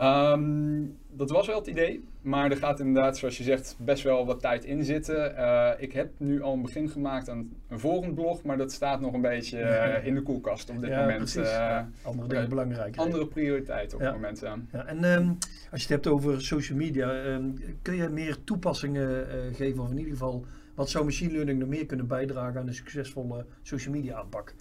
Um, 0.00 0.96
dat 1.10 1.30
was 1.30 1.46
wel 1.46 1.58
het 1.58 1.66
idee, 1.66 2.08
maar 2.20 2.50
er 2.50 2.56
gaat 2.56 2.80
inderdaad, 2.80 3.18
zoals 3.18 3.38
je 3.38 3.44
zegt, 3.44 3.76
best 3.78 4.02
wel 4.02 4.26
wat 4.26 4.40
tijd 4.40 4.64
in 4.64 4.84
zitten. 4.84 5.34
Uh, 5.38 5.70
ik 5.78 5.92
heb 5.92 6.10
nu 6.16 6.42
al 6.42 6.52
een 6.52 6.62
begin 6.62 6.88
gemaakt 6.88 7.28
aan 7.28 7.52
een 7.68 7.78
volgend 7.78 8.14
blog, 8.14 8.42
maar 8.42 8.56
dat 8.56 8.72
staat 8.72 9.00
nog 9.00 9.12
een 9.12 9.20
beetje 9.20 9.58
uh, 9.98 10.06
in 10.06 10.14
de 10.14 10.22
koelkast 10.22 10.70
op 10.70 10.80
dit 10.80 10.90
ja, 10.90 11.00
moment. 11.00 11.36
Uh, 11.36 11.80
andere 12.02 12.28
dingen 12.28 12.48
belangrijk. 12.48 12.96
Andere 12.96 13.26
prioriteiten 13.26 13.96
op 13.96 14.02
ja. 14.02 14.08
het 14.08 14.20
moment. 14.20 14.40
Ja. 14.40 14.58
ja 14.72 14.86
en 14.86 15.04
um, 15.04 15.38
als 15.70 15.82
je 15.82 15.94
het 15.94 16.04
hebt 16.04 16.06
over 16.06 16.42
social 16.42 16.78
media, 16.78 17.24
um, 17.24 17.54
kun 17.82 17.94
je 17.94 18.08
meer 18.08 18.44
toepassingen 18.44 19.26
geven, 19.54 19.82
of 19.82 19.90
in 19.90 19.98
ieder 19.98 20.12
geval 20.12 20.44
wat 20.74 20.90
zou 20.90 21.04
machine 21.04 21.32
learning 21.32 21.58
nog 21.58 21.68
meer 21.68 21.86
kunnen 21.86 22.06
bijdragen 22.06 22.60
aan 22.60 22.66
een 22.66 22.74
succesvolle 22.74 23.46
social 23.62 23.94
media 23.94 24.16
aanpak? 24.16 24.54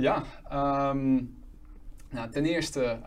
ja, 0.00 0.24
nou, 2.10 2.30
ten 2.30 2.44
eerste 2.44 2.98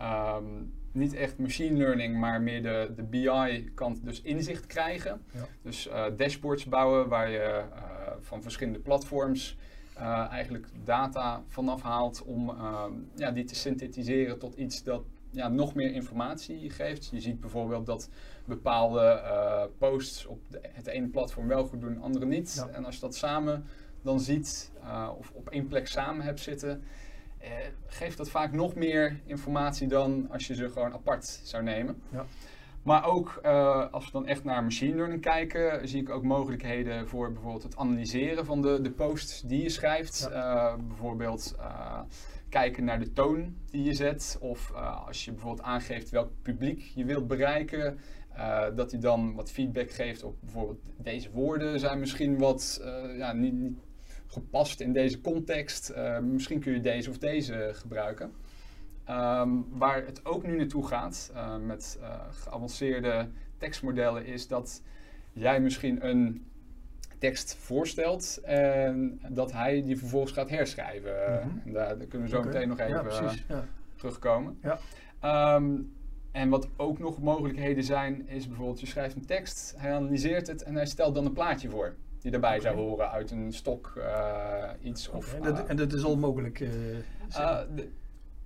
niet 0.93 1.13
echt 1.13 1.37
machine 1.37 1.77
learning, 1.77 2.17
maar 2.17 2.41
meer 2.41 2.61
de, 2.61 2.91
de 2.95 3.03
BI-kant, 3.03 4.05
dus 4.05 4.21
inzicht 4.21 4.65
krijgen. 4.65 5.21
Ja. 5.33 5.47
Dus 5.61 5.87
uh, 5.87 6.05
dashboards 6.17 6.65
bouwen 6.65 7.07
waar 7.07 7.29
je 7.29 7.63
uh, 7.75 8.11
van 8.19 8.41
verschillende 8.41 8.79
platforms 8.79 9.57
uh, 9.97 10.27
eigenlijk 10.31 10.67
data 10.83 11.43
vanaf 11.47 11.81
haalt 11.81 12.23
om 12.23 12.49
ehm, 12.49 12.91
ja, 13.15 13.31
die 13.31 13.43
te 13.43 13.55
synthetiseren 13.55 14.39
tot 14.39 14.55
iets 14.55 14.83
dat 14.83 15.03
ja, 15.29 15.47
nog 15.47 15.75
meer 15.75 15.93
informatie 15.93 16.69
geeft. 16.69 17.07
Je 17.11 17.19
ziet 17.19 17.39
bijvoorbeeld 17.39 17.85
dat 17.85 18.09
bepaalde 18.45 19.21
posts 19.77 20.25
op 20.25 20.39
de, 20.47 20.59
het 20.71 20.87
ene 20.87 21.07
platform 21.07 21.47
wel 21.47 21.65
goed 21.65 21.81
doen, 21.81 22.01
andere 22.01 22.25
niet. 22.25 22.53
Ja. 22.53 22.67
En 22.67 22.85
als 22.85 22.95
je 22.95 23.01
dat 23.01 23.15
samen 23.15 23.65
dan 24.01 24.19
ziet 24.19 24.71
of 25.17 25.31
op 25.33 25.49
één 25.49 25.67
plek 25.67 25.87
samen 25.87 26.25
hebt 26.25 26.39
zitten, 26.39 26.69
eh, 26.71 26.77
geeft 27.87 28.17
dat 28.17 28.29
vaak 28.29 28.51
nog 28.51 28.75
meer 28.75 29.19
informatie 29.25 29.87
dan 29.87 30.27
als 30.31 30.47
je 30.47 30.55
ze 30.55 30.69
gewoon 30.69 30.93
apart 30.93 31.25
zou 31.43 31.63
nemen. 31.63 32.01
Ja. 32.09 32.25
Maar 32.83 33.05
ook 33.05 33.39
uh, 33.45 33.91
als 33.91 34.05
we 34.05 34.11
dan 34.11 34.27
echt 34.27 34.43
naar 34.43 34.63
machine 34.63 34.95
learning 34.95 35.21
kijken, 35.21 35.87
zie 35.87 36.01
ik 36.01 36.09
ook 36.09 36.23
mogelijkheden 36.23 37.07
voor 37.07 37.31
bijvoorbeeld 37.31 37.63
het 37.63 37.77
analyseren 37.77 38.45
van 38.45 38.61
de, 38.61 38.81
de 38.81 38.91
posts 38.91 39.41
die 39.41 39.63
je 39.63 39.69
schrijft. 39.69 40.27
Ja. 40.31 40.71
Uh, 40.71 40.77
bijvoorbeeld 40.87 41.55
uh, 41.59 41.99
kijken 42.49 42.83
naar 42.83 42.99
de 42.99 43.13
toon 43.13 43.55
die 43.69 43.83
je 43.83 43.93
zet. 43.93 44.37
Of 44.39 44.73
als 45.07 45.25
je 45.25 45.31
bijvoorbeeld 45.31 45.67
aangeeft 45.67 46.09
welk 46.09 46.29
publiek 46.41 46.91
je 46.95 47.05
wilt 47.05 47.27
bereiken, 47.27 47.99
dat 48.75 48.91
hij 48.91 48.99
dan 48.99 49.33
wat 49.35 49.51
feedback 49.51 49.91
geeft 49.91 50.23
op 50.23 50.35
bijvoorbeeld 50.39 50.79
deze 50.97 51.31
woorden 51.31 51.79
zijn 51.79 51.99
misschien 51.99 52.37
wat 52.37 52.81
ja, 53.17 53.33
niet, 53.33 53.53
niet 53.53 53.77
gepast 54.31 54.79
in 54.79 54.93
deze 54.93 55.21
context. 55.21 55.91
Uh, 55.91 56.19
misschien 56.19 56.59
kun 56.59 56.73
je 56.73 56.81
deze 56.81 57.09
of 57.09 57.17
deze 57.17 57.69
gebruiken. 57.73 58.31
Um, 59.09 59.65
waar 59.69 60.05
het 60.05 60.25
ook 60.25 60.43
nu 60.43 60.57
naartoe 60.57 60.87
gaat 60.87 61.31
uh, 61.33 61.57
met 61.57 61.97
uh, 62.01 62.19
geavanceerde 62.31 63.27
tekstmodellen 63.57 64.25
is 64.25 64.47
dat 64.47 64.81
jij 65.33 65.59
misschien 65.59 66.07
een 66.07 66.45
tekst 67.17 67.55
voorstelt 67.55 68.39
en 68.43 69.19
dat 69.29 69.51
hij 69.51 69.83
die 69.83 69.97
vervolgens 69.97 70.31
gaat 70.31 70.49
herschrijven. 70.49 71.11
Mm 71.11 71.49
-hmm. 71.49 71.61
en 71.65 71.73
daar, 71.73 71.97
daar, 71.97 72.07
kunnen 72.07 72.27
we 72.27 72.33
zo 72.33 72.39
okay. 72.39 72.51
meteen 72.51 72.67
nog 72.67 72.79
even 72.79 72.93
ja, 72.93 73.01
precies, 73.01 73.43
ja. 73.47 73.65
terugkomen. 73.95 74.59
Ja. 74.61 75.55
Um, 75.55 75.93
en 76.31 76.49
wat 76.49 76.67
ook 76.75 76.99
nog 76.99 77.21
mogelijkheden 77.21 77.83
zijn, 77.83 78.27
is 78.27 78.47
bijvoorbeeld 78.47 78.79
je 78.79 78.85
schrijft 78.85 79.15
een 79.15 79.25
tekst, 79.25 79.73
hij 79.77 79.93
analyseert 79.93 80.47
het 80.47 80.63
en 80.63 80.75
hij 80.75 80.85
stelt 80.85 81.15
dan 81.15 81.25
een 81.25 81.33
plaatje 81.33 81.69
voor 81.69 81.95
die 82.21 82.31
daarbij 82.31 82.57
okay. 82.57 82.71
zou 82.71 82.75
horen 82.75 83.11
uit 83.11 83.31
een 83.31 83.53
stok 83.53 83.93
uh, 83.97 84.69
iets. 84.81 85.07
Okay. 85.07 85.19
Of, 85.19 85.33
en, 85.33 85.41
dat, 85.41 85.59
uh, 85.59 85.69
en, 85.69 85.75
dat, 85.75 85.93
is 85.93 86.03
al 86.03 86.17
mogelijk? 86.17 86.59
Uh, 86.59 87.59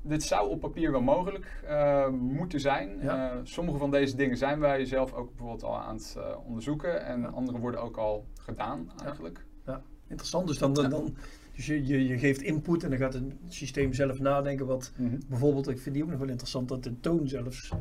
dit 0.02 0.24
zou 0.24 0.50
op 0.50 0.60
papier 0.60 0.92
wel 0.92 1.02
mogelijk 1.02 1.64
moeten 2.12 2.60
zijn. 2.60 3.00
Ja. 3.02 3.40
sommige 3.44 3.78
van 3.78 3.92
deze 3.92 4.16
dingen 4.16 4.38
zijn 4.38 4.60
wij 4.60 4.86
zelf 4.86 5.14
ook 5.14 5.30
bijvoorbeeld 5.30 5.64
al 5.64 5.80
aan 5.80 5.96
het 5.96 6.18
onderzoeken. 6.46 7.06
En 7.06 7.22
ja. 7.22 7.28
andere 7.28 7.58
worden 7.58 7.82
ook 7.82 7.98
al 7.98 8.26
gedaan 8.40 8.92
eigenlijk. 9.04 9.46
Ja, 9.66 9.72
ja. 9.74 9.82
interessant. 10.08 10.48
Dus 10.48 10.58
dan, 10.58 10.74
dan, 10.74 10.90
dan 10.90 11.16
dus 11.56 11.66
je, 11.66 11.86
je, 11.86 12.08
je, 12.08 12.18
geeft 12.18 12.42
input 12.42 12.84
en 12.84 12.90
dan 12.90 13.00
gaat 13.00 13.14
het 13.14 13.24
systeem 13.48 13.94
zelf 13.94 14.20
nadenken. 14.20 14.66
Wat 14.66 14.92
mm 14.96 15.10
-hmm. 15.10 15.20
bijvoorbeeld, 15.28 15.68
ik 15.68 15.80
vind 15.80 15.96
die 15.96 16.04
ook 16.04 16.10
nog 16.10 16.20
wel 16.20 16.30
interessant, 16.30 16.70
dat 16.70 16.84
de 16.84 17.00
toon 17.00 17.28
zelfs 17.28 17.72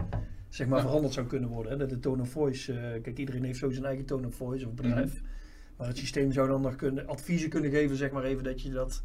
zeg 0.48 0.66
maar 0.66 0.80
veranderd 0.80 1.12
zou 1.12 1.26
kunnen 1.26 1.48
worden. 1.48 1.72
Hè? 1.72 1.78
Dat 1.78 1.88
de 1.88 1.98
tone 1.98 2.22
of 2.22 2.28
voice, 2.28 2.98
kijk 3.02 3.18
iedereen 3.18 3.44
heeft 3.44 3.58
zo 3.58 3.70
zijn 3.70 3.84
eigen 3.84 4.04
tone 4.04 4.26
of 4.26 4.34
voice 4.34 4.66
of 4.66 4.74
bedrijf. 4.74 5.12
Mm 5.12 5.18
-hmm. 5.18 5.32
Maar 5.76 5.86
het 5.86 5.98
systeem 5.98 6.32
zou 6.32 6.48
dan 6.48 6.60
nog 6.60 6.76
kunnen, 6.76 7.06
adviezen 7.06 7.48
kunnen 7.48 7.70
geven, 7.70 7.96
zeg 7.96 8.10
maar 8.10 8.24
even, 8.24 8.44
dat 8.44 8.62
je 8.62 8.70
dat 8.70 9.02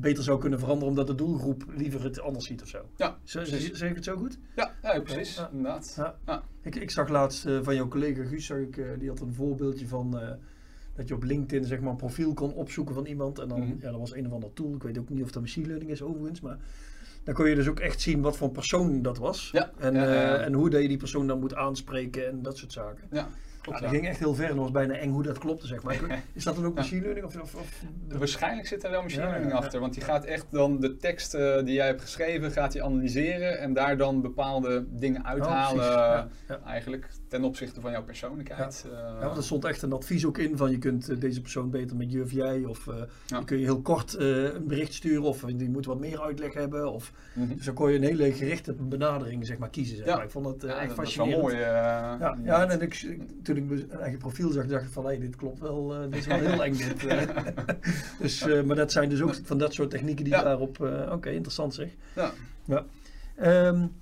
beter 0.00 0.24
zou 0.24 0.38
kunnen 0.40 0.58
veranderen 0.58 0.88
omdat 0.88 1.06
de 1.06 1.14
doelgroep 1.14 1.64
liever 1.76 2.02
het 2.02 2.20
anders 2.20 2.46
ziet 2.46 2.62
of 2.62 2.68
zo. 2.68 2.78
Ja, 2.96 3.18
zeg, 3.24 3.46
zeg 3.72 3.88
ik 3.88 3.94
het 3.94 4.04
zo 4.04 4.16
goed? 4.16 4.38
Ja, 4.56 4.74
ja 4.82 5.00
precies, 5.00 5.36
ja. 5.36 5.50
inderdaad. 5.52 5.94
Ja. 5.96 6.18
Ja. 6.26 6.42
Ik, 6.62 6.74
ik 6.74 6.90
zag 6.90 7.08
laatst 7.08 7.46
uh, 7.46 7.58
van 7.62 7.74
jouw 7.74 7.88
collega 7.88 8.24
Guus, 8.24 8.46
zag 8.46 8.58
ik, 8.58 8.76
uh, 8.76 8.86
die 8.98 9.08
had 9.08 9.20
een 9.20 9.34
voorbeeldje 9.34 9.88
van 9.88 10.22
uh, 10.22 10.30
dat 10.94 11.08
je 11.08 11.14
op 11.14 11.22
LinkedIn 11.22 11.64
zeg 11.64 11.80
maar 11.80 11.90
een 11.90 11.96
profiel 11.96 12.34
kon 12.34 12.52
opzoeken 12.52 12.94
van 12.94 13.06
iemand 13.06 13.38
en 13.38 13.48
dan, 13.48 13.60
mm 13.60 13.66
-hmm. 13.66 13.78
ja, 13.80 13.90
dat 13.90 14.00
was 14.00 14.14
een 14.14 14.26
of 14.26 14.32
andere 14.32 14.52
tool, 14.52 14.74
ik 14.74 14.82
weet 14.82 14.98
ook 14.98 15.08
niet 15.08 15.22
of 15.22 15.30
dat 15.30 15.42
machine 15.42 15.66
learning 15.66 15.90
is 15.90 16.02
overigens, 16.02 16.40
maar 16.40 16.58
dan 17.24 17.34
kon 17.34 17.48
je 17.48 17.54
dus 17.54 17.68
ook 17.68 17.80
echt 17.80 18.00
zien 18.00 18.20
wat 18.20 18.36
voor 18.36 18.50
persoon 18.50 19.02
dat 19.02 19.18
was 19.18 19.50
ja. 19.52 19.72
en, 19.78 19.96
en 20.44 20.52
hoe 20.52 20.70
dat 20.70 20.82
je 20.82 20.88
die 20.88 20.96
persoon 20.96 21.26
dan 21.26 21.40
moet 21.40 21.54
aanspreken 21.54 22.28
en 22.28 22.42
dat 22.42 22.56
soort 22.56 22.72
zaken. 22.72 23.06
Ja. 23.10 23.28
Klopt, 23.60 23.80
dat 23.80 23.90
ging 23.90 24.06
echt 24.06 24.18
heel 24.18 24.34
ver 24.34 24.50
en 24.50 24.56
was 24.56 24.70
bijna 24.70 24.94
eng 24.94 25.10
hoe 25.10 25.22
dat 25.22 25.38
klopte, 25.38 25.66
zeg 25.66 25.82
maar. 25.82 25.96
Is 26.32 26.44
dat 26.44 26.54
dan 26.54 26.64
ook 26.64 26.74
machine 26.74 27.02
learning? 27.02 27.26
Of, 27.26 27.36
of, 27.36 27.54
of? 27.54 27.82
Waarschijnlijk 28.08 28.66
zit 28.66 28.84
er 28.84 28.90
wel 28.90 29.02
machine 29.02 29.22
learning 29.22 29.52
achter, 29.52 29.80
want 29.80 29.94
die 29.94 30.02
gaat 30.02 30.24
echt 30.24 30.46
dan 30.50 30.80
de 30.80 30.96
tekst 30.96 31.34
uh, 31.34 31.56
die 31.64 31.74
jij 31.74 31.86
hebt 31.86 32.00
geschreven, 32.00 32.50
gaat 32.50 32.72
hij 32.72 32.82
analyseren 32.82 33.58
en 33.58 33.72
daar 33.72 33.96
dan 33.96 34.20
bepaalde 34.20 34.86
dingen 34.90 35.24
uithalen, 35.24 36.30
oh, 36.48 36.66
eigenlijk 36.66 37.08
ten 37.28 37.44
opzichte 37.44 37.80
van 37.80 37.90
jouw 37.90 38.04
persoonlijkheid. 38.04 38.86
Ja, 38.90 39.14
uh, 39.14 39.24
want 39.24 39.36
er 39.36 39.42
stond 39.42 39.64
echt 39.64 39.82
een 39.82 39.92
advies 39.92 40.26
ook 40.26 40.38
in 40.38 40.56
van 40.56 40.70
je 40.70 40.78
kunt 40.78 41.10
uh, 41.10 41.20
deze 41.20 41.40
persoon 41.40 41.70
beter 41.70 41.96
met 41.96 42.12
je 42.12 42.22
of 42.22 42.32
jij, 42.32 42.64
of 42.64 42.84
je 43.26 43.44
kun 43.44 43.58
je 43.58 43.64
heel 43.64 43.80
kort 43.80 44.18
een 44.18 44.66
bericht 44.66 44.94
sturen, 44.94 45.22
of 45.22 45.40
die 45.40 45.70
moet 45.70 45.86
wat 45.86 46.00
meer 46.00 46.20
uitleg 46.20 46.54
hebben. 46.54 46.92
Of, 46.92 47.12
mm 47.34 47.46
-hmm. 47.46 47.56
Dus 47.56 47.64
dan 47.64 47.74
kon 47.74 47.90
je 47.90 47.96
een 47.96 48.04
hele 48.04 48.32
gerichte 48.32 48.72
benadering 48.72 49.46
zeg 49.46 49.58
maar, 49.58 49.70
kiezen. 49.70 49.96
Zeg 49.96 50.06
maar. 50.06 50.24
Ik 50.24 50.30
vond 50.30 50.44
dat 50.44 50.70
echt 50.70 50.92
fascinerend. 50.92 51.42
Dat 51.42 51.52
is 51.52 51.56
wel 51.56 51.56
mooi. 51.56 51.56
ja, 51.56 52.38
ja, 52.44 52.68
en 52.68 52.80
ik, 52.80 53.06
toen 53.48 53.56
ik 53.56 53.68
mijn 53.68 54.00
eigen 54.00 54.18
profiel 54.18 54.50
zag, 54.50 54.66
dacht 54.66 54.84
ik 54.84 54.90
van 54.90 55.04
hé, 55.04 55.10
hey, 55.10 55.20
dit 55.20 55.36
klopt 55.36 55.60
wel, 55.60 55.94
uh, 55.94 56.02
dit 56.02 56.14
is 56.14 56.26
wel 56.26 56.38
heel 56.38 56.64
eng 56.64 56.76
dit. 56.76 57.04
Uh. 57.04 57.22
dus, 58.20 58.46
uh, 58.46 58.62
maar 58.62 58.76
dat 58.76 58.92
zijn 58.92 59.08
dus 59.08 59.22
ook 59.22 59.34
van 59.42 59.58
dat 59.58 59.74
soort 59.74 59.90
technieken 59.90 60.24
die 60.24 60.32
ja. 60.32 60.42
daarop, 60.42 60.80
oké, 60.80 61.12
okay, 61.12 61.32
interessant 61.32 61.74
zeg. 61.74 61.90
Ja. 62.14 62.32
Ja. 62.64 62.84
Um, 63.66 63.92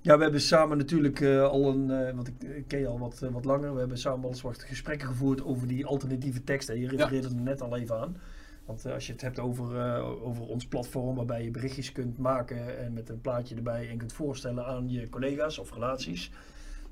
ja, 0.00 0.16
we 0.16 0.22
hebben 0.22 0.40
samen 0.40 0.78
natuurlijk 0.78 1.22
al 1.24 1.68
een, 1.68 2.14
want 2.14 2.28
ik, 2.28 2.42
ik 2.42 2.64
ken 2.66 2.78
je 2.78 2.86
al 2.86 2.98
wat, 2.98 3.18
wat 3.30 3.44
langer, 3.44 3.72
we 3.72 3.78
hebben 3.78 3.98
samen 3.98 4.24
al 4.24 4.30
eens 4.30 4.42
wat 4.42 4.62
gesprekken 4.62 5.08
gevoerd 5.08 5.44
over 5.44 5.66
die 5.66 5.86
alternatieve 5.86 6.44
teksten. 6.44 6.80
Je 6.80 6.88
refereerde 6.88 7.28
er 7.28 7.34
net 7.34 7.60
al 7.60 7.76
even 7.76 8.00
aan. 8.00 8.16
Want 8.64 8.86
als 8.86 9.06
je 9.06 9.12
het 9.12 9.20
hebt 9.20 9.38
over, 9.38 10.00
over 10.22 10.46
ons 10.46 10.66
platform 10.66 11.16
waarbij 11.16 11.44
je 11.44 11.50
berichtjes 11.50 11.92
kunt 11.92 12.18
maken 12.18 12.78
en 12.78 12.92
met 12.92 13.08
een 13.08 13.20
plaatje 13.20 13.54
erbij 13.54 13.88
en 13.88 13.96
kunt 13.96 14.12
voorstellen 14.12 14.66
aan 14.66 14.90
je 14.90 15.08
collega's 15.08 15.58
of 15.58 15.72
relaties 15.72 16.30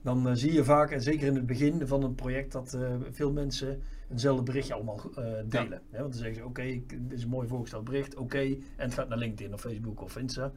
dan 0.02 0.28
uh, 0.28 0.32
zie 0.34 0.52
je 0.52 0.64
vaak, 0.64 0.90
en 0.90 1.02
zeker 1.02 1.26
in 1.26 1.34
het 1.34 1.46
begin 1.46 1.86
van 1.86 2.02
een 2.02 2.14
project, 2.14 2.52
dat 2.52 2.76
uh, 2.76 2.88
veel 3.10 3.32
mensen 3.32 3.80
eenzelfde 4.10 4.42
berichtje 4.42 4.74
allemaal 4.74 5.00
uh, 5.18 5.24
delen. 5.44 5.80
Ja. 5.90 5.98
want 5.98 6.12
dan 6.12 6.22
zeggen 6.22 6.34
ze, 6.34 6.44
oké, 6.44 6.60
okay, 6.60 6.84
dit 6.88 7.18
is 7.18 7.22
een 7.22 7.28
mooi 7.28 7.48
voorgesteld 7.48 7.84
bericht, 7.84 8.14
oké, 8.14 8.22
okay, 8.22 8.58
en 8.76 8.84
het 8.84 8.94
gaat 8.94 9.08
naar 9.08 9.18
LinkedIn 9.18 9.52
of 9.54 9.60
Facebook 9.60 10.02
of 10.02 10.16
Insta. 10.16 10.52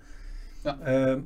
Ja. 0.64 0.76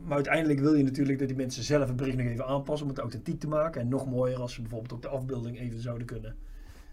maar 0.04 0.16
uiteindelijk 0.16 0.60
wil 0.60 0.74
je 0.74 0.84
natuurlijk 0.84 1.20
dat 1.20 1.28
die 1.28 1.38
mensen 1.38 1.64
zelf 1.64 1.88
het 1.88 1.96
bericht 1.96 2.18
nog 2.18 2.28
even 2.28 2.46
aanpassen 2.46 2.88
om 2.88 2.94
het 2.94 3.02
authentiek 3.02 3.40
te 3.40 3.48
maken. 3.48 3.82
En 3.82 3.88
nog 3.88 4.10
mooier 4.10 4.40
als 4.40 4.54
ze 4.54 4.62
bijvoorbeeld 4.62 4.94
ook 4.94 5.02
de 5.02 5.08
afbeelding 5.08 5.60
even 5.60 5.80
zouden 5.80 6.08
kunnen 6.08 6.36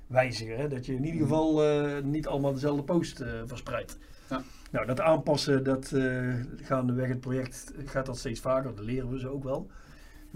wijzigen. 0.06 0.56
Hè? 0.56 0.68
Dat 0.68 0.86
je 0.86 0.94
in 0.94 1.04
ieder 1.04 1.20
Mhm. 1.20 1.28
geval 1.28 1.64
eh, 1.64 2.02
niet 2.02 2.26
allemaal 2.26 2.52
dezelfde 2.52 2.82
post 2.82 3.20
eh, 3.20 3.28
verspreidt. 3.44 3.98
Ja. 4.30 4.42
Nou, 4.70 4.86
dat 4.86 5.00
aanpassen, 5.00 5.64
dat 5.64 5.94
gaandeweg 6.62 7.08
het 7.08 7.20
project 7.20 7.72
gaat 7.84 8.06
dat 8.06 8.18
steeds 8.18 8.40
vaker. 8.40 8.74
Dat 8.74 8.84
leren 8.84 9.10
we 9.10 9.18
ze 9.18 9.28
ook 9.28 9.44
wel. 9.44 9.70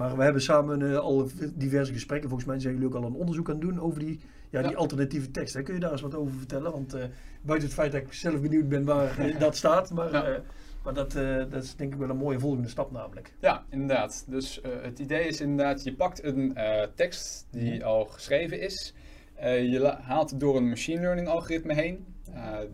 Maar 0.00 0.16
we 0.16 0.22
hebben 0.22 0.42
samen 0.42 0.80
uh, 0.80 0.98
al 0.98 1.28
diverse 1.54 1.92
gesprekken. 1.92 2.28
Volgens 2.28 2.48
mij 2.50 2.60
zijn 2.60 2.72
jullie 2.74 2.88
ook 2.88 2.94
al 2.94 3.04
een 3.04 3.14
onderzoek 3.14 3.48
aan 3.48 3.54
het 3.54 3.62
doen 3.64 3.80
over 3.80 4.00
die, 4.00 4.20
ja, 4.50 4.62
die 4.62 4.70
Ja. 4.70 4.76
alternatieve 4.76 5.30
tekst. 5.30 5.54
Hè? 5.54 5.62
Kun 5.62 5.74
je 5.74 5.80
daar 5.80 5.92
eens 5.92 6.00
wat 6.00 6.14
over 6.14 6.34
vertellen? 6.36 6.72
Want 6.72 6.94
uh, 6.94 7.04
buiten 7.42 7.68
het 7.68 7.76
feit 7.78 7.92
dat 7.92 8.00
ik 8.00 8.12
zelf 8.12 8.40
benieuwd 8.40 8.68
ben 8.68 8.84
waar 8.84 9.36
dat 9.38 9.56
staat. 9.56 9.90
Maar, 9.90 10.12
Ja. 10.12 10.42
maar 10.84 10.94
dat, 10.94 11.12
dat 11.50 11.62
is 11.62 11.76
denk 11.76 11.92
ik 11.92 11.98
wel 11.98 12.08
een 12.10 12.16
mooie 12.16 12.38
volgende 12.38 12.68
stap 12.68 12.90
namelijk. 12.90 13.32
Ja, 13.40 13.64
inderdaad. 13.70 14.24
Dus 14.28 14.60
het 14.82 14.98
idee 14.98 15.26
is 15.26 15.40
inderdaad, 15.40 15.84
je 15.84 15.94
pakt 15.94 16.24
een 16.24 16.56
tekst 16.94 17.46
die 17.50 17.84
al 17.84 18.04
geschreven 18.04 18.60
is. 18.60 18.94
Je 19.40 19.96
haalt 20.00 20.30
het 20.30 20.40
door 20.40 20.56
een 20.56 20.68
machine 20.68 21.00
learning 21.00 21.28
algoritme 21.28 21.74
heen, 21.74 22.06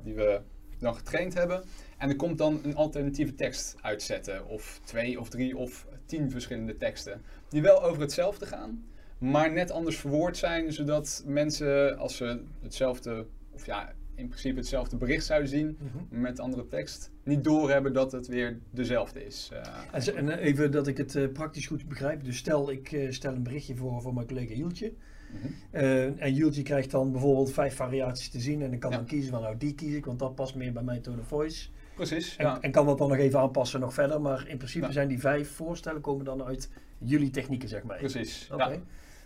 die 0.03 0.15
we 0.15 0.41
dan 0.79 0.95
getraind 0.95 1.35
hebben. 1.35 1.63
En 1.99 2.09
er 2.09 2.17
komt 2.17 2.39
dan 2.39 2.61
een 2.63 2.77
alternatieve 2.77 3.35
tekst 3.35 3.77
uitzetten. 3.81 4.49
Of 4.49 4.81
twee 4.85 5.21
of 5.21 5.29
drie 5.29 5.57
of 5.57 5.87
tien 6.07 6.31
verschillende 6.31 6.77
teksten. 6.77 7.23
Die 7.49 7.63
wel 7.63 7.83
over 7.83 8.01
hetzelfde 8.01 8.47
gaan, 8.47 8.85
maar 9.19 9.53
net 9.53 9.71
anders 9.71 9.97
verwoord 9.99 10.37
zijn. 10.37 10.73
Zodat 10.73 11.23
mensen, 11.27 11.99
als 11.99 12.17
ze 12.17 12.41
hetzelfde, 12.63 13.27
of 13.51 13.67
ja, 13.67 13.93
in 14.15 14.29
principe 14.29 14.57
hetzelfde 14.59 14.97
bericht 14.97 15.25
zouden 15.25 15.49
zien, 15.49 15.79
Mhm. 15.81 16.21
met 16.21 16.41
andere 16.41 16.67
tekst, 16.67 17.11
niet 17.25 17.45
doorhebben 17.45 17.93
dat 17.93 18.13
het 18.13 18.27
weer 18.27 18.59
dezelfde 18.71 19.25
is. 19.25 19.51
Uh, 19.53 20.19
En, 20.19 20.29
eh, 20.39 20.45
even 20.47 20.71
dat 20.71 20.87
ik 20.87 20.97
het 20.97 21.15
eh, 21.17 21.29
praktisch 21.33 21.67
goed 21.67 21.89
begrijp. 21.89 22.25
Dus 22.25 22.37
stel, 22.37 22.71
ik 22.71 22.93
eh, 22.93 23.11
stel 23.11 23.33
een 23.35 23.43
berichtje 23.43 23.77
voor, 23.77 24.03
voor 24.03 24.15
mijn 24.15 24.27
collega 24.27 24.55
Hieltje. 24.55 24.93
mhm. 25.33 25.47
Eh, 25.71 26.23
en 26.23 26.35
Jultje 26.35 26.63
krijgt 26.63 26.91
dan 26.91 27.13
bijvoorbeeld 27.13 27.53
vijf 27.53 27.75
variaties 27.75 28.29
te 28.31 28.41
zien. 28.41 28.63
En 28.63 28.73
ik 28.73 28.81
kan 28.81 28.91
Ja. 28.91 28.97
dan 28.97 29.07
kiezen 29.07 29.31
van 29.31 29.43
nou 29.43 29.57
die 29.57 29.75
kies 29.75 29.95
ik, 29.95 30.05
want 30.05 30.19
dat 30.19 30.35
past 30.35 30.55
meer 30.55 30.73
bij 30.73 30.83
mijn 30.83 31.03
tone 31.03 31.21
of 31.21 31.27
voice. 31.27 31.69
Precies, 31.97 32.37
En, 32.37 32.47
ja. 32.47 32.61
en 32.61 32.71
kan 32.71 32.87
dat 32.87 32.99
dan 32.99 33.09
nog 33.09 33.17
even 33.17 33.39
aanpassen 33.41 33.81
nog 33.81 33.95
verder. 33.95 34.21
Maar 34.21 34.49
in 34.49 34.57
principe 34.57 34.87
Ja. 34.87 34.93
zijn 34.93 35.09
die 35.09 35.21
vijf 35.21 35.51
voorstellen 35.51 36.01
komen 36.01 36.25
dan 36.25 36.43
uit 36.45 36.71
jullie 36.99 37.31
technieken, 37.31 37.69
zeg 37.69 37.83
maar. 37.83 37.99
Precies. 37.99 38.49
Oké. 38.53 38.81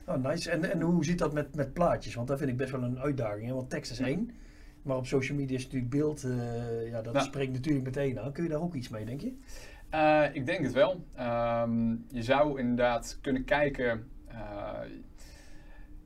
Oh, 0.06 0.14
nice. 0.16 0.50
En, 0.50 0.70
en 0.72 0.80
hoe 0.80 1.04
zit 1.04 1.18
dat 1.18 1.32
met, 1.32 1.54
met 1.54 1.72
plaatjes? 1.72 2.14
Want 2.14 2.28
dat 2.28 2.38
vind 2.38 2.50
ik 2.50 2.56
best 2.56 2.70
wel 2.70 2.82
een 2.82 2.98
uitdaging. 3.00 3.46
Hè? 3.46 3.54
Want 3.54 3.70
tekst 3.70 3.90
is 3.90 3.98
één. 3.98 4.30
Maar 4.82 4.96
op 4.96 5.06
social 5.06 5.38
media 5.38 5.56
is 5.56 5.64
natuurlijk 5.64 5.90
beeld, 5.90 6.24
eh, 6.24 6.90
ja, 6.90 7.02
dat 7.02 7.22
spreekt 7.22 7.52
natuurlijk 7.52 7.84
meteen 7.84 8.20
aan. 8.20 8.32
Kun 8.32 8.42
je 8.42 8.48
daar 8.48 8.60
ook 8.60 8.74
iets 8.74 8.88
mee, 8.88 9.04
denk 9.04 9.20
je? 9.20 9.32
Eh, 9.90 10.24
ik 10.32 10.46
denk 10.46 10.62
het 10.64 10.72
wel. 10.72 11.04
Ehm, 11.14 11.90
je 12.08 12.22
zou 12.22 12.58
inderdaad 12.58 13.18
kunnen 13.20 13.44
kijken 13.44 14.08
eh, 14.26 14.38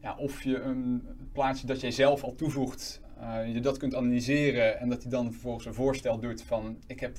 ja, 0.00 0.16
of 0.16 0.42
je 0.42 0.60
een 0.60 1.06
plaatje 1.32 1.66
dat 1.66 1.80
jij 1.80 1.90
zelf 1.90 2.22
al 2.22 2.34
toevoegt, 2.34 3.00
je 3.46 3.60
dat 3.60 3.76
kunt 3.78 3.94
analyseren 3.94 4.78
en 4.78 4.88
dat 4.88 5.02
hij 5.02 5.10
dan 5.10 5.30
vervolgens 5.32 5.66
een 5.66 5.74
voorstel 5.74 6.18
doet 6.18 6.42
van 6.42 6.76
ik 6.86 7.00
heb 7.00 7.16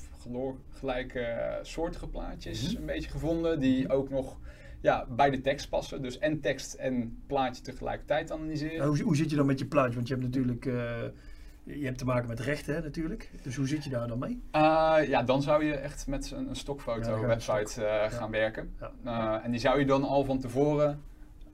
gelijke 0.70 1.20
eh, 1.20 1.54
soortige 1.62 2.08
plaatjes 2.08 2.72
Mhm. 2.72 2.80
een 2.80 2.86
beetje 2.86 3.10
gevonden 3.10 3.58
die 3.60 3.88
ook 3.92 4.10
nog 4.10 4.38
ja, 4.80 5.06
bij 5.08 5.30
de 5.30 5.40
tekst 5.40 5.68
passen. 5.68 6.02
Dus 6.02 6.18
en 6.18 6.40
tekst 6.40 6.74
en 6.74 7.22
plaatje 7.26 7.62
tegelijkertijd 7.62 8.32
analyseren. 8.32 8.78
Nou, 8.78 8.88
hoe, 8.96 9.02
hoe 9.02 9.16
zit 9.16 9.30
je 9.30 9.36
dan 9.36 9.46
met 9.46 9.58
je 9.58 9.66
plaatje? 9.66 9.94
Want 9.94 10.08
je 10.08 10.14
hebt 10.14 10.26
natuurlijk 10.26 10.66
eh, 10.66 11.02
je 11.62 11.84
hebt 11.84 11.98
te 11.98 12.04
maken 12.04 12.28
met 12.28 12.40
rechten, 12.40 12.82
natuurlijk. 12.82 13.30
Dus 13.42 13.56
hoe 13.56 13.68
zit 13.68 13.84
je 13.84 13.90
daar 13.90 14.08
dan 14.08 14.18
mee? 14.18 14.30
Uh, 14.52 14.98
ja, 15.08 15.22
dan 15.22 15.42
zou 15.42 15.64
je 15.64 15.74
echt 15.74 16.06
met 16.06 16.30
een, 16.30 16.38
een 16.38 16.46
Ja, 16.46 16.54
stokfoto 16.54 17.00
dan 17.00 17.14
ga 17.14 17.20
je 17.20 17.26
website 17.26 17.70
stok. 17.70 17.84
uh, 17.84 18.04
gaan 18.10 18.30
werken. 18.30 18.74
Ja. 18.80 18.92
Uh, 19.38 19.44
en 19.44 19.50
die 19.50 19.60
zou 19.60 19.78
je 19.78 19.86
dan 19.86 20.04
al 20.04 20.24
van 20.24 20.38
tevoren 20.38 21.00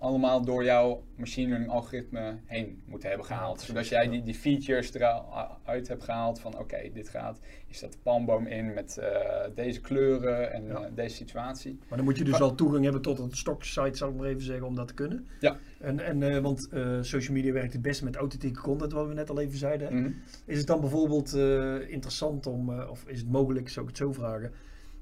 allemaal 0.02 0.44
door 0.44 0.64
jouw 0.64 1.02
machine 1.16 1.48
learning 1.48 1.70
algoritme 1.70 2.38
heen 2.44 2.82
moeten 2.86 3.08
hebben 3.08 3.26
gehaald. 3.26 3.60
Zodat 3.60 3.88
jij 3.88 4.08
die, 4.08 4.22
die 4.22 4.34
features 4.34 4.94
eruit 4.94 5.88
hebt 5.88 6.04
gehaald 6.04 6.40
van 6.40 6.58
oké, 6.58 6.90
dit 6.92 7.08
gaat, 7.08 7.40
hier 7.66 7.74
staat 7.74 7.92
de 7.92 7.98
palmboom 8.02 8.46
in 8.46 8.72
met 8.74 8.96
uh, 9.00 9.06
deze 9.54 9.80
kleuren 9.80 10.52
en 10.52 10.66
Ja. 10.66 10.80
uh, 10.80 10.86
deze 10.94 11.16
situatie. 11.16 11.78
Maar 11.88 11.96
dan 11.98 12.06
moet 12.06 12.18
je 12.18 12.24
dus 12.24 12.40
al 12.40 12.54
toegang 12.54 12.82
hebben 12.84 13.02
tot 13.02 13.18
een 13.18 13.30
stocksite, 13.32 13.96
zal 13.96 14.08
ik 14.08 14.14
maar 14.14 14.26
even 14.26 14.42
zeggen, 14.42 14.66
om 14.66 14.74
dat 14.74 14.88
te 14.88 14.94
kunnen. 14.94 15.26
Ja. 15.40 15.56
En, 15.80 16.00
en 16.00 16.22
eh, 16.22 16.38
want 16.38 16.68
eh, 16.68 16.98
social 17.00 17.36
media 17.36 17.52
werkt 17.52 17.72
het 17.72 17.82
beste 17.82 18.04
met 18.04 18.16
authentieke 18.16 18.60
content, 18.60 18.92
wat 18.92 19.06
we 19.06 19.14
net 19.14 19.30
al 19.30 19.40
even 19.40 19.58
zeiden. 19.58 19.94
Mhm. 20.00 20.10
Is 20.46 20.58
het 20.58 20.66
dan 20.66 20.80
bijvoorbeeld 20.80 21.34
eh, 21.34 21.90
interessant 21.90 22.46
om, 22.46 22.72
eh, 22.80 22.90
of 22.90 23.04
is 23.06 23.18
het 23.18 23.30
mogelijk, 23.30 23.68
zou 23.68 23.86
ik 23.86 23.90
het 23.96 24.00
zo 24.00 24.12
vragen, 24.12 24.52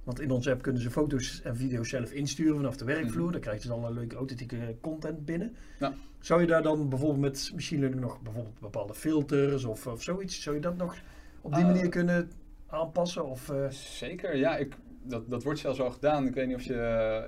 want 0.05 0.21
in 0.21 0.31
onze 0.31 0.51
app 0.51 0.63
kunnen 0.63 0.83
ze 0.83 0.91
foto's 0.91 1.43
en 1.43 1.57
video's 1.57 1.89
zelf 1.89 2.13
insturen 2.13 2.57
vanaf 2.57 2.77
de 2.77 2.85
werkvloer. 2.85 3.23
Mhm. 3.23 3.33
Dan 3.33 3.41
krijg 3.41 3.63
je 3.63 3.69
dus 3.69 3.77
al 3.79 3.93
leuke 3.93 4.17
authentieke 4.17 4.77
content 4.81 5.25
binnen. 5.25 5.57
Ja. 5.79 5.95
Zou 6.21 6.41
je 6.41 6.47
daar 6.47 6.63
dan 6.63 6.89
bijvoorbeeld 6.89 7.21
met 7.21 7.51
machine 7.55 7.81
learning 7.81 8.03
nog 8.03 8.21
bijvoorbeeld 8.23 8.61
bepaalde 8.61 8.95
filters 8.95 9.65
of, 9.65 9.87
of 9.87 10.03
zoiets, 10.03 10.43
zou 10.43 10.57
je 10.57 10.63
dat 10.63 10.77
nog 10.77 10.97
op 11.41 11.53
die 11.55 11.63
Eh, 11.63 11.67
manier 11.67 11.89
kunnen 11.89 12.31
aanpassen? 12.67 13.27
Of, 13.27 13.51
eh, 13.51 13.69
Zeker, 13.71 14.37
ja. 14.37 14.57
Ik, 14.57 14.75
dat, 15.03 15.31
dat 15.31 15.43
wordt 15.43 15.59
zelfs 15.59 15.81
al 15.81 15.91
gedaan. 15.91 16.27
Ik 16.27 16.35
weet 16.35 16.47
niet 16.47 16.57
of 16.57 16.63
je... 16.63 16.75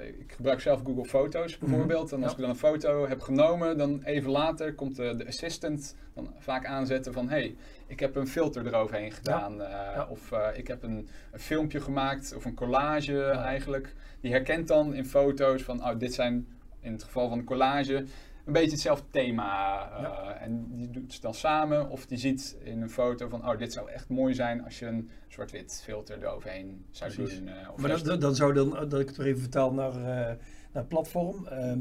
eh, 0.00 0.08
Ik 0.08 0.32
gebruik 0.32 0.60
zelf 0.60 0.80
Google 0.84 1.04
Foto's 1.04 1.58
bijvoorbeeld. 1.58 2.12
En 2.12 2.22
als 2.22 2.26
Ja. 2.30 2.36
ik 2.36 2.40
dan 2.42 2.50
een 2.50 2.56
foto 2.56 3.08
heb 3.08 3.20
genomen, 3.20 3.78
dan 3.78 4.02
even 4.04 4.30
later 4.30 4.74
komt 4.74 4.96
de, 4.96 5.16
de 5.16 5.26
assistant 5.26 5.96
dan 6.14 6.34
vaak 6.38 6.66
aanzetten 6.66 7.12
van... 7.12 7.28
hey, 7.28 7.56
ik 7.86 8.00
heb 8.00 8.16
een 8.16 8.26
filter 8.28 8.66
eroverheen 8.66 9.12
gedaan. 9.12 9.62
eh, 9.62 9.70
Ja. 9.70 10.06
Of 10.10 10.32
eh, 10.32 10.48
ik 10.54 10.66
heb 10.68 10.82
een, 10.82 11.08
een 11.32 11.40
filmpje 11.40 11.80
gemaakt, 11.80 12.34
of 12.36 12.44
een 12.44 12.54
collage 12.54 13.24
eigenlijk. 13.24 13.94
Die 14.20 14.30
herkent 14.32 14.68
dan 14.68 14.94
in 14.94 15.04
foto's 15.06 15.62
van... 15.62 15.80
Oh, 15.80 15.98
dit 15.98 16.14
zijn, 16.14 16.46
in 16.80 16.92
het 16.92 17.02
geval 17.02 17.28
van 17.28 17.38
een 17.38 17.44
collage... 17.44 18.04
Een 18.44 18.52
beetje 18.52 18.70
hetzelfde 18.70 19.04
thema. 19.10 19.82
eh, 19.96 20.02
Ja. 20.02 20.34
En 20.34 20.66
die 20.76 20.90
doet 20.90 21.12
ze 21.12 21.20
dan 21.20 21.34
samen. 21.34 21.88
Of 21.90 22.06
die 22.06 22.18
ziet 22.18 22.56
in 22.62 22.82
een 22.82 22.90
foto 22.90 23.28
van... 23.28 23.48
Oh, 23.48 23.58
dit 23.58 23.72
zou 23.72 23.90
echt 23.90 24.08
mooi 24.08 24.34
zijn 24.34 24.64
als 24.64 24.78
je 24.78 24.86
een 24.86 25.10
zwart-wit 25.28 25.80
filter 25.84 26.22
eroverheen 26.22 26.84
zou 26.90 27.12
Precies. 27.12 27.38
doen. 27.38 27.48
eh, 27.48 27.70
of 27.72 27.80
Maar 27.80 28.18
dan 28.18 28.34
zou 28.34 28.52
dan, 28.52 28.70
dat 28.88 29.00
ik 29.00 29.06
het 29.08 29.16
weer 29.16 29.26
even 29.26 29.40
vertaal 29.40 29.72
naar, 29.72 29.92
eh, 29.94 30.02
naar 30.02 30.36
het 30.72 30.88
platform. 30.88 31.46
Ehm, 31.46 31.80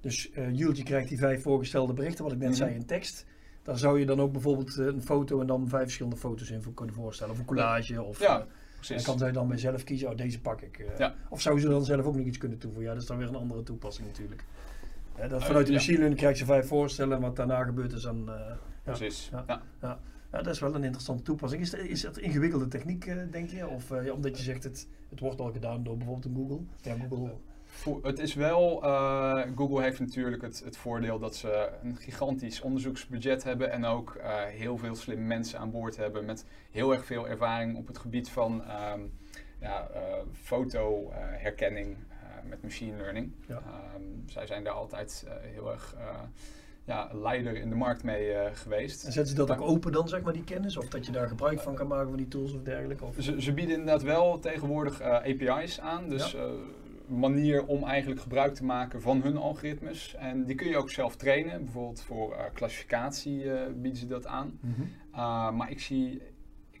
dus 0.00 0.30
eh 0.30 0.56
Jultje 0.56 0.82
krijgt 0.82 1.08
die 1.08 1.18
vijf 1.18 1.42
voorgestelde 1.42 1.92
berichten, 1.92 2.24
wat 2.24 2.32
ik 2.32 2.38
net 2.38 2.48
Mhm. 2.48 2.56
zei 2.58 2.74
in 2.74 2.86
tekst. 2.86 3.24
Daar 3.62 3.78
zou 3.78 3.98
je 3.98 4.06
dan 4.06 4.20
ook 4.20 4.32
bijvoorbeeld 4.32 4.78
eh, 4.78 4.86
een 4.86 5.02
foto 5.02 5.40
en 5.40 5.46
dan 5.46 5.68
vijf 5.68 5.82
verschillende 5.82 6.16
foto's 6.18 6.50
in 6.50 6.62
voor 6.62 6.74
kunnen 6.74 6.94
voorstellen. 6.94 7.32
Of 7.32 7.38
een 7.38 7.44
collage. 7.44 8.02
Of, 8.02 8.20
Ja, 8.20 8.34
eh, 8.36 8.40
en 8.40 8.46
precies. 8.76 9.04
kan 9.04 9.18
zij 9.18 9.32
dan 9.32 9.48
bij 9.48 9.58
zelf 9.58 9.84
kiezen, 9.84 10.08
oh 10.10 10.16
deze 10.16 10.40
pak 10.40 10.60
ik. 10.60 10.78
eh. 10.78 10.98
Ja. 10.98 11.14
Of 11.30 11.40
zou 11.40 11.60
ze 11.60 11.68
dan 11.68 11.84
zelf 11.84 12.04
ook 12.06 12.16
nog 12.16 12.26
iets 12.26 12.38
kunnen 12.38 12.58
toevoegen? 12.58 12.86
Ja, 12.88 12.92
dat 12.92 13.02
is 13.02 13.08
dan 13.08 13.18
weer 13.18 13.28
een 13.28 13.34
andere 13.34 13.62
toepassing 13.62 14.06
natuurlijk. 14.06 14.44
Dat 15.28 15.40
Eh, 15.40 15.46
vanuit 15.46 15.66
de 15.66 15.72
machine 15.72 15.96
learning 15.96 16.20
krijgt 16.20 16.38
ze 16.38 16.44
vijf 16.44 16.66
voorstellen 16.66 17.16
en 17.16 17.22
wat 17.22 17.36
daarna 17.36 17.64
gebeurt 17.64 17.92
is 17.92 18.02
dan... 18.02 18.28
eh. 18.30 18.52
Precies. 18.84 19.28
Ja. 19.32 19.44
Ja. 19.80 19.98
Ja, 20.32 20.42
dat 20.42 20.46
is 20.54 20.60
wel 20.60 20.74
een 20.74 20.82
interessante 20.84 21.22
toepassing. 21.22 21.62
Is, 21.62 21.70
dat- 21.70 21.80
is 21.80 22.00
dat 22.00 22.18
ingewikkelde 22.18 22.68
techniek, 22.68 23.06
eh, 23.06 23.16
denk 23.30 23.50
je? 23.50 23.68
Of 23.68 23.88
ja, 23.88 24.12
omdat 24.12 24.36
je 24.36 24.42
zegt, 24.42 24.64
het, 24.64 24.88
het 25.10 25.20
wordt 25.20 25.40
al 25.40 25.52
gedaan 25.52 25.82
door 25.84 25.96
bijvoorbeeld 25.96 26.34
Google? 26.36 26.60
Ja, 26.82 26.94
Google. 27.08 27.34
Het 28.02 28.18
is 28.18 28.34
wel, 28.34 28.80
Google 29.56 29.82
heeft 29.82 30.00
natuurlijk 30.00 30.42
het, 30.42 30.62
het 30.64 30.76
voordeel 30.76 31.18
dat 31.18 31.36
ze 31.36 31.70
een 31.82 31.96
gigantisch 31.96 32.60
onderzoeksbudget 32.60 33.44
hebben 33.44 33.70
en 33.70 33.84
ook 33.84 34.18
heel 34.48 34.76
veel 34.76 34.94
slimme 34.94 35.24
mensen 35.24 35.58
aan 35.58 35.70
boord 35.70 35.96
hebben 35.96 36.24
met 36.24 36.44
heel 36.70 36.92
erg 36.92 37.04
veel 37.04 37.28
ervaring 37.28 37.76
op 37.76 37.86
het 37.86 37.98
gebied 37.98 38.28
van 38.30 38.64
ehm, 38.64 39.00
ja, 39.60 39.88
fotoherkenning 40.32 41.96
met 42.48 42.62
machine 42.62 42.96
learning. 42.96 43.32
Ja. 43.46 43.54
Ehm, 43.54 44.02
zij 44.26 44.46
zijn 44.46 44.64
daar 44.64 44.72
altijd 44.72 45.24
eh, 45.26 45.34
heel 45.40 45.70
erg 45.70 45.94
eh, 45.98 46.20
ja, 46.84 47.10
leider 47.12 47.56
in 47.56 47.68
de 47.68 47.74
markt 47.74 48.02
mee 48.02 48.32
eh, 48.32 48.50
geweest. 48.54 49.04
En 49.04 49.12
zetten 49.12 49.36
ze 49.36 49.46
dat 49.46 49.50
ook 49.50 49.60
open 49.60 49.92
dan, 49.92 50.08
zeg 50.08 50.22
maar, 50.22 50.32
die 50.32 50.44
kennis? 50.44 50.76
Of 50.76 50.88
dat 50.88 51.06
je 51.06 51.12
daar 51.12 51.28
gebruik 51.28 51.60
van 51.60 51.74
kan 51.74 51.86
maken 51.86 52.08
van 52.08 52.16
die 52.16 52.28
tools 52.28 52.52
of 52.52 52.62
dergelijke? 52.62 53.04
Of? 53.04 53.16
Ze, 53.18 53.42
ze 53.42 53.52
bieden 53.52 53.76
inderdaad 53.78 54.02
wel 54.02 54.38
tegenwoordig 54.38 55.00
API's 55.02 55.80
aan. 55.80 56.08
Dus 56.08 56.30
Ja. 56.30 56.48
manier 57.06 57.66
om 57.66 57.84
eigenlijk 57.84 58.20
gebruik 58.20 58.54
te 58.54 58.64
maken 58.64 59.00
van 59.00 59.22
hun 59.22 59.36
algoritmes. 59.36 60.14
En 60.14 60.44
die 60.44 60.54
kun 60.54 60.68
je 60.68 60.76
ook 60.76 60.90
zelf 60.90 61.16
trainen. 61.16 61.64
Bijvoorbeeld 61.64 62.02
voor 62.02 62.36
klassificatie 62.54 63.44
bieden 63.74 64.00
ze 64.00 64.06
dat 64.06 64.26
aan. 64.26 64.58
Mhm. 64.60 64.82
Uh, 65.14 65.50
maar 65.50 65.70
ik 65.70 65.80
zie. 65.80 66.22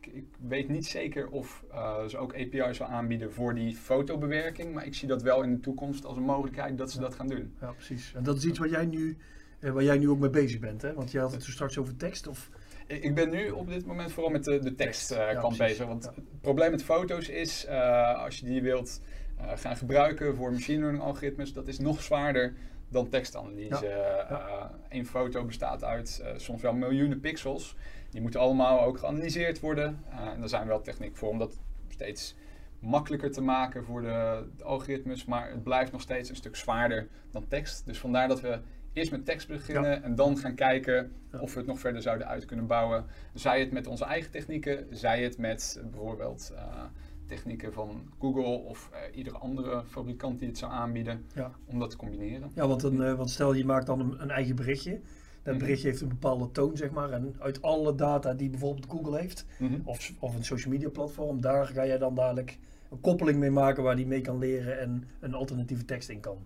Ik, 0.00 0.06
ik 0.14 0.24
weet 0.48 0.68
niet 0.68 0.86
zeker 0.86 1.28
of 1.28 1.64
uh, 1.72 2.04
ze 2.06 2.18
ook 2.18 2.34
API's 2.34 2.76
zal 2.76 2.86
aanbieden 2.86 3.32
voor 3.32 3.54
die 3.54 3.74
fotobewerking. 3.76 4.74
Maar 4.74 4.86
ik 4.86 4.94
zie 4.94 5.08
dat 5.08 5.22
wel 5.22 5.42
in 5.42 5.50
de 5.54 5.60
toekomst 5.60 6.04
als 6.04 6.16
een 6.16 6.22
mogelijkheid 6.22 6.78
dat 6.78 6.90
ze 6.90 6.96
Ja. 6.96 7.02
dat 7.04 7.14
gaan 7.14 7.28
doen. 7.28 7.54
Ja, 7.60 7.72
precies. 7.72 8.12
En 8.14 8.22
dat 8.22 8.36
is 8.36 8.44
iets 8.44 8.58
waar 8.58 8.68
jij 8.68 8.86
nu, 8.86 9.16
eh, 9.60 9.70
waar 9.70 9.82
jij 9.82 9.98
nu 9.98 10.08
ook 10.08 10.18
mee 10.18 10.30
bezig 10.30 10.60
bent, 10.60 10.82
hè? 10.82 10.94
Want 10.94 11.10
je 11.10 11.18
had 11.18 11.32
het 11.32 11.42
zo 11.44 11.50
straks 11.50 11.78
over 11.78 11.96
tekst. 11.96 12.26
Of, 12.26 12.50
Ik, 12.86 13.02
ik 13.02 13.14
ben 13.14 13.30
nu 13.30 13.50
op 13.50 13.68
dit 13.68 13.86
moment 13.86 14.12
vooral 14.12 14.32
met 14.32 14.44
de, 14.44 14.58
de 14.58 14.74
Tekst, 14.74 15.08
tekstkant 15.08 15.32
ja, 15.34 15.40
kant 15.40 15.56
precies. 15.56 15.76
bezig. 15.76 15.86
Want 15.86 16.04
Ja. 16.04 16.10
het 16.14 16.40
probleem 16.40 16.70
met 16.70 16.82
foto's 16.84 17.28
is, 17.28 17.68
als 18.16 18.38
je 18.38 18.46
die 18.46 18.62
wilt 18.62 19.00
gaan 19.54 19.76
gebruiken 19.76 20.36
voor 20.36 20.52
machine 20.52 20.78
learning 20.80 21.02
algoritmes, 21.04 21.52
dat 21.52 21.68
is 21.68 21.78
nog 21.78 22.02
zwaarder 22.02 22.54
dan 22.88 23.08
tekstanalyse. 23.08 23.86
Ja. 23.86 24.70
Eén 24.88 25.06
foto 25.06 25.44
bestaat 25.44 25.84
uit 25.84 26.20
uh, 26.22 26.30
soms 26.36 26.62
wel 26.62 26.72
miljoenen 26.74 27.20
pixels. 27.20 27.76
Die 28.10 28.20
moeten 28.20 28.40
allemaal 28.40 28.80
ook 28.80 28.98
geanalyseerd 28.98 29.60
worden. 29.60 30.04
Uh, 30.10 30.26
en 30.26 30.40
daar 30.40 30.48
zijn 30.48 30.66
wel 30.66 30.80
technieken 30.80 31.18
voor 31.18 31.28
om 31.28 31.38
dat 31.38 31.58
steeds 31.88 32.34
makkelijker 32.78 33.32
te 33.32 33.40
maken 33.42 33.84
voor 33.84 34.00
de, 34.02 34.44
de, 34.56 34.64
algoritmes. 34.64 35.24
Maar 35.24 35.50
het 35.50 35.62
blijft 35.62 35.92
nog 35.92 36.00
steeds 36.00 36.28
een 36.28 36.36
stuk 36.36 36.56
zwaarder 36.56 37.08
dan 37.30 37.48
tekst. 37.48 37.86
Dus 37.86 37.98
vandaar 37.98 38.28
dat 38.28 38.40
we 38.40 38.58
eerst 38.92 39.10
met 39.10 39.24
tekst 39.24 39.48
beginnen 39.48 40.02
en 40.02 40.14
dan 40.14 40.38
gaan 40.38 40.54
kijken 40.54 41.12
Ja. 41.32 41.38
of 41.38 41.52
we 41.52 41.58
het 41.58 41.68
nog 41.68 41.78
verder 41.78 42.02
zouden 42.02 42.26
uit 42.26 42.44
kunnen 42.44 42.66
bouwen. 42.66 43.04
Zij 43.34 43.60
het 43.60 43.72
met 43.72 43.86
onze 43.86 44.04
eigen 44.04 44.30
technieken, 44.30 44.86
zij 44.90 45.22
het 45.22 45.38
met 45.38 45.76
eh, 45.78 45.86
bijvoorbeeld 45.90 46.52
eh, 46.56 46.84
technieken 47.26 47.72
van 47.72 48.12
Google 48.18 48.42
of 48.64 48.90
eh, 48.92 49.16
iedere 49.16 49.38
andere 49.38 49.84
fabrikant 49.84 50.38
die 50.38 50.48
het 50.48 50.58
zou 50.58 50.72
aanbieden, 50.72 51.24
Ja. 51.34 51.50
om 51.66 51.78
dat 51.78 51.90
te 51.90 51.96
combineren. 51.96 52.50
Ja, 52.54 52.66
want, 52.66 52.82
een, 52.82 53.02
eh, 53.02 53.14
want 53.14 53.30
stel 53.30 53.52
je 53.54 53.64
maakt 53.64 53.86
dan 53.86 54.00
een, 54.00 54.22
een 54.22 54.30
eigen 54.30 54.56
berichtje. 54.56 55.00
Dat 55.48 55.56
Mhm. 55.56 55.64
berichtje 55.64 55.88
heeft 55.88 56.00
een 56.00 56.08
bepaalde 56.08 56.50
toon, 56.50 56.76
zeg 56.76 56.90
maar. 56.90 57.10
En 57.10 57.34
uit 57.38 57.62
alle 57.62 57.94
data 57.94 58.34
die 58.34 58.50
bijvoorbeeld 58.50 58.86
Google 58.90 59.18
heeft, 59.18 59.46
Mhm. 59.58 59.74
of, 59.84 60.12
of 60.18 60.34
een 60.36 60.44
social 60.44 60.72
media 60.72 60.88
platform, 60.88 61.40
daar 61.40 61.66
ga 61.66 61.86
jij 61.86 61.98
dan 61.98 62.14
dadelijk 62.14 62.58
een 62.90 63.00
koppeling 63.00 63.38
mee 63.38 63.50
maken 63.50 63.82
waar 63.82 63.96
die 63.96 64.06
mee 64.06 64.20
kan 64.20 64.38
leren 64.38 64.80
en 64.80 65.04
een 65.20 65.34
alternatieve 65.34 65.84
tekst 65.84 66.08
in 66.08 66.20
kan. 66.20 66.36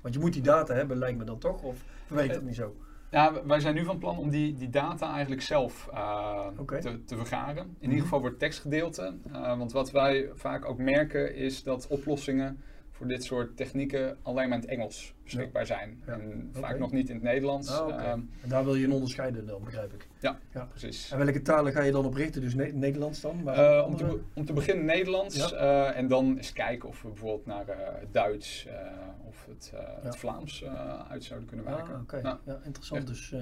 Want 0.00 0.14
je 0.14 0.20
moet 0.20 0.32
die 0.32 0.42
data 0.42 0.74
hebben, 0.74 0.96
lijkt 0.98 1.18
me 1.18 1.24
dan 1.24 1.38
toch? 1.38 1.62
Of 1.62 1.84
werkt 2.08 2.34
dat 2.34 2.42
niet 2.42 2.54
zo? 2.54 2.74
Ja, 3.10 3.44
wij 3.46 3.60
zijn 3.60 3.74
nu 3.74 3.84
van 3.84 3.98
plan 3.98 4.18
om 4.18 4.30
die, 4.30 4.54
die 4.54 4.70
data 4.70 5.12
eigenlijk 5.12 5.42
zelf 5.42 5.88
eh, 5.92 6.46
te, 6.66 7.04
te 7.04 7.16
vergaren. 7.16 7.56
In 7.64 7.68
Mhm. 7.78 7.84
ieder 7.88 8.02
geval 8.02 8.20
voor 8.20 8.28
het 8.28 8.38
tekstgedeelte. 8.38 9.14
Eh, 9.32 9.58
want 9.58 9.72
wat 9.72 9.90
wij 9.90 10.30
vaak 10.34 10.64
ook 10.64 10.78
merken 10.78 11.34
is 11.34 11.62
dat 11.62 11.86
oplossingen 11.86 12.58
voor 12.92 13.06
dit 13.08 13.24
soort 13.24 13.56
technieken 13.56 14.16
alleen 14.22 14.48
maar 14.48 14.58
in 14.58 14.64
het 14.64 14.72
Engels 14.72 15.14
beschikbaar 15.24 15.66
zijn. 15.66 16.02
Ja. 16.06 16.12
En 16.12 16.48
vaak 16.52 16.78
nog 16.78 16.92
niet 16.92 17.08
in 17.08 17.14
het 17.14 17.24
Nederlands. 17.24 17.70
Ah. 17.78 17.88
Ehm, 17.88 18.20
En 18.42 18.48
daar 18.48 18.64
wil 18.64 18.74
je 18.74 18.84
een 18.84 18.92
onderscheiden 18.92 19.46
dan, 19.46 19.64
begrijp 19.64 19.92
ik. 19.92 20.08
ja, 20.20 20.38
Ja. 20.54 20.64
precies. 20.64 21.10
En 21.10 21.18
welke 21.18 21.42
talen 21.42 21.72
ga 21.72 21.82
je 21.82 21.92
dan 21.92 22.04
op 22.04 22.14
richten? 22.14 22.40
Dus 22.40 22.54
Ne- 22.54 22.70
Nederlands 22.72 23.20
dan? 23.20 23.42
Maar 23.42 23.54
Eh, 23.78 23.86
om, 23.86 23.96
te, 23.96 24.20
om 24.34 24.44
te 24.44 24.52
beginnen 24.52 24.84
Nederlands 24.84 25.36
Ja. 25.50 25.52
eh, 25.90 25.98
en 25.98 26.08
dan 26.08 26.36
eens 26.36 26.52
kijken 26.52 26.88
of 26.88 27.02
we 27.02 27.08
bijvoorbeeld 27.08 27.46
naar 27.46 27.64
het 28.00 28.12
Duits 28.12 28.66
of 29.28 29.46
het, 29.48 29.72
het. 30.02 30.16
Vlaams 30.16 30.64
uit 31.08 31.24
zouden 31.24 31.48
kunnen 31.48 31.66
werken. 31.66 31.94
Ah, 31.94 32.00
oké. 32.00 32.16
Ja. 32.16 32.38
Ja, 32.46 32.60
interessant. 32.64 33.06
Dus, 33.06 33.32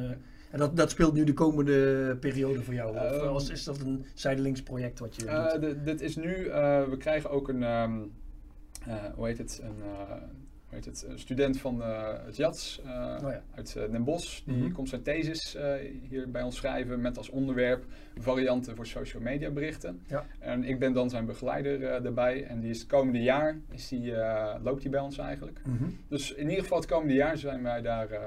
en 0.50 0.58
dat, 0.58 0.76
dat 0.76 0.90
speelt 0.90 1.14
nu 1.14 1.24
de 1.24 1.32
komende 1.32 2.16
periode 2.20 2.62
voor 2.62 2.74
jou? 2.74 2.90
Of 2.96 3.02
Ehm, 3.02 3.26
als, 3.28 3.48
is 3.50 3.64
dat 3.64 3.80
een 3.80 4.04
zijdelingsproject 4.14 4.94
project 4.94 5.20
wat 5.20 5.52
je 5.60 5.60
doet? 5.60 5.84
dit 5.84 6.00
is 6.00 6.16
nu, 6.16 6.44
we 6.90 6.94
krijgen 6.98 7.30
ook 7.30 7.48
een, 7.48 7.62
ehm, 7.62 7.92
eh, 7.92 8.00
hoe 9.14 9.26
heet 9.26 9.38
het, 9.38 9.60
een, 9.62 9.82
eh, 9.82 10.08
hoe 10.66 10.78
heet 10.78 10.84
het, 10.84 11.04
een 11.08 11.18
student 11.18 11.60
van 11.60 11.82
eh, 11.82 12.12
het 12.24 12.36
JATS 12.36 12.80
eh, 12.84 12.90
Oh 13.24 13.30
ja. 13.30 13.42
uit 13.54 13.76
eh, 13.76 13.90
Den 13.90 14.04
Bosch. 14.04 14.42
Die 14.44 14.56
Mhm. 14.56 14.72
komt 14.72 14.88
zijn 14.88 15.02
thesis 15.02 15.54
eh, 15.54 15.72
hier 16.08 16.30
bij 16.30 16.42
ons 16.42 16.56
schrijven 16.56 17.00
met 17.00 17.16
als 17.18 17.28
onderwerp 17.28 17.84
varianten 18.16 18.76
voor 18.76 18.86
social 18.86 19.22
media 19.22 19.50
berichten. 19.50 20.00
Ja. 20.06 20.24
En 20.38 20.64
ik 20.64 20.78
ben 20.78 20.92
dan 20.92 21.10
zijn 21.10 21.26
begeleider 21.26 21.82
eh, 21.84 22.02
daarbij 22.02 22.44
en 22.46 22.60
die 22.60 22.70
is 22.70 22.78
het 22.78 22.88
komende 22.88 23.22
jaar, 23.22 23.58
is 23.70 23.88
die, 23.88 24.14
eh, 24.14 24.54
loopt 24.62 24.80
die 24.82 24.90
bij 24.90 25.00
ons 25.00 25.18
eigenlijk. 25.18 25.60
Mhm. 25.64 25.84
Dus 26.08 26.32
in 26.34 26.48
ieder 26.48 26.62
geval 26.62 26.78
het 26.78 26.88
komende 26.88 27.14
jaar 27.14 27.38
zijn 27.38 27.62
wij 27.62 27.80
daar 27.82 28.10
eh, 28.10 28.20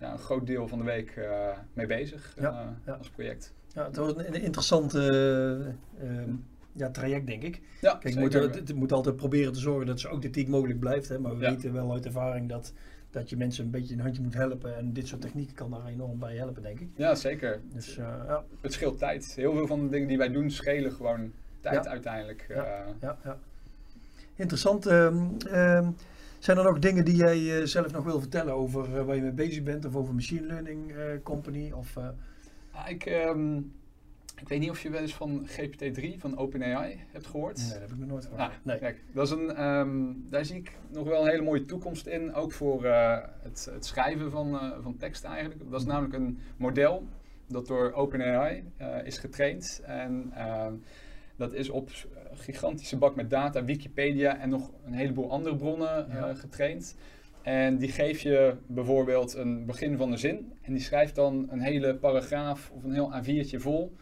ja, 0.00 0.12
een 0.12 0.18
groot 0.18 0.46
deel 0.46 0.68
van 0.68 0.78
de 0.78 0.84
week 0.84 1.10
eh, 1.10 1.58
mee 1.72 1.86
bezig 1.86 2.34
Ja, 2.40 2.76
eh, 2.84 2.98
als 2.98 3.10
project. 3.10 3.52
Ja, 3.68 3.84
het 3.86 3.96
wordt 3.96 4.18
een, 4.18 4.34
een 4.34 4.42
interessant 4.42 4.94
eh, 4.94 5.50
ehm, 5.66 6.32
ja, 6.76 6.90
traject, 6.90 7.26
denk 7.26 7.42
ik. 7.42 7.60
Ja, 7.80 7.94
Kijk, 7.94 8.16
moet, 8.16 8.32
het, 8.32 8.74
moet 8.74 8.92
altijd 8.92 9.16
proberen 9.16 9.52
te 9.52 9.58
zorgen 9.60 9.86
dat 9.86 10.00
zo 10.00 10.08
authentiek 10.08 10.48
mogelijk 10.48 10.78
blijft. 10.80 11.08
Hè? 11.08 11.18
Maar 11.18 11.36
we 11.36 11.42
Ja. 11.44 11.50
weten 11.50 11.72
wel 11.72 11.92
uit 11.92 12.04
ervaring 12.06 12.48
dat, 12.48 12.72
dat 13.10 13.30
je 13.30 13.36
mensen 13.36 13.64
een 13.64 13.70
beetje 13.70 13.94
een 13.94 14.00
handje 14.00 14.22
moet 14.22 14.34
helpen. 14.34 14.76
En 14.76 14.92
dit 14.92 15.08
soort 15.08 15.20
technieken 15.20 15.54
kan 15.54 15.70
daar 15.70 15.86
enorm 15.86 16.18
bij 16.18 16.36
helpen, 16.36 16.62
denk 16.62 16.80
ik. 16.80 16.88
Ja, 16.96 17.14
zeker. 17.14 17.60
Dus 17.72 17.96
eh, 17.96 18.04
ja, 18.26 18.44
Het 18.60 18.72
scheelt 18.72 18.98
tijd. 18.98 19.32
Heel 19.36 19.52
veel 19.52 19.66
van 19.66 19.82
de 19.82 19.88
dingen 19.88 20.08
die 20.08 20.18
wij 20.18 20.28
doen 20.32 20.50
schelen 20.50 20.92
gewoon 20.92 21.32
tijd 21.60 21.84
Ja. 21.84 21.90
uiteindelijk. 21.90 22.44
Ja. 22.48 22.64
Eh, 22.64 22.86
ja, 23.00 23.18
ja. 23.24 23.38
Interessant. 24.36 24.86
ehm, 24.86 25.24
ehm, 25.50 25.90
zijn 26.38 26.58
er 26.58 26.64
nog 26.64 26.78
dingen 26.78 27.04
die 27.04 27.16
jij 27.16 27.58
eh, 27.60 27.66
zelf 27.66 27.92
nog 27.92 28.04
wil 28.04 28.20
vertellen 28.20 28.54
over 28.54 29.04
waar 29.04 29.16
je 29.16 29.22
mee 29.22 29.32
bezig 29.32 29.62
bent? 29.62 29.84
Of 29.84 29.94
over 29.96 30.14
Machine 30.14 30.46
Learning 30.46 30.92
Company? 31.22 31.72
Of, 31.72 31.96
ah, 32.70 32.90
ik, 32.90 33.06
ehm, 33.06 33.60
ik 34.40 34.48
weet 34.48 34.60
niet 34.60 34.70
of 34.70 34.82
je 34.82 34.90
wel 34.90 35.00
eens 35.00 35.14
van 35.14 35.46
GPT-3 35.48 36.18
van 36.18 36.38
OpenAI 36.38 36.98
hebt 37.12 37.26
gehoord. 37.26 37.56
nee, 37.58 37.68
dat 37.68 37.78
heb 37.80 37.90
ik 37.90 37.98
nog 37.98 38.08
nooit 38.08 38.24
Ah, 38.30 38.30
gehoord. 38.36 38.64
nee. 38.64 38.78
Kijk, 38.78 39.00
dat 39.12 39.26
is 39.26 39.30
een, 39.32 39.54
ehm, 39.54 40.12
daar 40.30 40.44
zie 40.44 40.56
ik 40.56 40.72
nog 40.90 41.06
wel 41.08 41.22
een 41.24 41.30
hele 41.30 41.42
mooie 41.42 41.64
toekomst 41.64 42.06
in. 42.06 42.34
Ook 42.34 42.52
voor 42.52 42.84
eh, 42.84 43.18
het, 43.42 43.68
het 43.72 43.84
schrijven 43.86 44.30
van, 44.30 44.54
eh, 44.58 44.70
van 44.80 44.96
tekst 44.96 45.24
eigenlijk. 45.24 45.70
Dat 45.70 45.80
is 45.80 45.86
namelijk 45.86 46.14
een 46.14 46.38
model 46.56 47.06
dat 47.48 47.66
door 47.66 47.92
OpenAI 47.92 48.64
eh, 48.76 48.88
is 49.06 49.18
getraind. 49.18 49.80
En 49.84 50.30
ehm, 50.34 50.72
dat 51.36 51.52
is 51.52 51.68
op 51.70 51.88
een 52.30 52.38
gigantische 52.38 52.96
bak 52.96 53.14
met 53.16 53.30
data, 53.30 53.64
Wikipedia 53.64 54.38
en 54.38 54.48
nog 54.48 54.70
een 54.84 54.92
heleboel 54.92 55.30
andere 55.30 55.56
bronnen 55.56 56.06
Ja. 56.12 56.34
getraind. 56.34 56.96
En 57.42 57.76
die 57.78 57.88
geef 57.92 58.20
je 58.20 58.54
bijvoorbeeld 58.66 59.34
een 59.34 59.64
begin 59.66 59.96
van 59.96 60.10
de 60.10 60.16
zin. 60.16 60.52
En 60.62 60.72
die 60.72 60.82
schrijft 60.82 61.14
dan 61.14 61.46
een 61.50 61.60
hele 61.60 61.94
paragraaf 61.94 62.70
of 62.74 62.84
een 62.84 62.92
heel 62.92 63.12
A4'tje 63.22 63.56
vol 63.60 63.92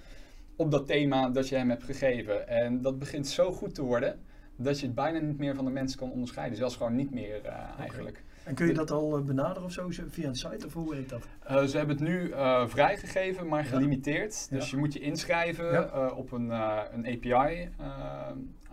op 0.63 0.71
dat 0.71 0.87
thema 0.87 1.29
dat 1.31 1.49
je 1.49 1.57
hem 1.57 1.71
hebt 1.71 1.85
gegeven. 1.85 2.49
En 2.49 2.83
dat 2.83 2.99
begint 2.99 3.27
zo 3.29 3.53
goed 3.53 3.75
te 3.75 3.83
worden 3.83 4.21
dat 4.57 4.81
je 4.81 4.87
het 4.87 4.95
bijna 4.95 5.19
niet 5.19 5.39
meer 5.39 5.55
van 5.55 5.65
de 5.65 5.71
mensen 5.71 5.99
kan 5.99 6.11
onderscheiden. 6.11 6.57
Zelfs 6.57 6.77
gewoon 6.77 6.95
niet 6.97 7.11
meer 7.11 7.41
eh, 7.45 7.55
eigenlijk. 7.79 8.23
En 8.45 8.55
kun 8.55 8.67
je 8.67 8.73
dat 8.75 8.91
al 8.91 9.17
eh, 9.17 9.23
benaderen 9.23 9.63
of 9.65 9.73
zo 9.73 9.87
via 10.09 10.29
een 10.29 10.35
site? 10.35 10.67
Of 10.67 10.73
hoe 10.73 10.91
werkt 10.91 11.11
dat? 11.11 11.23
Eh, 11.45 11.63
ze 11.65 11.77
hebben 11.77 11.97
het 11.97 12.05
nu 12.05 12.33
vrijgegeven, 12.69 13.49
maar 13.49 13.63
Ja. 13.63 13.69
gelimiteerd. 13.69 14.51
Dus 14.51 14.65
Ja. 14.65 14.71
je 14.71 14.77
moet 14.77 14.93
je 14.93 15.01
inschrijven 15.01 15.73
Ja. 15.73 16.11
op 16.17 16.33
een, 16.33 16.51
een 16.95 17.07
API 17.07 17.69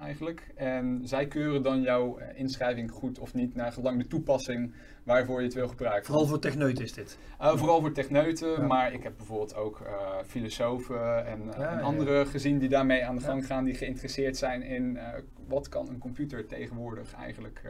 eigenlijk. 0.01 0.47
En 0.55 1.01
zij 1.03 1.27
keuren 1.27 1.61
dan 1.63 1.81
jouw 1.81 2.17
eh, 2.17 2.39
inschrijving 2.39 2.91
goed 2.91 3.19
of 3.19 3.33
niet, 3.33 3.55
naar 3.55 3.71
gelang 3.71 4.01
de 4.01 4.07
toepassing 4.07 4.73
waarvoor 5.03 5.39
je 5.39 5.45
het 5.45 5.53
wil 5.55 5.67
gebruiken. 5.67 6.05
Vooral 6.05 6.25
voor 6.27 6.39
techneuten 6.39 6.83
is 6.83 6.93
dit. 6.93 7.17
Eh, 7.39 7.55
vooral 7.55 7.79
voor 7.81 7.91
techneuten, 7.91 8.49
Ja. 8.49 8.61
maar 8.67 8.93
ik 8.93 9.03
heb 9.03 9.13
bijvoorbeeld 9.17 9.55
ook 9.55 9.79
eh, 9.79 9.91
filosofen 10.25 11.25
en, 11.27 11.39
Ja, 11.45 11.53
en 11.53 11.77
ja, 11.77 11.79
anderen 11.79 12.27
gezien 12.27 12.59
die 12.59 12.69
daarmee 12.69 13.05
aan 13.05 13.15
de 13.15 13.21
gang 13.21 13.45
gaan, 13.45 13.63
die 13.63 13.73
geïnteresseerd 13.75 14.37
zijn 14.37 14.61
in 14.63 14.99
wat 15.47 15.69
kan 15.69 15.89
een 15.89 15.97
computer 15.97 16.45
tegenwoordig 16.45 17.13
eigenlijk. 17.13 17.61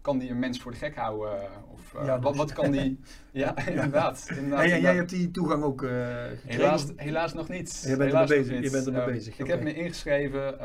kan 0.00 0.18
die 0.18 0.30
een 0.30 0.38
mens 0.38 0.60
voor 0.60 0.70
de 0.70 0.76
gek 0.78 0.96
houden? 0.96 1.38
Of 1.72 1.92
Ja, 2.04 2.20
wat, 2.20 2.36
wat 2.36 2.52
kan 2.52 2.70
die... 2.70 3.00
Ja, 3.30 3.56
inderdaad. 3.66 4.26
inderdaad, 4.36 4.64
En, 4.64 4.72
en 4.72 4.80
jij 4.80 4.94
hebt 4.94 5.10
die 5.10 5.30
toegang 5.30 5.62
ook 5.62 5.80
gekregen? 5.80 6.38
Helaas, 6.44 6.86
helaas 6.96 7.32
nog 7.34 7.48
niet. 7.48 7.82
Je 7.86 7.96
bent 7.96 8.10
Helaas 8.10 8.28
nog 8.28 8.38
bezig, 8.38 8.62
je 8.62 8.70
bent 8.70 8.86
ermee 8.86 9.00
Eh, 9.00 9.06
bezig, 9.06 9.38
Ik 9.38 9.46
heb 9.46 9.62
me 9.62 9.74
ingeschreven. 9.74 10.58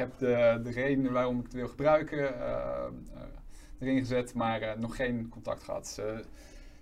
Ik 0.00 0.06
heb 0.06 0.18
de, 0.18 0.60
de 0.62 0.70
reden 0.70 1.12
waarom 1.12 1.38
ik 1.38 1.44
het 1.44 1.52
wil 1.52 1.68
gebruiken 1.68 2.18
eh, 2.18 2.50
eh, 2.50 3.22
erin 3.78 3.98
gezet, 3.98 4.34
maar 4.34 4.62
eh, 4.62 4.78
nog 4.78 4.96
geen 4.96 5.28
contact 5.28 5.62
gehad. 5.62 5.88
Ze, 5.88 6.24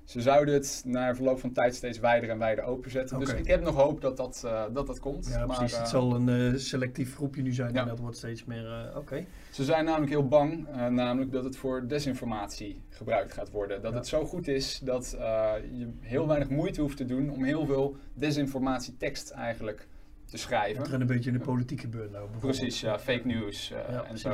ze 0.04 0.20
zouden 0.20 0.54
het 0.54 0.82
na 0.86 1.14
verloop 1.14 1.40
van 1.40 1.52
tijd 1.52 1.74
steeds 1.74 1.98
wijder 1.98 2.30
en 2.30 2.38
wijder 2.38 2.64
openzetten. 2.64 3.18
Dus 3.18 3.32
ik 3.32 3.46
heb 3.46 3.62
nog 3.62 3.74
hoop 3.74 4.00
dat 4.00 4.16
dat, 4.16 4.40
dat, 4.72 4.86
dat 4.86 5.00
komt. 5.00 5.26
Ja, 5.26 5.46
maar, 5.46 5.56
precies. 5.56 5.78
het 5.78 5.88
zal 5.88 6.14
een 6.14 6.60
selectief 6.60 7.14
groepje 7.14 7.42
nu 7.42 7.52
zijn 7.52 7.74
Ja. 7.74 7.80
en 7.80 7.88
dat 7.88 7.98
wordt 7.98 8.16
steeds 8.16 8.44
meer... 8.44 8.92
Oké. 8.96 9.24
Ze 9.50 9.64
zijn 9.64 9.84
namelijk 9.84 10.10
heel 10.10 10.28
bang, 10.28 10.66
namelijk 10.90 11.32
dat 11.32 11.44
het 11.44 11.56
voor 11.56 11.88
desinformatie 11.88 12.82
gebruikt 12.88 13.32
gaat 13.32 13.50
worden. 13.50 13.82
Dat 13.82 13.92
Ja. 13.92 13.98
het 13.98 14.06
zo 14.06 14.24
goed 14.24 14.48
is 14.48 14.80
dat 14.84 15.16
je 15.72 15.88
heel 16.00 16.26
weinig 16.26 16.48
moeite 16.48 16.80
hoeft 16.80 16.96
te 16.96 17.04
doen 17.04 17.30
om 17.30 17.44
heel 17.44 17.66
veel 17.66 17.96
desinformatietekst 18.14 19.30
eigenlijk 19.30 19.86
te 20.30 20.36
schrijven. 20.36 20.82
Wat 20.82 20.92
er 20.92 21.00
een 21.00 21.06
beetje 21.06 21.30
in 21.30 21.38
de 21.38 21.44
politiek 21.44 21.80
gebeurt 21.80 22.10
nou. 22.10 22.28
Precies, 22.38 22.80
ja, 22.80 22.98
fake 22.98 23.26
news 23.26 23.70
eh, 23.70 23.78
Ja, 23.94 24.04
en 24.04 24.18
zo. 24.18 24.32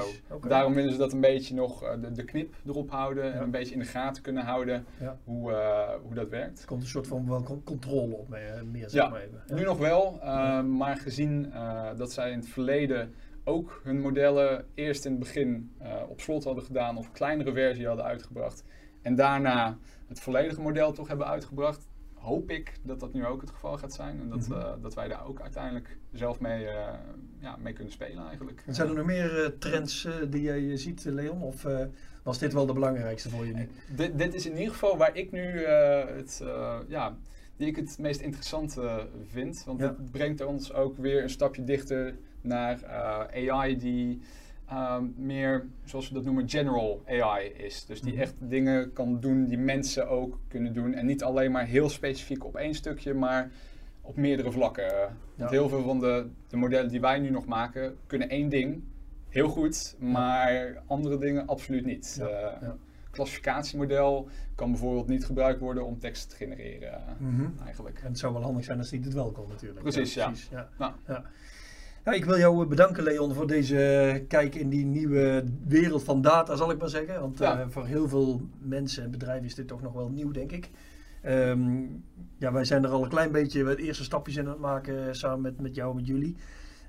Daarom 0.48 0.74
willen 0.74 0.92
ze 0.92 0.98
dat 0.98 1.12
een 1.12 1.20
beetje 1.20 1.54
nog 1.54 1.83
eh, 1.83 2.00
de, 2.00 2.12
de 2.12 2.24
knip 2.24 2.54
erop 2.66 2.90
houden 2.90 3.33
en 3.35 3.42
een 3.42 3.50
beetje 3.50 3.72
in 3.72 3.78
de 3.78 3.85
gaten 3.85 4.22
kunnen 4.22 4.44
houden 4.44 4.85
Ja. 5.00 5.18
hoe, 5.24 5.52
eh, 5.52 5.88
hoe 6.02 6.14
dat 6.14 6.28
werkt. 6.28 6.61
Er 6.61 6.66
komt 6.66 6.83
een 6.83 6.88
soort 6.88 7.07
van 7.07 7.28
wel 7.28 7.42
con- 7.42 7.64
controle 7.64 8.14
op 8.14 8.28
mee, 8.28 8.42
meer 8.72 8.90
zeg 8.90 9.02
Ja, 9.02 9.09
maar 9.09 9.20
even. 9.20 9.42
Ja. 9.46 9.54
Nu 9.54 9.62
nog 9.64 9.78
wel, 9.78 10.18
maar 10.62 10.96
gezien 10.96 11.52
dat 11.96 12.12
zij 12.12 12.30
in 12.30 12.38
het 12.38 12.48
verleden 12.48 13.14
ook 13.44 13.80
hun 13.85 14.00
modellen 14.00 14.64
eerst 14.74 15.04
in 15.04 15.11
het 15.11 15.20
begin 15.20 15.72
op 16.09 16.20
slot 16.20 16.44
hadden 16.44 16.64
gedaan 16.64 16.96
of 16.96 17.12
kleinere 17.12 17.52
versie 17.52 17.87
hadden 17.87 18.04
uitgebracht 18.04 18.64
en 19.02 19.14
daarna 19.14 19.76
het 20.09 20.20
volledige 20.20 20.61
model 20.61 20.92
toch 20.92 21.09
hebben 21.09 21.26
uitgebracht, 21.26 21.88
hoop 22.25 22.51
ik 22.51 22.73
dat 22.83 23.01
dat 23.01 23.13
nu 23.13 23.27
ook 23.27 23.41
het 23.41 23.51
geval 23.51 23.79
gaat 23.79 23.93
zijn 23.93 24.21
en 24.21 24.29
dat, 24.29 24.49
Mhm. 24.49 24.53
eh, 24.61 24.73
dat 24.83 24.95
wij 24.95 25.09
daar 25.09 25.27
ook 25.27 25.41
uiteindelijk 25.41 25.97
zelf 26.13 26.41
mee, 26.41 26.67
eh, 26.67 26.93
ja, 27.41 27.57
mee 27.57 27.73
kunnen 27.73 27.93
spelen 27.93 28.27
eigenlijk. 28.27 28.63
En 28.67 28.75
Zijn 28.75 28.89
er 28.89 28.95
nog 28.95 29.07
meer 29.07 29.45
eh, 29.45 29.51
trends 29.59 30.09
die 30.29 30.43
jij 30.43 30.77
ziet, 30.77 31.05
Leon? 31.05 31.43
Of 31.43 31.67
was 32.23 32.39
dit 32.39 32.53
wel 32.53 32.67
de 32.67 32.73
belangrijkste 32.73 33.31
voor 33.31 33.47
je 33.47 33.53
nu? 33.55 33.69
Dit, 33.97 34.19
dit 34.19 34.35
is 34.35 34.47
in 34.47 34.57
ieder 34.57 34.73
geval 34.73 34.97
waar 34.97 35.17
ik 35.17 35.31
nu 35.33 35.65
het, 35.67 36.43
ja, 36.89 37.17
die 37.57 37.67
ik 37.67 37.77
het 37.77 37.99
meest 37.99 38.21
interessant 38.21 38.77
eh, 38.77 38.97
vind. 39.31 39.63
Want 39.67 39.81
Ja. 39.81 39.87
het 39.87 40.11
brengt 40.11 40.45
ons 40.45 40.73
ook 40.73 40.97
weer 40.97 41.23
een 41.23 41.31
stapje 41.31 41.65
dichter 41.65 42.15
naar 42.41 42.87
AI 43.35 43.77
die 43.79 44.21
ehm, 44.75 45.05
meer, 45.17 45.67
zoals 45.85 46.09
we 46.09 46.15
dat 46.15 46.25
noemen, 46.25 46.49
general 46.49 47.03
AI 47.07 47.47
is. 47.57 47.85
Dus 47.87 48.01
die 48.01 48.13
Mhm. 48.13 48.21
echt 48.23 48.35
dingen 48.39 48.93
kan 48.93 49.21
doen 49.21 49.45
die 49.47 49.59
mensen 49.59 50.09
ook 50.09 50.39
kunnen 50.49 50.73
doen. 50.73 50.95
En 50.95 51.07
niet 51.07 51.23
alleen 51.23 51.53
maar 51.53 51.65
heel 51.67 51.89
specifiek 51.89 52.45
op 52.45 52.57
één 52.57 52.75
stukje, 52.75 53.15
maar 53.15 53.51
op 54.01 54.17
meerdere 54.17 54.53
vlakken. 54.53 55.17
Want 55.35 55.51
heel 55.51 55.69
veel 55.69 55.83
van 55.83 56.01
de, 56.01 56.27
de 56.49 56.57
modellen 56.57 56.91
die 56.91 57.01
wij 57.01 57.19
nu 57.19 57.31
nog 57.31 57.47
maken, 57.47 57.97
kunnen 58.07 58.29
één 58.29 58.49
ding 58.49 58.83
heel 59.29 59.49
goed, 59.49 59.97
maar 59.99 60.83
andere 60.87 61.19
dingen 61.19 61.47
absoluut 61.47 61.85
niet. 61.85 62.17
Ja, 62.19 62.27
Eh, 62.27 62.61
ja. 62.61 62.77
klassificatiemodel 63.11 64.29
kan 64.55 64.71
bijvoorbeeld 64.71 65.09
niet 65.09 65.25
gebruikt 65.25 65.61
worden 65.61 65.87
om 65.87 65.99
tekst 65.99 66.31
te 66.31 66.37
genereren 66.37 67.01
Mhm. 67.19 67.47
eigenlijk. 67.65 67.99
En 67.99 68.09
het 68.09 68.19
zou 68.19 68.33
wel 68.33 68.43
handig 68.43 68.65
zijn 68.65 68.79
als 68.79 68.91
die 68.91 69.01
het 69.01 69.13
wel 69.15 69.31
kon 69.33 69.49
natuurlijk. 69.49 69.81
Precies, 69.83 70.15
ja. 70.15 70.33
ja. 70.51 70.69
Nou. 70.79 70.93
Ja. 72.05 72.12
Ik 72.12 72.25
wil 72.25 72.38
jou 72.38 72.67
bedanken, 72.67 73.03
Leon, 73.03 73.35
voor 73.35 73.47
deze 73.47 74.25
kijk 74.29 74.55
in 74.55 74.69
die 74.69 74.85
nieuwe 74.85 75.45
wereld 75.67 76.03
van 76.05 76.23
data, 76.23 76.57
zal 76.57 76.71
ik 76.71 76.79
maar 76.79 76.88
zeggen. 76.88 77.21
Want 77.21 77.38
Ja. 77.38 77.61
eh, 77.61 77.67
voor 77.69 77.87
heel 77.87 78.09
veel 78.09 78.40
mensen 78.59 79.05
en 79.05 79.11
bedrijven 79.11 79.45
is 79.47 79.55
dit 79.55 79.69
toch 79.69 79.83
nog 79.83 79.93
wel 79.93 80.09
nieuw, 80.09 80.31
denk 80.31 80.53
ik. 80.53 80.71
Ehm, 81.23 81.81
ja, 82.38 82.53
wij 82.53 82.64
zijn 82.64 82.85
er 82.85 82.90
al 82.90 83.03
een 83.03 83.09
klein 83.09 83.33
beetje 83.33 83.64
de 83.64 83.77
eerste 83.77 84.05
stapjes 84.05 84.37
in 84.37 84.45
aan 84.45 84.51
het 84.51 84.59
maken 84.61 85.07
eh, 85.07 85.12
samen 85.12 85.40
met, 85.40 85.61
met 85.61 85.75
jou, 85.75 85.95
met 85.95 86.07
jullie. 86.07 86.37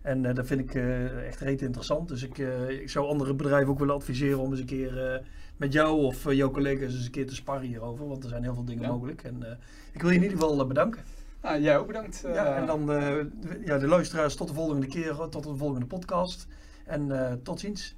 En 0.02 0.26
eh, 0.26 0.36
dat 0.36 0.46
vind 0.48 0.60
ik 0.62 0.76
eh, 0.76 1.28
echt 1.28 1.40
reet 1.40 1.62
interessant. 1.62 2.08
Dus 2.08 2.24
ik, 2.24 2.38
eh, 2.38 2.70
ik 2.70 2.90
zou 2.90 3.08
andere 3.08 3.34
bedrijven 3.34 3.70
ook 3.72 3.80
willen 3.80 3.96
adviseren 3.96 4.40
om 4.40 4.52
eens 4.52 4.60
een 4.60 4.66
keer 4.66 5.12
eh, 5.14 5.20
met 5.58 5.74
jou 5.74 6.02
of 6.04 6.26
eh, 6.26 6.34
jouw 6.36 6.52
collega's 6.52 6.94
eens 6.94 7.06
een 7.06 7.12
keer 7.12 7.28
te 7.28 7.36
sparren 7.36 7.68
hierover. 7.68 8.08
Want 8.08 8.24
er 8.24 8.30
zijn 8.30 8.44
heel 8.44 8.54
veel 8.54 8.66
dingen 8.66 8.84
Ja. 8.84 8.92
mogelijk. 8.92 9.24
En 9.24 9.44
eh, 9.44 9.56
ik 9.92 10.02
wil 10.02 10.10
je 10.10 10.16
in 10.16 10.24
ieder 10.24 10.38
geval 10.38 10.60
eh, 10.62 10.68
bedanken. 10.68 11.02
Nou, 11.46 11.62
jij 11.62 11.78
ook 11.78 11.88
bedankt. 11.88 12.24
eh, 12.24 12.34
Ja, 12.34 12.56
en 12.56 12.66
dan 12.66 12.92
eh, 12.92 13.16
ja, 13.66 13.78
de 13.78 13.88
luisteraars 13.88 14.36
tot 14.36 14.48
de 14.48 14.54
volgende 14.54 14.88
keer, 14.88 15.16
tot 15.30 15.44
de 15.44 15.56
volgende 15.56 15.86
podcast. 15.86 16.48
En 16.86 17.12
eh, 17.30 17.34
tot 17.44 17.60
ziens. 17.60 17.96